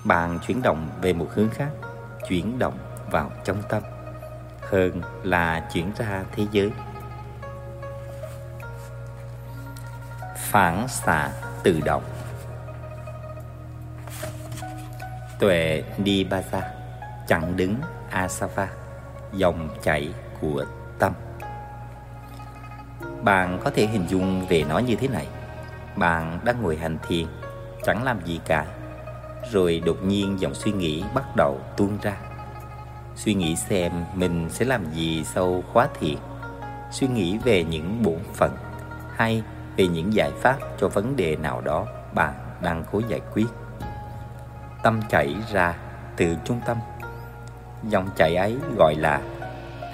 Bạn 0.05 0.38
chuyển 0.46 0.62
động 0.62 0.88
về 1.03 1.12
một 1.12 1.26
hướng 1.34 1.50
khác, 1.50 1.70
chuyển 2.28 2.59
động 2.59 2.78
vào 3.13 3.31
trong 3.45 3.63
tâm. 3.69 3.83
Hơn 4.61 5.03
là 5.23 5.69
chuyển 5.73 5.93
ra 5.97 6.25
thế 6.33 6.47
giới. 6.53 6.71
Phản 10.37 10.89
xạ 10.89 11.31
tự 11.63 11.81
động. 11.85 12.03
Tuệ 15.39 15.83
Nibbasa 15.99 16.63
chặn 17.27 17.57
đứng 17.57 17.77
Asava, 18.11 18.69
dòng 19.33 19.69
chảy 19.83 20.13
của 20.41 20.65
tâm. 20.99 21.13
Bạn 23.23 23.61
có 23.65 23.71
thể 23.75 23.87
hình 23.87 24.07
dung 24.09 24.47
về 24.47 24.65
nó 24.69 24.79
như 24.79 24.97
thế 24.97 25.09
này. 25.09 25.27
Bạn 25.97 26.41
đang 26.45 26.63
ngồi 26.63 26.77
hành 26.77 26.99
thiền, 27.09 27.27
Chẳng 27.85 28.05
làm 28.05 28.21
gì 28.25 28.41
cả, 28.47 28.67
Rồi 29.53 29.83
đột 29.87 29.97
nhiên 30.03 30.41
dòng 30.41 30.55
suy 30.55 30.73
nghĩ 30.73 31.05
bắt 31.15 31.25
đầu 31.37 31.61
tuôn 31.77 31.99
ra. 32.03 32.32
Suy 33.17 33.35
nghĩ 33.35 33.57
xem 33.57 33.93
mình 34.15 34.49
sẽ 34.51 34.65
làm 34.65 34.93
gì 34.93 35.25
sau 35.25 35.63
khóa 35.73 35.89
thiền 36.01 36.17
Suy 36.91 37.07
nghĩ 37.07 37.39
về 37.39 37.65
những 37.65 38.03
bổn 38.03 38.19
phận 38.35 38.57
Hay 39.17 39.43
về 39.77 39.87
những 39.87 40.15
giải 40.15 40.31
pháp 40.41 40.59
cho 40.79 40.89
vấn 40.89 41.17
đề 41.17 41.37
nào 41.37 41.61
đó 41.61 41.87
bạn 42.15 42.35
đang 42.63 42.85
cố 42.93 43.01
giải 43.09 43.21
quyết 43.35 43.47
Tâm 44.83 45.01
chảy 45.09 45.37
ra 45.53 45.75
từ 46.17 46.37
trung 46.45 46.61
tâm 46.67 46.77
Dòng 47.89 48.09
chảy 48.17 48.37
ấy 48.37 48.57
gọi 48.77 48.95
là 48.95 49.21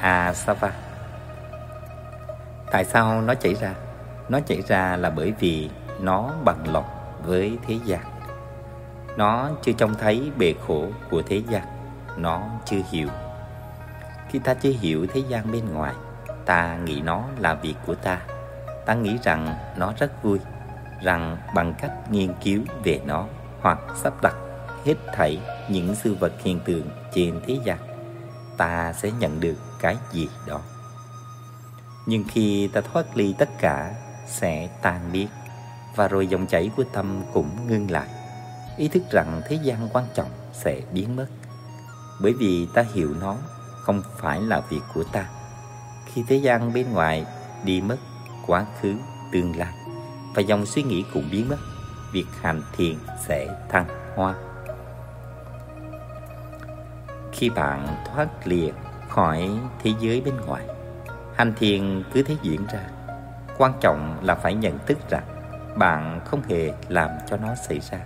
Asava 0.00 0.72
Tại 2.70 2.84
sao 2.84 3.22
nó 3.22 3.34
chảy 3.34 3.54
ra? 3.54 3.74
Nó 4.28 4.40
chảy 4.40 4.62
ra 4.62 4.96
là 4.96 5.10
bởi 5.10 5.32
vì 5.40 5.70
nó 6.00 6.30
bằng 6.44 6.72
lòng 6.72 6.84
với 7.24 7.58
thế 7.66 7.78
gian. 7.84 8.00
Nó 9.16 9.50
chưa 9.62 9.72
trông 9.72 9.94
thấy 9.94 10.30
bề 10.38 10.54
khổ 10.66 10.86
của 11.10 11.22
thế 11.22 11.42
gian. 11.50 11.62
Nó 12.20 12.42
chưa 12.64 12.80
hiểu. 12.90 13.08
Khi 14.28 14.38
ta 14.38 14.54
chưa 14.54 14.72
hiểu 14.80 15.06
thế 15.14 15.22
gian 15.28 15.52
bên 15.52 15.72
ngoài, 15.72 15.94
ta 16.46 16.76
nghĩ 16.76 17.00
nó 17.00 17.24
là 17.38 17.54
việc 17.54 17.74
của 17.86 17.94
ta. 17.94 18.20
Ta 18.86 18.94
nghĩ 18.94 19.18
rằng 19.22 19.54
nó 19.76 19.92
rất 19.98 20.22
vui, 20.22 20.38
rằng 21.02 21.36
bằng 21.54 21.74
cách 21.78 21.92
nghiên 22.10 22.34
cứu 22.44 22.62
về 22.84 23.00
nó 23.06 23.26
hoặc 23.60 23.78
sắp 24.02 24.12
đặt 24.22 24.34
hết 24.84 24.94
thảy 25.12 25.40
những 25.68 25.94
sự 25.94 26.14
vật 26.14 26.32
hiện 26.42 26.60
tượng 26.64 26.90
trên 27.12 27.40
thế 27.46 27.58
gian, 27.64 27.78
ta 28.56 28.92
sẽ 28.92 29.10
nhận 29.10 29.40
được 29.40 29.56
cái 29.80 29.96
gì 30.12 30.28
đó. 30.46 30.60
Nhưng 32.08 32.24
khi 32.28 32.68
ta 32.72 32.80
thoát 32.80 33.16
ly 33.16 33.34
tất 33.38 33.48
cả 33.60 33.94
sẽ 34.26 34.68
tan 34.82 35.00
biến 35.12 35.28
Và 35.96 36.08
rồi 36.08 36.26
dòng 36.26 36.46
chảy 36.46 36.70
của 36.76 36.84
tâm 36.92 37.22
cũng 37.32 37.50
ngưng 37.68 37.90
lại 37.90 38.08
Ý 38.76 38.88
thức 38.88 39.02
rằng 39.10 39.42
thế 39.48 39.58
gian 39.62 39.88
quan 39.92 40.04
trọng 40.14 40.30
sẽ 40.52 40.80
biến 40.92 41.16
mất 41.16 41.26
bởi 42.20 42.32
vì 42.32 42.66
ta 42.66 42.84
hiểu 42.92 43.14
nó 43.20 43.36
không 43.82 44.02
phải 44.16 44.40
là 44.40 44.60
việc 44.70 44.80
của 44.94 45.04
ta. 45.12 45.28
Khi 46.06 46.24
thế 46.28 46.36
gian 46.36 46.72
bên 46.72 46.92
ngoài 46.92 47.26
đi 47.64 47.80
mất 47.80 47.96
quá 48.46 48.66
khứ, 48.80 48.94
tương 49.32 49.56
lai 49.56 49.72
Và 50.34 50.42
dòng 50.42 50.66
suy 50.66 50.82
nghĩ 50.82 51.04
cũng 51.14 51.28
biến 51.32 51.48
mất 51.48 51.56
Việc 52.12 52.26
hành 52.40 52.62
thiền 52.76 52.94
sẽ 53.26 53.46
thăng 53.68 53.86
hoa. 54.16 54.34
Khi 57.32 57.50
bạn 57.50 57.96
thoát 58.06 58.28
lìa 58.44 58.70
khỏi 59.08 59.50
thế 59.82 59.92
giới 60.00 60.20
bên 60.20 60.34
ngoài 60.46 60.66
Hành 61.34 61.54
thiền 61.54 62.02
cứ 62.12 62.22
thế 62.22 62.36
diễn 62.42 62.66
ra. 62.66 62.80
Quan 63.58 63.72
trọng 63.80 64.18
là 64.22 64.34
phải 64.34 64.54
nhận 64.54 64.78
thức 64.86 64.98
rằng 65.10 65.24
Bạn 65.76 66.20
không 66.24 66.42
hề 66.48 66.72
làm 66.88 67.10
cho 67.30 67.36
nó 67.36 67.54
xảy 67.54 67.80
ra. 67.80 67.98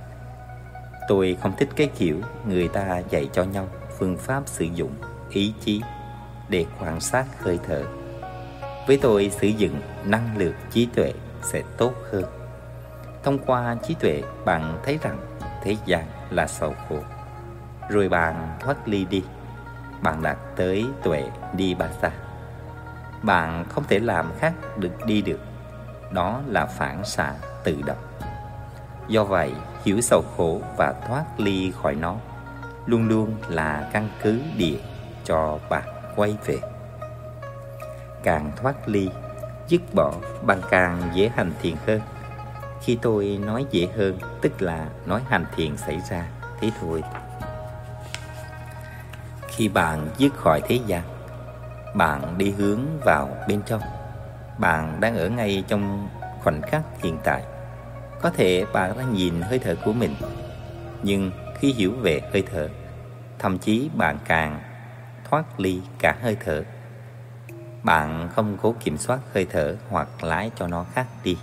Tôi 1.08 1.36
không 1.42 1.52
thích 1.58 1.68
cái 1.76 1.90
kiểu 1.98 2.20
người 2.46 2.68
ta 2.68 3.02
dạy 3.10 3.28
cho 3.32 3.44
nhau 3.44 3.68
phương 4.02 4.16
pháp 4.16 4.42
sử 4.46 4.64
dụng 4.64 4.94
ý 5.30 5.54
chí 5.60 5.82
để 6.48 6.66
quan 6.80 7.00
sát 7.00 7.24
hơi 7.42 7.58
thở. 7.66 7.84
Với 8.86 8.98
tôi, 9.02 9.30
sử 9.40 9.46
dụng 9.46 9.80
năng 10.04 10.38
lượng 10.38 10.54
trí 10.70 10.86
tuệ 10.94 11.12
sẽ 11.42 11.62
tốt 11.76 11.92
hơn. 12.10 12.24
Thông 13.22 13.38
qua 13.38 13.76
trí 13.88 13.94
tuệ, 13.94 14.22
bạn 14.44 14.78
thấy 14.84 14.98
rằng 15.02 15.18
thế 15.62 15.76
gian 15.86 16.06
là 16.30 16.46
sầu 16.46 16.74
khổ. 16.88 16.98
Rồi 17.88 18.08
bạn 18.08 18.56
thoát 18.60 18.88
ly 18.88 19.04
đi. 19.04 19.22
Bạn 20.02 20.22
đạt 20.22 20.38
tới 20.56 20.86
tuệ 21.02 21.24
đi 21.56 21.74
ba 21.74 21.88
sa 22.02 22.10
bạn 23.22 23.64
không 23.68 23.84
thể 23.88 23.98
làm 23.98 24.32
khác 24.38 24.54
được 24.76 25.06
đi 25.06 25.22
được 25.22 25.40
đó 26.12 26.40
là 26.46 26.66
phản 26.66 27.04
xạ 27.04 27.34
tự 27.64 27.82
động 27.86 28.04
do 29.08 29.24
vậy, 29.24 29.52
hiểu 29.84 30.00
sầu 30.00 30.22
khổ 30.36 30.60
và 30.76 30.94
thoát 31.08 31.24
ly 31.40 31.72
khỏi 31.82 31.94
nó 31.94 32.16
luôn 32.86 33.08
luôn 33.08 33.36
là 33.48 33.90
căn 33.92 34.08
cứ 34.22 34.40
địa 34.56 34.78
cho 35.24 35.58
bạn 35.70 35.82
quay 36.16 36.36
về. 36.46 36.58
Càng 38.22 38.52
thoát 38.56 38.88
ly, 38.88 39.08
dứt 39.68 39.80
bỏ 39.94 40.14
bạn 40.42 40.60
càng 40.70 41.02
dễ 41.14 41.30
hành 41.36 41.52
thiền 41.62 41.74
hơn. 41.86 42.00
Khi 42.82 42.98
tôi 43.02 43.38
nói 43.44 43.66
dễ 43.70 43.88
hơn, 43.96 44.18
tức 44.40 44.62
là 44.62 44.88
nói 45.06 45.22
hành 45.28 45.44
thiền 45.56 45.76
xảy 45.76 46.00
ra, 46.10 46.26
thế 46.60 46.70
thôi. 46.80 47.02
Khi 49.48 49.68
bạn 49.68 50.08
dứt 50.18 50.34
khỏi 50.34 50.60
thế 50.68 50.78
gian, 50.86 51.02
bạn 51.94 52.38
đi 52.38 52.50
hướng 52.50 52.80
vào 53.04 53.28
bên 53.48 53.62
trong. 53.66 53.80
Bạn 54.58 55.00
đang 55.00 55.16
ở 55.16 55.28
ngay 55.28 55.64
trong 55.68 56.08
khoảnh 56.42 56.62
khắc 56.62 56.82
hiện 57.02 57.18
tại. 57.24 57.42
Có 58.22 58.30
thể 58.30 58.64
bạn 58.72 58.98
đang 58.98 59.12
nhìn 59.14 59.42
hơi 59.42 59.58
thở 59.58 59.74
của 59.84 59.92
mình, 59.92 60.14
nhưng 61.02 61.30
khi 61.62 61.72
hiểu 61.72 61.92
về 61.92 62.20
hơi 62.32 62.42
thở, 62.52 62.68
thậm 63.38 63.58
chí 63.58 63.90
bạn 63.96 64.18
càng 64.24 64.60
thoát 65.24 65.60
ly 65.60 65.80
cả 65.98 66.18
hơi 66.22 66.36
thở. 66.44 66.64
Bạn 67.82 68.28
không 68.34 68.58
cố 68.62 68.74
kiểm 68.84 68.98
soát 68.98 69.20
hơi 69.34 69.46
thở 69.50 69.76
hoặc 69.88 70.24
lái 70.24 70.50
cho 70.56 70.66
nó 70.66 70.86
khác 70.94 71.06
đi. 71.24 71.36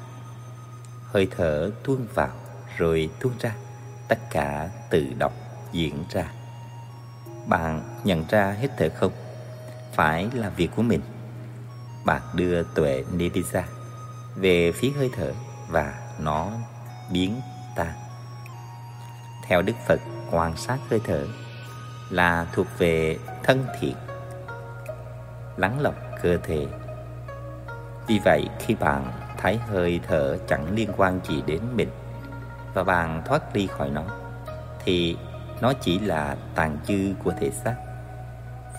Hơi 1.03 1.27
thở 1.37 1.71
tuôn 1.83 2.07
vào 2.13 2.31
rồi 2.77 3.09
tuôn 3.19 3.33
ra, 3.39 3.55
tất 4.07 4.19
cả 4.31 4.69
tự 4.89 5.05
động 5.17 5.33
diễn 5.71 6.03
ra. 6.09 6.31
Bạn 7.47 7.81
nhận 8.03 8.23
ra 8.29 8.55
hết 8.59 8.69
thở 8.77 8.89
không? 8.95 9.11
Phải 9.93 10.29
là 10.33 10.49
việc 10.49 10.69
của 10.75 10.83
mình. 10.83 11.01
Bạn 12.05 12.21
đưa 12.33 12.63
tuệ 12.63 13.03
Nidisa 13.13 13.63
về 14.35 14.71
phía 14.71 14.91
hơi 14.97 15.09
thở 15.15 15.33
và 15.69 16.13
nó 16.19 16.51
biến 17.11 17.41
tan 17.75 18.08
theo 19.49 19.61
Đức 19.61 19.73
Phật 19.87 19.99
quan 20.31 20.57
sát 20.57 20.77
hơi 20.89 21.01
thở, 21.03 21.25
là 22.09 22.47
thuộc 22.53 22.67
về 22.77 23.17
thân 23.43 23.65
thiện, 23.79 23.95
lắng 25.57 25.79
lọc 25.79 25.95
cơ 26.21 26.37
thể. 26.43 26.67
Vì 28.07 28.19
vậy, 28.25 28.49
khi 28.59 28.75
bạn 28.75 29.11
thấy 29.37 29.57
hơi 29.57 29.99
thở 30.07 30.37
chẳng 30.47 30.75
liên 30.75 30.89
quan 30.97 31.19
gì 31.23 31.43
đến 31.45 31.61
mình 31.75 31.89
và 32.73 32.83
bạn 32.83 33.21
thoát 33.25 33.53
đi 33.53 33.67
khỏi 33.67 33.89
nó, 33.89 34.03
thì 34.85 35.17
nó 35.61 35.73
chỉ 35.81 35.99
là 35.99 36.35
tàn 36.55 36.77
dư 36.87 37.13
của 37.23 37.33
thể 37.39 37.51
xác. 37.51 37.75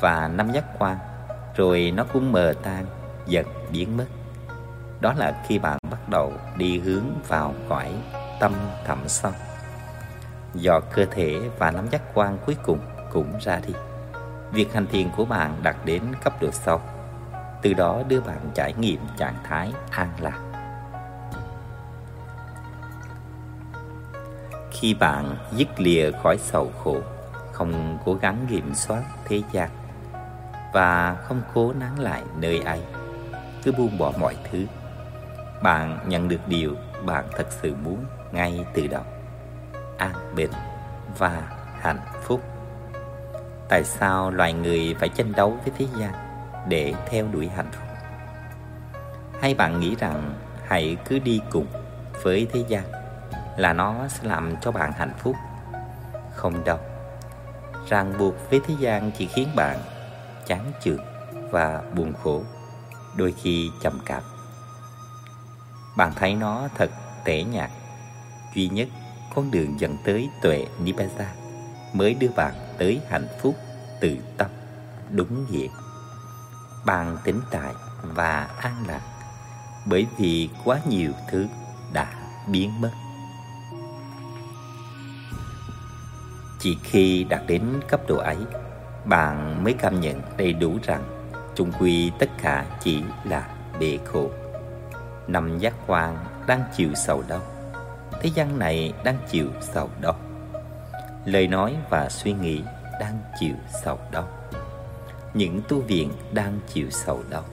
Và 0.01 0.29
năm 0.29 0.53
giác 0.53 0.65
quan, 0.79 0.99
rồi 1.57 1.93
nó 1.97 2.05
cũng 2.13 2.33
mờ 2.33 2.55
tan, 2.63 2.87
dần 3.27 3.47
biến 3.73 3.97
mất. 3.97 4.07
Đó 5.01 5.15
là 5.17 5.43
khi 5.47 5.59
bạn 5.59 5.79
bắt 5.91 6.09
đầu 6.09 6.33
đi 6.57 6.79
hướng 6.79 7.05
vào 7.29 7.55
cõi 7.69 7.95
tâm 8.41 8.53
thẳm 8.87 8.99
sâu 9.09 9.33
do 10.55 10.81
cơ 10.81 11.05
thể 11.11 11.41
và 11.59 11.71
nắm 11.71 11.89
giác 11.91 12.03
quan 12.15 12.39
cuối 12.47 12.57
cùng 12.63 12.79
cũng 13.13 13.39
ra 13.41 13.61
đi. 13.67 13.75
Việc 14.53 14.75
hành 14.75 14.87
thiền 14.87 15.09
của 15.17 15.25
bạn 15.25 15.57
đạt 15.63 15.77
đến 15.85 16.03
cấp 16.25 16.33
độ 16.41 16.51
sau, 16.51 16.81
từ 17.63 17.73
đó 17.75 18.03
đưa 18.09 18.21
bạn 18.21 18.51
trải 18.55 18.75
nghiệm 18.79 19.01
trạng 19.17 19.35
thái 19.45 19.73
an 19.91 20.09
lạc. 20.21 20.39
Khi 24.71 24.95
bạn 24.95 25.37
dứt 25.53 25.81
lìa 25.81 26.11
khỏi 26.23 26.37
sầu 26.39 26.73
khổ 26.85 26.97
không 27.53 27.99
cố 28.05 28.15
gắng 28.15 28.47
kiểm 28.49 28.75
soát 28.75 29.03
thế 29.25 29.43
gian 29.53 29.71
và 30.75 31.17
không 31.23 31.43
cố 31.55 31.73
nán 31.73 31.97
lại 31.97 32.23
nơi 32.37 32.61
ấy 32.61 32.81
cứ 33.63 33.73
buông 33.73 33.99
bỏ 33.99 34.13
mọi 34.19 34.37
thứ 34.51 34.67
bạn 35.63 35.99
nhận 36.07 36.29
được 36.29 36.41
điều 36.47 36.75
bạn 37.07 37.25
thật 37.37 37.47
sự 37.51 37.75
muốn 37.85 38.05
ngay 38.33 38.65
từ 38.75 38.87
đầu 38.87 39.03
an 40.01 40.13
bình 40.35 40.51
và 41.19 41.43
hạnh 41.81 42.01
phúc. 42.23 42.41
Tại 43.69 43.85
sao 43.85 44.31
loài 44.31 44.53
người 44.53 44.97
phải 44.99 45.09
tranh 45.09 45.33
đấu 45.33 45.59
với 45.65 45.73
thế 45.79 45.87
gian 45.99 46.13
để 46.69 46.95
theo 47.07 47.27
đuổi 47.33 47.49
hạnh 47.49 47.71
phúc? 47.73 47.89
Hay 49.41 49.55
bạn 49.55 49.81
nghĩ 49.81 49.97
rằng 49.97 50.35
hãy 50.67 50.97
cứ 51.05 51.19
đi 51.19 51.41
cùng 51.51 51.67
với 52.23 52.47
thế 52.53 52.65
gian 52.69 52.85
là 53.57 53.73
nó 53.73 54.09
sẽ 54.09 54.29
làm 54.29 54.57
cho 54.61 54.73
bạn 54.73 54.93
hạnh 54.93 55.15
phúc? 55.19 55.37
Không 56.35 56.65
đâu. 56.65 56.79
Ràng 57.89 58.15
buộc 58.19 58.51
với 58.51 58.61
thế 58.67 58.75
gian 58.79 59.11
chỉ 59.19 59.27
khiến 59.27 59.49
bạn 59.57 59.79
chán 60.47 60.73
chường 60.81 61.05
và 61.51 61.83
buồn 61.95 62.13
khổ, 62.23 62.43
đôi 63.17 63.35
khi 63.43 63.71
trầm 63.83 64.01
cảm. 64.07 64.23
Bạn 65.97 66.13
thấy 66.17 66.35
nó 66.35 66.69
thật 66.75 66.91
tẻ 67.25 67.43
nhạt, 67.43 67.71
duy 68.55 68.69
nhất 68.69 68.89
con 69.35 69.51
đường 69.51 69.81
dẫn 69.81 69.97
tới 70.05 70.29
tuệ 70.43 70.67
nibbana 70.85 71.35
mới 71.93 72.15
đưa 72.15 72.29
bạn 72.37 72.55
tới 72.79 73.01
hạnh 73.09 73.29
phúc 73.41 73.57
tự 74.01 74.17
tâm, 74.37 74.51
đúng 75.11 75.47
nghĩa. 75.51 75.69
Bạn 76.87 77.17
tĩnh 77.25 77.41
tại 77.51 77.75
và 78.03 78.49
an 78.59 78.85
lạc 78.89 79.01
bởi 79.87 80.07
vì 80.19 80.49
quá 80.65 80.79
nhiều 80.89 81.13
thứ 81.31 81.47
đã 81.93 82.13
biến 82.49 82.81
mất. 82.81 82.91
Chỉ 86.59 86.79
khi 86.83 87.25
đạt 87.25 87.43
đến 87.47 87.81
cấp 87.89 88.01
độ 88.09 88.17
ấy, 88.17 88.37
bạn 89.05 89.65
mới 89.65 89.73
cảm 89.73 90.01
nhận 90.01 90.23
đầy 90.37 90.53
đủ 90.53 90.79
rằng 90.83 91.05
chung 91.55 91.73
quy 91.81 92.11
tất 92.19 92.31
cả 92.43 92.67
chỉ 92.81 93.03
là 93.25 93.49
bể 93.81 93.99
khổ. 94.05 94.31
Năm 95.27 95.59
giác 95.59 95.75
quan 95.87 96.25
đang 96.47 96.65
chịu 96.77 96.95
sầu 96.95 97.25
đau 97.29 97.43
thế 98.21 98.31
gian 98.35 98.59
này 98.59 98.93
đang 99.05 99.17
chịu 99.31 99.51
sầu 99.61 99.91
đau. 100.01 100.15
Lời 101.25 101.49
nói 101.49 101.77
và 101.91 102.09
suy 102.09 102.33
nghĩ 102.33 102.63
đang 103.01 103.19
chịu 103.41 103.55
sầu 103.83 103.99
đau. 104.13 104.29
Những 105.35 105.61
tu 105.69 105.81
viện 105.81 106.13
đang 106.33 106.61
chịu 106.69 106.91
sầu 106.91 107.23
đau. 107.31 107.45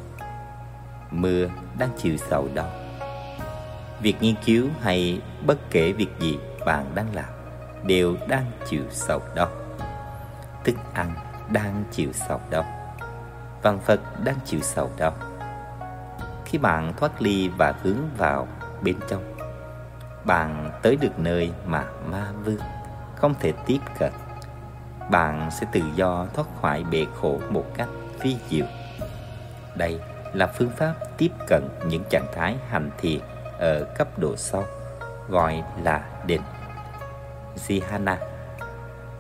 Mưa 1.12 1.48
đang 1.80 1.90
chịu 1.98 2.18
sầu 2.18 2.50
đau. 2.54 2.70
Việc 4.02 4.16
nghiên 4.22 4.36
cứu 4.46 4.68
hay 4.82 5.22
bất 5.46 5.58
kể 5.70 5.92
việc 5.92 6.10
gì 6.20 6.38
bạn 6.66 6.86
đang 6.96 7.16
làm 7.16 7.30
đều 7.84 8.16
đang 8.28 8.46
chịu 8.70 8.84
sầu 8.92 9.22
đau. 9.36 9.50
Thức 10.64 10.76
ăn 10.94 11.14
đang 11.52 11.84
chịu 11.92 12.14
sầu 12.14 12.42
đau. 12.50 12.66
Văn 13.62 13.80
phật 13.80 14.00
đang 14.24 14.36
chịu 14.46 14.60
sầu 14.62 14.92
đau. 14.98 15.14
Khi 16.46 16.58
bạn 16.58 16.94
thoát 16.98 17.22
ly 17.22 17.50
và 17.58 17.74
hướng 17.84 18.10
vào 18.18 18.48
bên 18.82 18.96
trong 19.10 19.37
bạn 20.28 20.72
tới 20.82 20.96
được 20.96 21.20
nơi 21.20 21.52
mà 21.66 21.86
ma 22.06 22.26
vương, 22.44 22.60
không 23.16 23.34
thể 23.40 23.54
tiếp 23.66 23.80
cận. 24.00 24.12
Bạn 25.12 25.52
sẽ 25.52 25.68
tự 25.72 25.82
do 25.96 26.26
thoát 26.34 26.48
khỏi 26.62 26.84
bể 26.92 27.06
khổ 27.22 27.40
một 27.50 27.66
cách 27.76 27.90
phi 28.20 28.38
diệu. 28.50 28.66
Đây 29.76 30.00
là 30.34 30.48
phương 30.48 30.72
pháp 30.78 30.94
tiếp 31.18 31.32
cận 31.48 31.64
những 31.88 32.04
trạng 32.10 32.28
thái 32.36 32.56
hành 32.70 32.92
thiền 32.98 33.20
ở 33.60 33.84
cấp 33.98 34.20
độ 34.20 34.36
sau, 34.36 34.64
gọi 35.30 35.64
là 35.84 36.04
định. 36.26 36.42
Sihana 37.56 38.18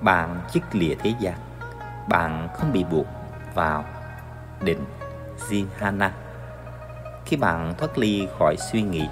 bạn 0.01 0.41
chức 0.53 0.63
lìa 0.71 0.95
thế 0.95 1.13
gian. 1.19 1.37
Bạn 2.09 2.49
không 2.53 2.73
bị 2.73 2.83
buộc 2.83 3.05
vào 3.53 3.85
định 4.61 4.85
Sihana 5.37 6.11
khi 7.25 7.37
bạn 7.37 7.73
thoát 7.77 7.97
ly 7.97 8.27
khỏi 8.39 8.55
suy 8.57 8.81
nghĩ, 8.81 9.07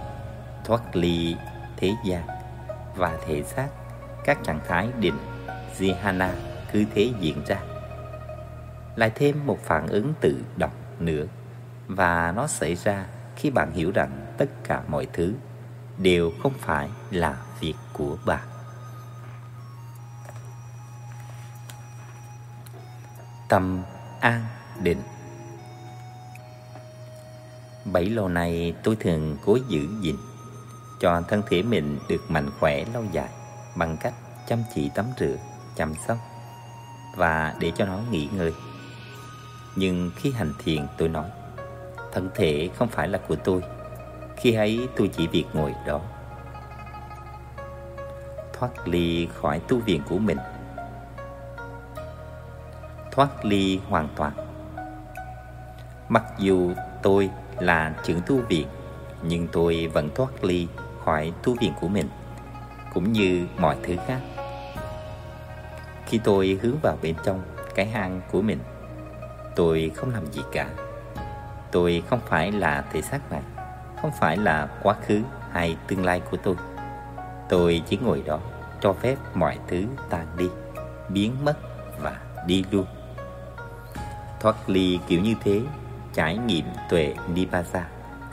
thoát 0.64 0.96
ly 0.96 1.36
thế 1.78 1.94
gian 2.06 2.28
và 2.96 3.18
thể 3.26 3.44
xác, 3.44 3.68
các 4.26 4.38
trạng 4.44 4.60
thái 4.68 4.90
định 5.00 5.18
Jihana 5.78 6.30
cứ 6.72 6.86
thế 6.96 7.14
diễn 7.20 7.46
ra. 7.46 7.58
Lại 8.96 9.12
thêm 9.16 9.46
một 9.46 9.60
phản 9.64 9.88
ứng 9.88 10.14
tự 10.22 10.44
động 10.58 10.72
nữa, 11.00 11.26
và 11.88 12.34
nó 12.36 12.48
xảy 12.48 12.76
ra 12.76 13.06
khi 13.36 13.50
bạn 13.50 13.72
hiểu 13.72 13.92
rằng 13.92 14.36
tất 14.38 14.46
cả 14.64 14.82
mọi 14.88 15.08
thứ 15.14 15.34
đều 15.98 16.32
không 16.44 16.54
phải 16.60 16.90
là 17.12 17.38
việc 17.60 17.76
của 17.94 18.18
bạn. 18.26 18.48
Tâm 23.50 23.84
an 24.20 24.46
định. 24.80 25.02
Bảy 27.86 28.06
lâu 28.06 28.30
nay 28.30 28.74
tôi 28.84 28.96
thường 28.96 29.38
cố 29.46 29.58
giữ 29.68 29.88
gìn 30.02 30.16
cho 31.00 31.22
thân 31.28 31.42
thể 31.50 31.64
mình 31.64 32.00
được 32.10 32.32
mạnh 32.32 32.50
khỏe 32.60 32.86
lâu 32.94 33.04
dài 33.12 33.30
bằng 33.76 33.98
cách 33.98 34.14
chăm 34.48 34.60
chỉ 34.76 34.90
tắm 34.96 35.06
rửa, 35.20 35.36
chăm 35.76 35.94
sóc 36.08 36.18
và 37.16 37.56
để 37.60 37.72
cho 37.76 37.86
nó 37.86 38.00
nghỉ 38.12 38.30
ngơi. 38.32 38.54
Nhưng 39.76 40.12
khi 40.16 40.32
hành 40.32 40.54
thiền 40.64 40.88
tôi 40.98 41.10
nói, 41.10 41.30
thân 42.12 42.30
thể 42.36 42.70
không 42.76 42.88
phải 42.88 43.08
là 43.08 43.20
của 43.28 43.36
tôi. 43.36 43.62
Khi 44.38 44.54
ấy 44.54 44.88
tôi 44.96 45.08
chỉ 45.08 45.28
việc 45.28 45.46
ngồi 45.54 45.76
đó. 45.88 46.02
Thoát 48.54 48.88
ly 48.88 49.28
khỏi 49.34 49.60
tu 49.60 49.80
viện 49.80 50.02
của 50.10 50.18
mình. 50.18 50.38
Thoát 53.12 53.46
ly 53.46 53.80
hoàn 53.90 54.10
toàn. 54.16 54.34
Mặc 56.10 56.24
dù 56.38 56.72
tôi 57.04 57.30
là 57.60 57.96
trưởng 58.04 58.22
tu 58.28 58.42
viện 58.42 58.68
nhưng 59.24 59.48
tôi 59.48 59.88
vẫn 59.94 60.10
thoát 60.16 60.44
ly 60.44 60.68
khỏi 61.06 61.34
tu 61.44 61.56
viện 61.62 61.74
của 61.82 61.88
mình, 61.88 62.10
cũng 62.94 63.12
như 63.12 63.48
mọi 63.58 63.78
thứ 63.84 63.96
khác. 64.08 64.20
Khi 66.06 66.20
tôi 66.24 66.60
hướng 66.62 66.78
vào 66.82 66.98
bên 67.02 67.16
trong 67.24 67.42
cái 67.76 67.86
hang 67.86 68.22
của 68.32 68.42
mình, 68.42 68.60
tôi 69.56 69.92
không 69.96 70.14
làm 70.14 70.32
gì 70.32 70.42
cả. 70.52 70.70
Tôi 71.72 72.04
không 72.10 72.20
phải 72.30 72.52
là 72.52 72.86
thể 72.92 73.02
xác 73.02 73.32
này 73.32 73.42
không 74.02 74.12
phải 74.20 74.38
là 74.38 74.68
quá 74.84 74.96
khứ 75.08 75.22
hay 75.52 75.78
tương 75.88 76.06
lai 76.06 76.22
của 76.32 76.38
tôi. 76.38 76.56
Tôi 77.50 77.82
chỉ 77.88 77.98
ngồi 77.98 78.24
đó 78.26 78.40
cho 78.82 78.94
phép 78.94 79.16
mọi 79.34 79.58
thứ 79.68 79.86
tan 80.10 80.28
đi, 80.38 80.50
biến 81.10 81.36
mất 81.44 81.58
và 82.00 82.20
đi 82.48 82.66
luôn. 82.72 82.86
Thoát 84.40 84.70
ly 84.70 85.00
kiểu 85.08 85.22
như 85.22 85.36
thế, 85.44 85.62
trải 86.14 86.38
nghiệm 86.38 86.66
tuệ 86.90 87.16
Nipasa 87.34 87.88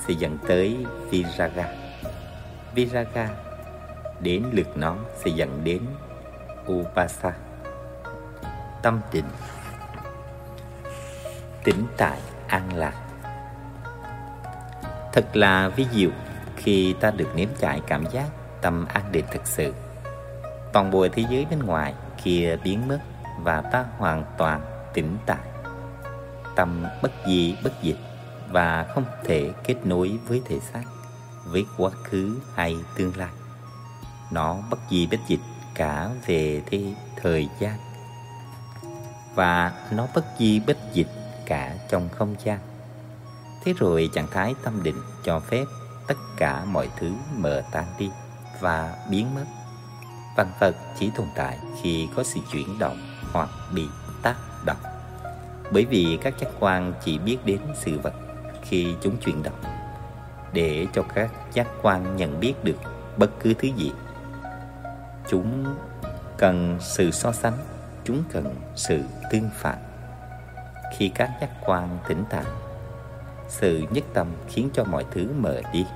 sẽ 0.06 0.14
dẫn 0.14 0.38
tới 0.48 0.86
Viraga. 1.10 1.81
Viraga 2.74 3.28
đến 4.20 4.44
lượt 4.52 4.76
nó 4.76 4.96
sẽ 5.16 5.30
dẫn 5.30 5.64
đến 5.64 5.82
Upasa. 6.72 7.32
Tâm 8.82 9.00
định 9.12 9.24
Tĩnh 11.64 11.86
tại 11.96 12.18
an 12.48 12.76
lạc. 12.76 12.94
Thật 15.12 15.36
là 15.36 15.68
ví 15.68 15.86
dụ 15.92 16.10
khi 16.56 16.94
ta 17.00 17.10
được 17.10 17.28
nếm 17.34 17.48
trải 17.58 17.80
cảm 17.86 18.06
giác 18.10 18.26
tâm 18.62 18.86
an 18.86 19.12
định 19.12 19.24
thực 19.30 19.46
sự. 19.46 19.74
Toàn 20.72 20.90
bộ 20.90 21.08
thế 21.12 21.24
giới 21.30 21.46
bên 21.50 21.58
ngoài 21.58 21.94
kia 22.22 22.56
biến 22.64 22.88
mất 22.88 22.98
và 23.42 23.60
ta 23.60 23.84
hoàn 23.98 24.24
toàn 24.36 24.60
tĩnh 24.94 25.16
tại. 25.26 25.46
Tâm 26.56 26.84
bất 27.02 27.12
di 27.26 27.56
bất 27.64 27.82
dịch 27.82 27.98
và 28.48 28.86
không 28.94 29.04
thể 29.24 29.50
kết 29.64 29.76
nối 29.84 30.18
với 30.26 30.42
thể 30.44 30.60
xác, 30.60 30.82
với 31.44 31.66
quá 31.76 31.90
khứ 32.04 32.40
hay 32.54 32.76
tương 32.96 33.16
lai. 33.16 33.30
Nó 34.30 34.58
bất 34.70 34.78
di 34.90 35.06
bất 35.06 35.20
dịch 35.28 35.40
cả 35.74 36.10
về 36.26 36.62
thế 36.66 36.94
thời 37.22 37.48
gian 37.58 37.78
và 39.34 39.72
nó 39.90 40.06
bất 40.14 40.24
di 40.38 40.60
bất 40.60 40.78
dịch 40.92 41.08
cả 41.46 41.76
trong 41.88 42.08
không 42.08 42.34
gian. 42.44 42.58
Thế 43.64 43.74
rồi 43.78 44.10
trạng 44.14 44.26
thái 44.30 44.54
tâm 44.62 44.82
định 44.82 45.00
cho 45.24 45.40
phép 45.40 45.64
tất 46.06 46.16
cả 46.36 46.64
mọi 46.64 46.88
thứ 46.96 47.12
mờ 47.36 47.62
tan 47.72 47.84
đi 47.98 48.10
và 48.60 48.96
biến 49.10 49.34
mất. 49.34 49.44
Văn 50.36 50.52
Phật 50.60 50.76
chỉ 50.98 51.10
tồn 51.16 51.26
tại 51.34 51.58
khi 51.82 52.08
có 52.16 52.22
sự 52.22 52.40
chuyển 52.52 52.78
động 52.78 52.98
hoặc 53.32 53.48
bị 53.74 53.86
tác 54.22 54.36
động 54.64 54.92
bởi 55.72 55.84
vì 55.84 56.18
các 56.22 56.34
giác 56.38 56.48
quan 56.60 56.92
chỉ 57.04 57.18
biết 57.18 57.38
đến 57.44 57.60
sự 57.74 57.98
vật 57.98 58.14
khi 58.62 58.94
chúng 59.02 59.16
chuyển 59.16 59.42
động 59.42 59.71
để 60.52 60.86
cho 60.92 61.02
các 61.14 61.30
giác 61.52 61.66
quan 61.82 62.16
nhận 62.16 62.40
biết 62.40 62.54
được 62.64 62.76
bất 63.16 63.30
cứ 63.40 63.54
thứ 63.54 63.68
gì. 63.76 63.92
Chúng 65.28 65.74
cần 66.38 66.78
sự 66.80 67.10
so 67.10 67.32
sánh, 67.32 67.56
chúng 68.04 68.22
cần 68.32 68.54
sự 68.74 69.02
tương 69.30 69.50
phản. 69.54 69.78
Khi 70.96 71.08
các 71.08 71.30
giác 71.40 71.50
quan 71.64 71.98
tỉnh 72.08 72.24
táo 72.30 72.44
sự 73.52 73.82
nhất 73.90 74.04
tâm 74.14 74.26
khiến 74.48 74.70
cho 74.72 74.84
mọi 74.84 75.04
thứ 75.10 75.28
mờ 75.38 75.60
đi. 75.72 75.86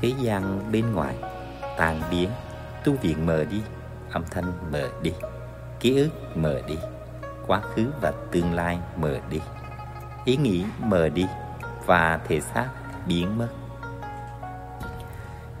Thế 0.00 0.12
gian 0.20 0.72
bên 0.72 0.92
ngoài 0.92 1.14
tan 1.78 2.02
biến, 2.10 2.30
tu 2.84 2.92
viện 2.92 3.26
mờ 3.26 3.44
đi, 3.44 3.62
âm 4.10 4.24
thanh 4.30 4.52
mờ 4.72 4.88
đi, 5.02 5.12
ký 5.80 5.96
ức 5.96 6.36
mờ 6.36 6.60
đi, 6.66 6.78
quá 7.46 7.60
khứ 7.60 7.86
và 8.00 8.12
tương 8.32 8.54
lai 8.54 8.78
mờ 8.96 9.18
đi. 9.30 9.40
Ý 10.24 10.36
nghĩ 10.36 10.64
mờ 10.78 11.08
đi 11.08 11.26
và 11.86 12.20
thể 12.28 12.40
xác 12.40 12.68
biến 13.06 13.38
mất 13.38 13.48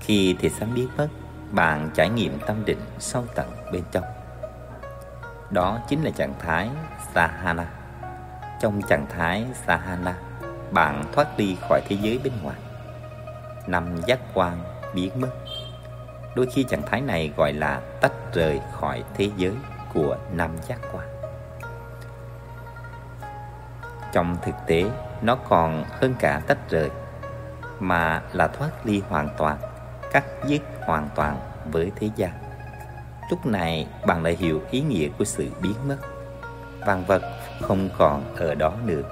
khi 0.00 0.36
thì 0.38 0.48
xác 0.48 0.66
biến 0.74 0.88
mất, 0.96 1.08
bạn 1.50 1.90
trải 1.94 2.08
nghiệm 2.08 2.38
tâm 2.46 2.64
định 2.64 2.80
sâu 2.98 3.24
tận 3.34 3.50
bên 3.72 3.82
trong. 3.92 4.04
Đó 5.50 5.78
chính 5.88 6.02
là 6.02 6.10
trạng 6.10 6.34
thái 6.38 6.68
sahana. 7.14 7.66
Trong 8.60 8.82
trạng 8.82 9.06
thái 9.06 9.46
sahana, 9.66 10.14
bạn 10.70 11.04
thoát 11.12 11.36
đi 11.36 11.56
khỏi 11.68 11.80
thế 11.88 11.96
giới 12.02 12.20
bên 12.24 12.32
ngoài. 12.42 12.56
Năm 13.66 13.96
giác 14.06 14.18
quan 14.34 14.62
biến 14.94 15.20
mất. 15.20 15.30
Đôi 16.36 16.46
khi 16.54 16.64
trạng 16.64 16.82
thái 16.82 17.00
này 17.00 17.32
gọi 17.36 17.52
là 17.52 17.80
tách 18.00 18.12
rời 18.34 18.60
khỏi 18.72 19.04
thế 19.14 19.30
giới 19.36 19.54
của 19.94 20.16
năm 20.32 20.50
giác 20.68 20.78
quan. 20.92 21.08
Trong 24.12 24.36
thực 24.42 24.54
tế, 24.66 24.84
nó 25.22 25.36
còn 25.48 25.84
hơn 25.90 26.14
cả 26.18 26.40
tách 26.46 26.70
rời, 26.70 26.90
mà 27.80 28.22
là 28.32 28.48
thoát 28.48 28.70
ly 28.84 29.02
hoàn 29.08 29.28
toàn 29.36 29.58
cắt 30.12 30.24
dứt 30.46 30.62
hoàn 30.80 31.08
toàn 31.14 31.40
với 31.72 31.92
thế 31.96 32.10
gian 32.16 32.50
lúc 33.30 33.46
này, 33.46 33.86
bạn 34.06 34.22
lại 34.22 34.36
hiểu 34.36 34.62
ý 34.70 34.80
nghĩa 34.80 35.08
của 35.18 35.24
sự 35.24 35.50
biến 35.62 35.74
mất. 35.88 35.96
Vạn 36.86 37.04
vật 37.04 37.22
không 37.60 37.88
còn 37.98 38.34
ở 38.36 38.54
đó 38.54 38.76
nữa. 38.84 39.02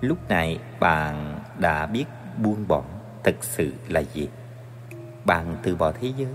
Lúc 0.00 0.18
này, 0.28 0.58
bạn 0.80 1.40
đã 1.58 1.86
biết 1.86 2.04
buông 2.38 2.68
bỏ 2.68 2.82
thực 3.24 3.44
sự 3.44 3.72
là 3.88 4.00
gì. 4.00 4.28
Bạn 5.24 5.56
từ 5.62 5.76
bỏ 5.76 5.92
thế 6.00 6.12
giới. 6.16 6.34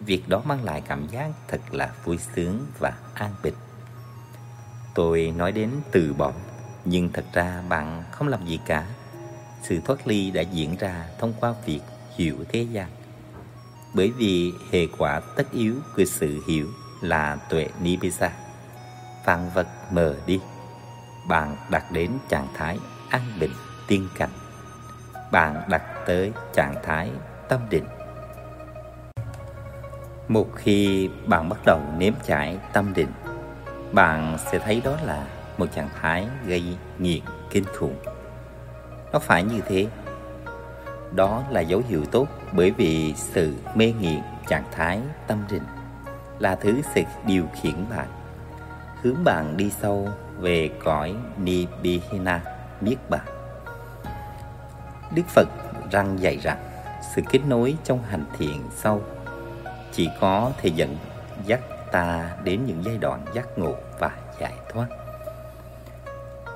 Việc 0.00 0.28
đó 0.28 0.42
mang 0.44 0.64
lại 0.64 0.82
cảm 0.88 1.06
giác 1.06 1.30
thật 1.48 1.60
là 1.70 1.92
vui 2.04 2.18
sướng 2.18 2.66
và 2.78 2.92
an 3.14 3.30
bình. 3.42 3.54
Tôi 4.94 5.34
nói 5.36 5.52
đến 5.52 5.70
từ 5.92 6.14
bỏ, 6.18 6.32
nhưng 6.84 7.12
thật 7.12 7.24
ra 7.32 7.62
bạn 7.68 8.02
không 8.10 8.28
làm 8.28 8.46
gì 8.46 8.60
cả. 8.66 8.86
Sự 9.62 9.80
thoát 9.84 10.06
ly 10.06 10.30
đã 10.30 10.42
diễn 10.42 10.76
ra 10.76 11.08
thông 11.18 11.32
qua 11.40 11.54
việc 11.66 11.80
hiểu 12.16 12.36
thế 12.48 12.62
gian 12.62 12.88
bởi 13.94 14.10
vì 14.10 14.54
hệ 14.70 14.86
quả 14.98 15.20
tất 15.20 15.52
yếu 15.52 15.74
của 15.96 16.04
sự 16.04 16.40
hiểu 16.48 16.66
là 17.00 17.36
tuệ 17.36 17.68
nibbisa, 17.82 18.30
vạn 19.24 19.50
vật 19.54 19.66
mờ 19.90 20.14
đi 20.26 20.40
bạn 21.28 21.56
đạt 21.70 21.82
đến 21.92 22.10
trạng 22.28 22.48
thái 22.54 22.78
an 23.08 23.22
bình 23.40 23.52
tiên 23.86 24.08
cảnh. 24.18 24.30
Bạn 25.32 25.62
đạt 25.68 25.82
tới 26.06 26.32
trạng 26.54 26.74
thái 26.82 27.10
tâm 27.48 27.60
định. 27.70 27.84
Một 30.28 30.46
khi 30.54 31.08
bạn 31.26 31.48
bắt 31.48 31.58
đầu 31.66 31.80
nếm 31.98 32.12
trải 32.26 32.58
tâm 32.72 32.92
định 32.94 33.12
bạn 33.94 34.38
sẽ 34.52 34.58
thấy 34.58 34.80
đó 34.84 34.96
là 35.02 35.26
một 35.58 35.66
trạng 35.74 35.88
thái 36.00 36.26
gây 36.46 36.64
nghiện 36.98 37.22
kinh 37.50 37.64
khủng. 37.64 37.96
Nó 39.12 39.18
phải 39.18 39.42
như 39.42 39.60
thế 39.66 39.86
đó 41.14 41.44
là 41.50 41.60
dấu 41.60 41.82
hiệu 41.88 42.04
tốt 42.04 42.28
bởi 42.52 42.70
vì 42.70 43.14
sự 43.16 43.54
mê 43.74 43.92
nghiện 44.00 44.20
trạng 44.48 44.64
thái 44.72 45.00
tâm 45.26 45.44
định 45.50 45.64
là 46.38 46.56
thứ 46.56 46.80
sẽ 46.94 47.04
điều 47.26 47.44
khiển 47.62 47.74
bạn 47.90 48.08
hướng 49.04 49.24
bạn 49.24 49.56
đi 49.56 49.70
sâu 49.70 50.08
về 50.38 50.70
cõi 50.84 51.14
Nibbana 51.38 52.40
Niết 52.80 52.98
Bàn. 53.10 53.26
Đức 55.14 55.22
Phật 55.28 55.48
răng 55.90 56.20
dạy 56.20 56.38
rằng, 56.38 56.58
sự 57.14 57.22
kết 57.30 57.40
nối 57.48 57.76
trong 57.84 58.02
hành 58.02 58.24
thiện 58.38 58.62
sâu 58.76 59.02
chỉ 59.92 60.10
có 60.20 60.52
thể 60.58 60.68
dẫn 60.68 60.96
dắt 61.46 61.60
ta 61.92 62.30
đến 62.44 62.60
những 62.66 62.84
giai 62.84 62.98
đoạn 62.98 63.24
giác 63.34 63.58
ngộ 63.58 63.74
và 63.98 64.10
giải 64.40 64.54
thoát. 64.72 64.86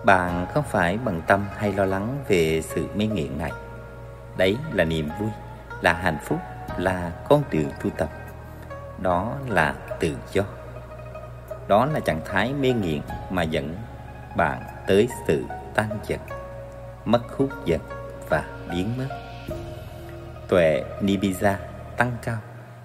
Bạn 0.04 0.46
không 0.54 0.64
phải 0.64 0.98
bận 1.04 1.22
tâm 1.26 1.46
hay 1.56 1.72
lo 1.72 1.84
lắng 1.84 2.18
về 2.28 2.62
sự 2.62 2.86
mê 2.94 3.06
nghiện 3.06 3.38
này. 3.38 3.52
Đấy 4.38 4.56
là 4.72 4.84
niềm 4.84 5.08
vui, 5.20 5.30
là 5.80 5.92
hạnh 5.92 6.18
phúc, 6.24 6.38
là 6.78 7.12
con 7.28 7.42
đường 7.50 7.70
tu 7.82 7.90
tập. 7.90 8.10
Đó 9.02 9.36
là 9.46 9.74
tự 10.00 10.16
do. 10.32 10.42
Đó 11.68 11.86
là 11.86 12.00
trạng 12.00 12.20
thái 12.24 12.54
mê 12.54 12.72
nghiện 12.72 13.00
mà 13.30 13.42
dẫn 13.42 13.76
bạn 14.36 14.62
tới 14.86 15.08
sự 15.26 15.44
tan 15.74 15.98
dật, 16.08 16.20
mất 17.04 17.22
hút 17.36 17.50
dật 17.66 17.80
và 18.28 18.44
biến 18.70 18.92
mất. 18.98 19.08
Tuệ 20.48 20.84
Nibbisa 21.00 21.58
tăng 21.96 22.16
cao 22.22 22.38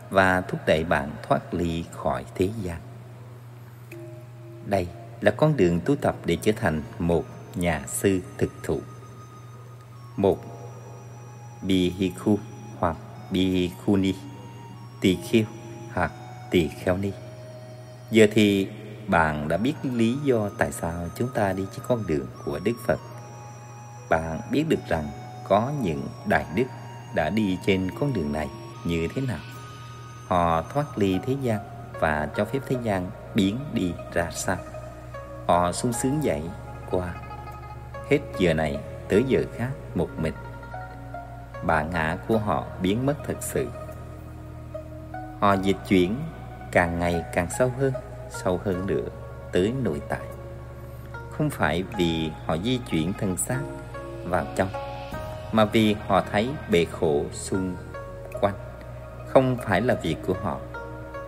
và 0.10 0.42
thúc 0.42 0.60
đẩy 0.66 0.84
bạn 0.84 1.12
thoát 1.28 1.54
ly 1.54 1.86
khỏi 1.92 2.26
thế 2.36 2.50
gian. 2.62 2.78
Đây 4.66 4.88
là 5.22 5.32
con 5.32 5.58
đường 5.58 5.80
tu 5.86 5.96
tập 5.96 6.16
để 6.26 6.38
trở 6.42 6.52
thành 6.56 6.84
một 7.00 7.26
nhà 7.56 7.82
sư 7.88 8.22
thực 8.38 8.52
thụ. 8.64 8.82
Một 10.18 10.53
Bihiku 11.64 12.40
hoặc 12.80 12.98
Bihikuni, 13.32 14.14
tỳ 15.02 15.16
khiêu 15.16 15.44
hoặc 15.94 16.12
tỳ 16.52 16.68
kheo 16.68 16.98
ni. 16.98 17.12
Giờ 18.12 18.28
thì 18.34 18.68
bạn 19.08 19.48
đã 19.48 19.58
biết 19.58 19.74
lý 19.84 20.18
do 20.24 20.50
tại 20.58 20.72
sao 20.72 21.10
chúng 21.16 21.30
ta 21.34 21.54
đi 21.54 21.64
trên 21.72 21.86
con 21.88 22.08
đường 22.08 22.28
của 22.46 22.60
Đức 22.64 22.74
Phật. 22.88 23.00
Bạn 24.10 24.42
biết 24.52 24.66
được 24.70 24.80
rằng 24.88 25.08
có 25.48 25.72
những 25.82 26.08
đại 26.28 26.46
đức 26.56 26.66
đã 27.16 27.30
đi 27.30 27.58
trên 27.66 27.92
con 28.00 28.14
đường 28.14 28.32
này 28.32 28.50
như 28.86 29.08
thế 29.16 29.22
nào. 29.22 29.40
Họ 30.28 30.62
thoát 30.62 30.98
ly 30.98 31.20
thế 31.26 31.36
gian 31.42 31.60
và 32.00 32.30
cho 32.36 32.46
phép 32.46 32.60
thế 32.68 32.76
gian 32.84 33.12
biến 33.36 33.60
đi 33.74 33.94
ra 34.14 34.32
sao. 34.32 34.58
Họ 35.48 35.72
sung 35.72 35.94
sướng 35.94 36.24
dậy 36.24 36.42
qua 36.92 37.14
hết 38.10 38.20
giờ 38.40 38.54
này 38.54 38.78
tới 39.10 39.24
giờ 39.28 39.46
khác 39.58 39.70
một 39.96 40.10
mình. 40.18 40.34
Bản 41.66 41.90
ngã 41.90 42.18
của 42.28 42.38
họ 42.38 42.66
biến 42.82 43.06
mất 43.06 43.14
thật 43.28 43.38
sự. 43.40 43.68
Họ 45.40 45.54
dịch 45.54 45.78
chuyển, 45.88 46.16
càng 46.72 47.00
ngày 47.00 47.24
càng 47.34 47.48
sâu 47.50 47.72
hơn 47.80 47.94
sâu 48.30 48.62
hơn 48.66 48.88
nữa, 48.88 49.06
tới 49.52 49.74
nội 49.84 50.02
tại. 50.10 50.22
Không 51.32 51.50
phải 51.50 51.84
vì 51.98 52.32
họ 52.46 52.58
di 52.58 52.78
chuyển 52.78 53.14
thân 53.14 53.38
xác 53.38 53.62
vào 54.24 54.46
trong, 54.56 54.70
mà 55.52 55.66
vì 55.66 55.96
họ 56.08 56.24
thấy 56.32 56.50
bề 56.70 56.86
khổ 56.86 57.24
xung 57.32 57.76
quanh. 58.42 58.56
Không 59.28 59.58
phải 59.64 59.82
là 59.82 59.96
việc 59.96 60.16
của 60.28 60.36
họ. 60.44 60.58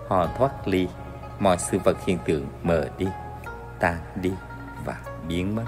Họ 0.08 0.28
thoát 0.38 0.68
ly, 0.68 0.88
mọi 1.40 1.58
sự 1.58 1.80
vật 1.80 1.98
hiện 2.06 2.18
tượng 2.26 2.48
mờ 2.64 2.88
đi, 2.98 3.08
tan 3.80 3.98
đi 4.16 4.32
và 4.86 4.98
biến 5.28 5.56
mất. 5.56 5.66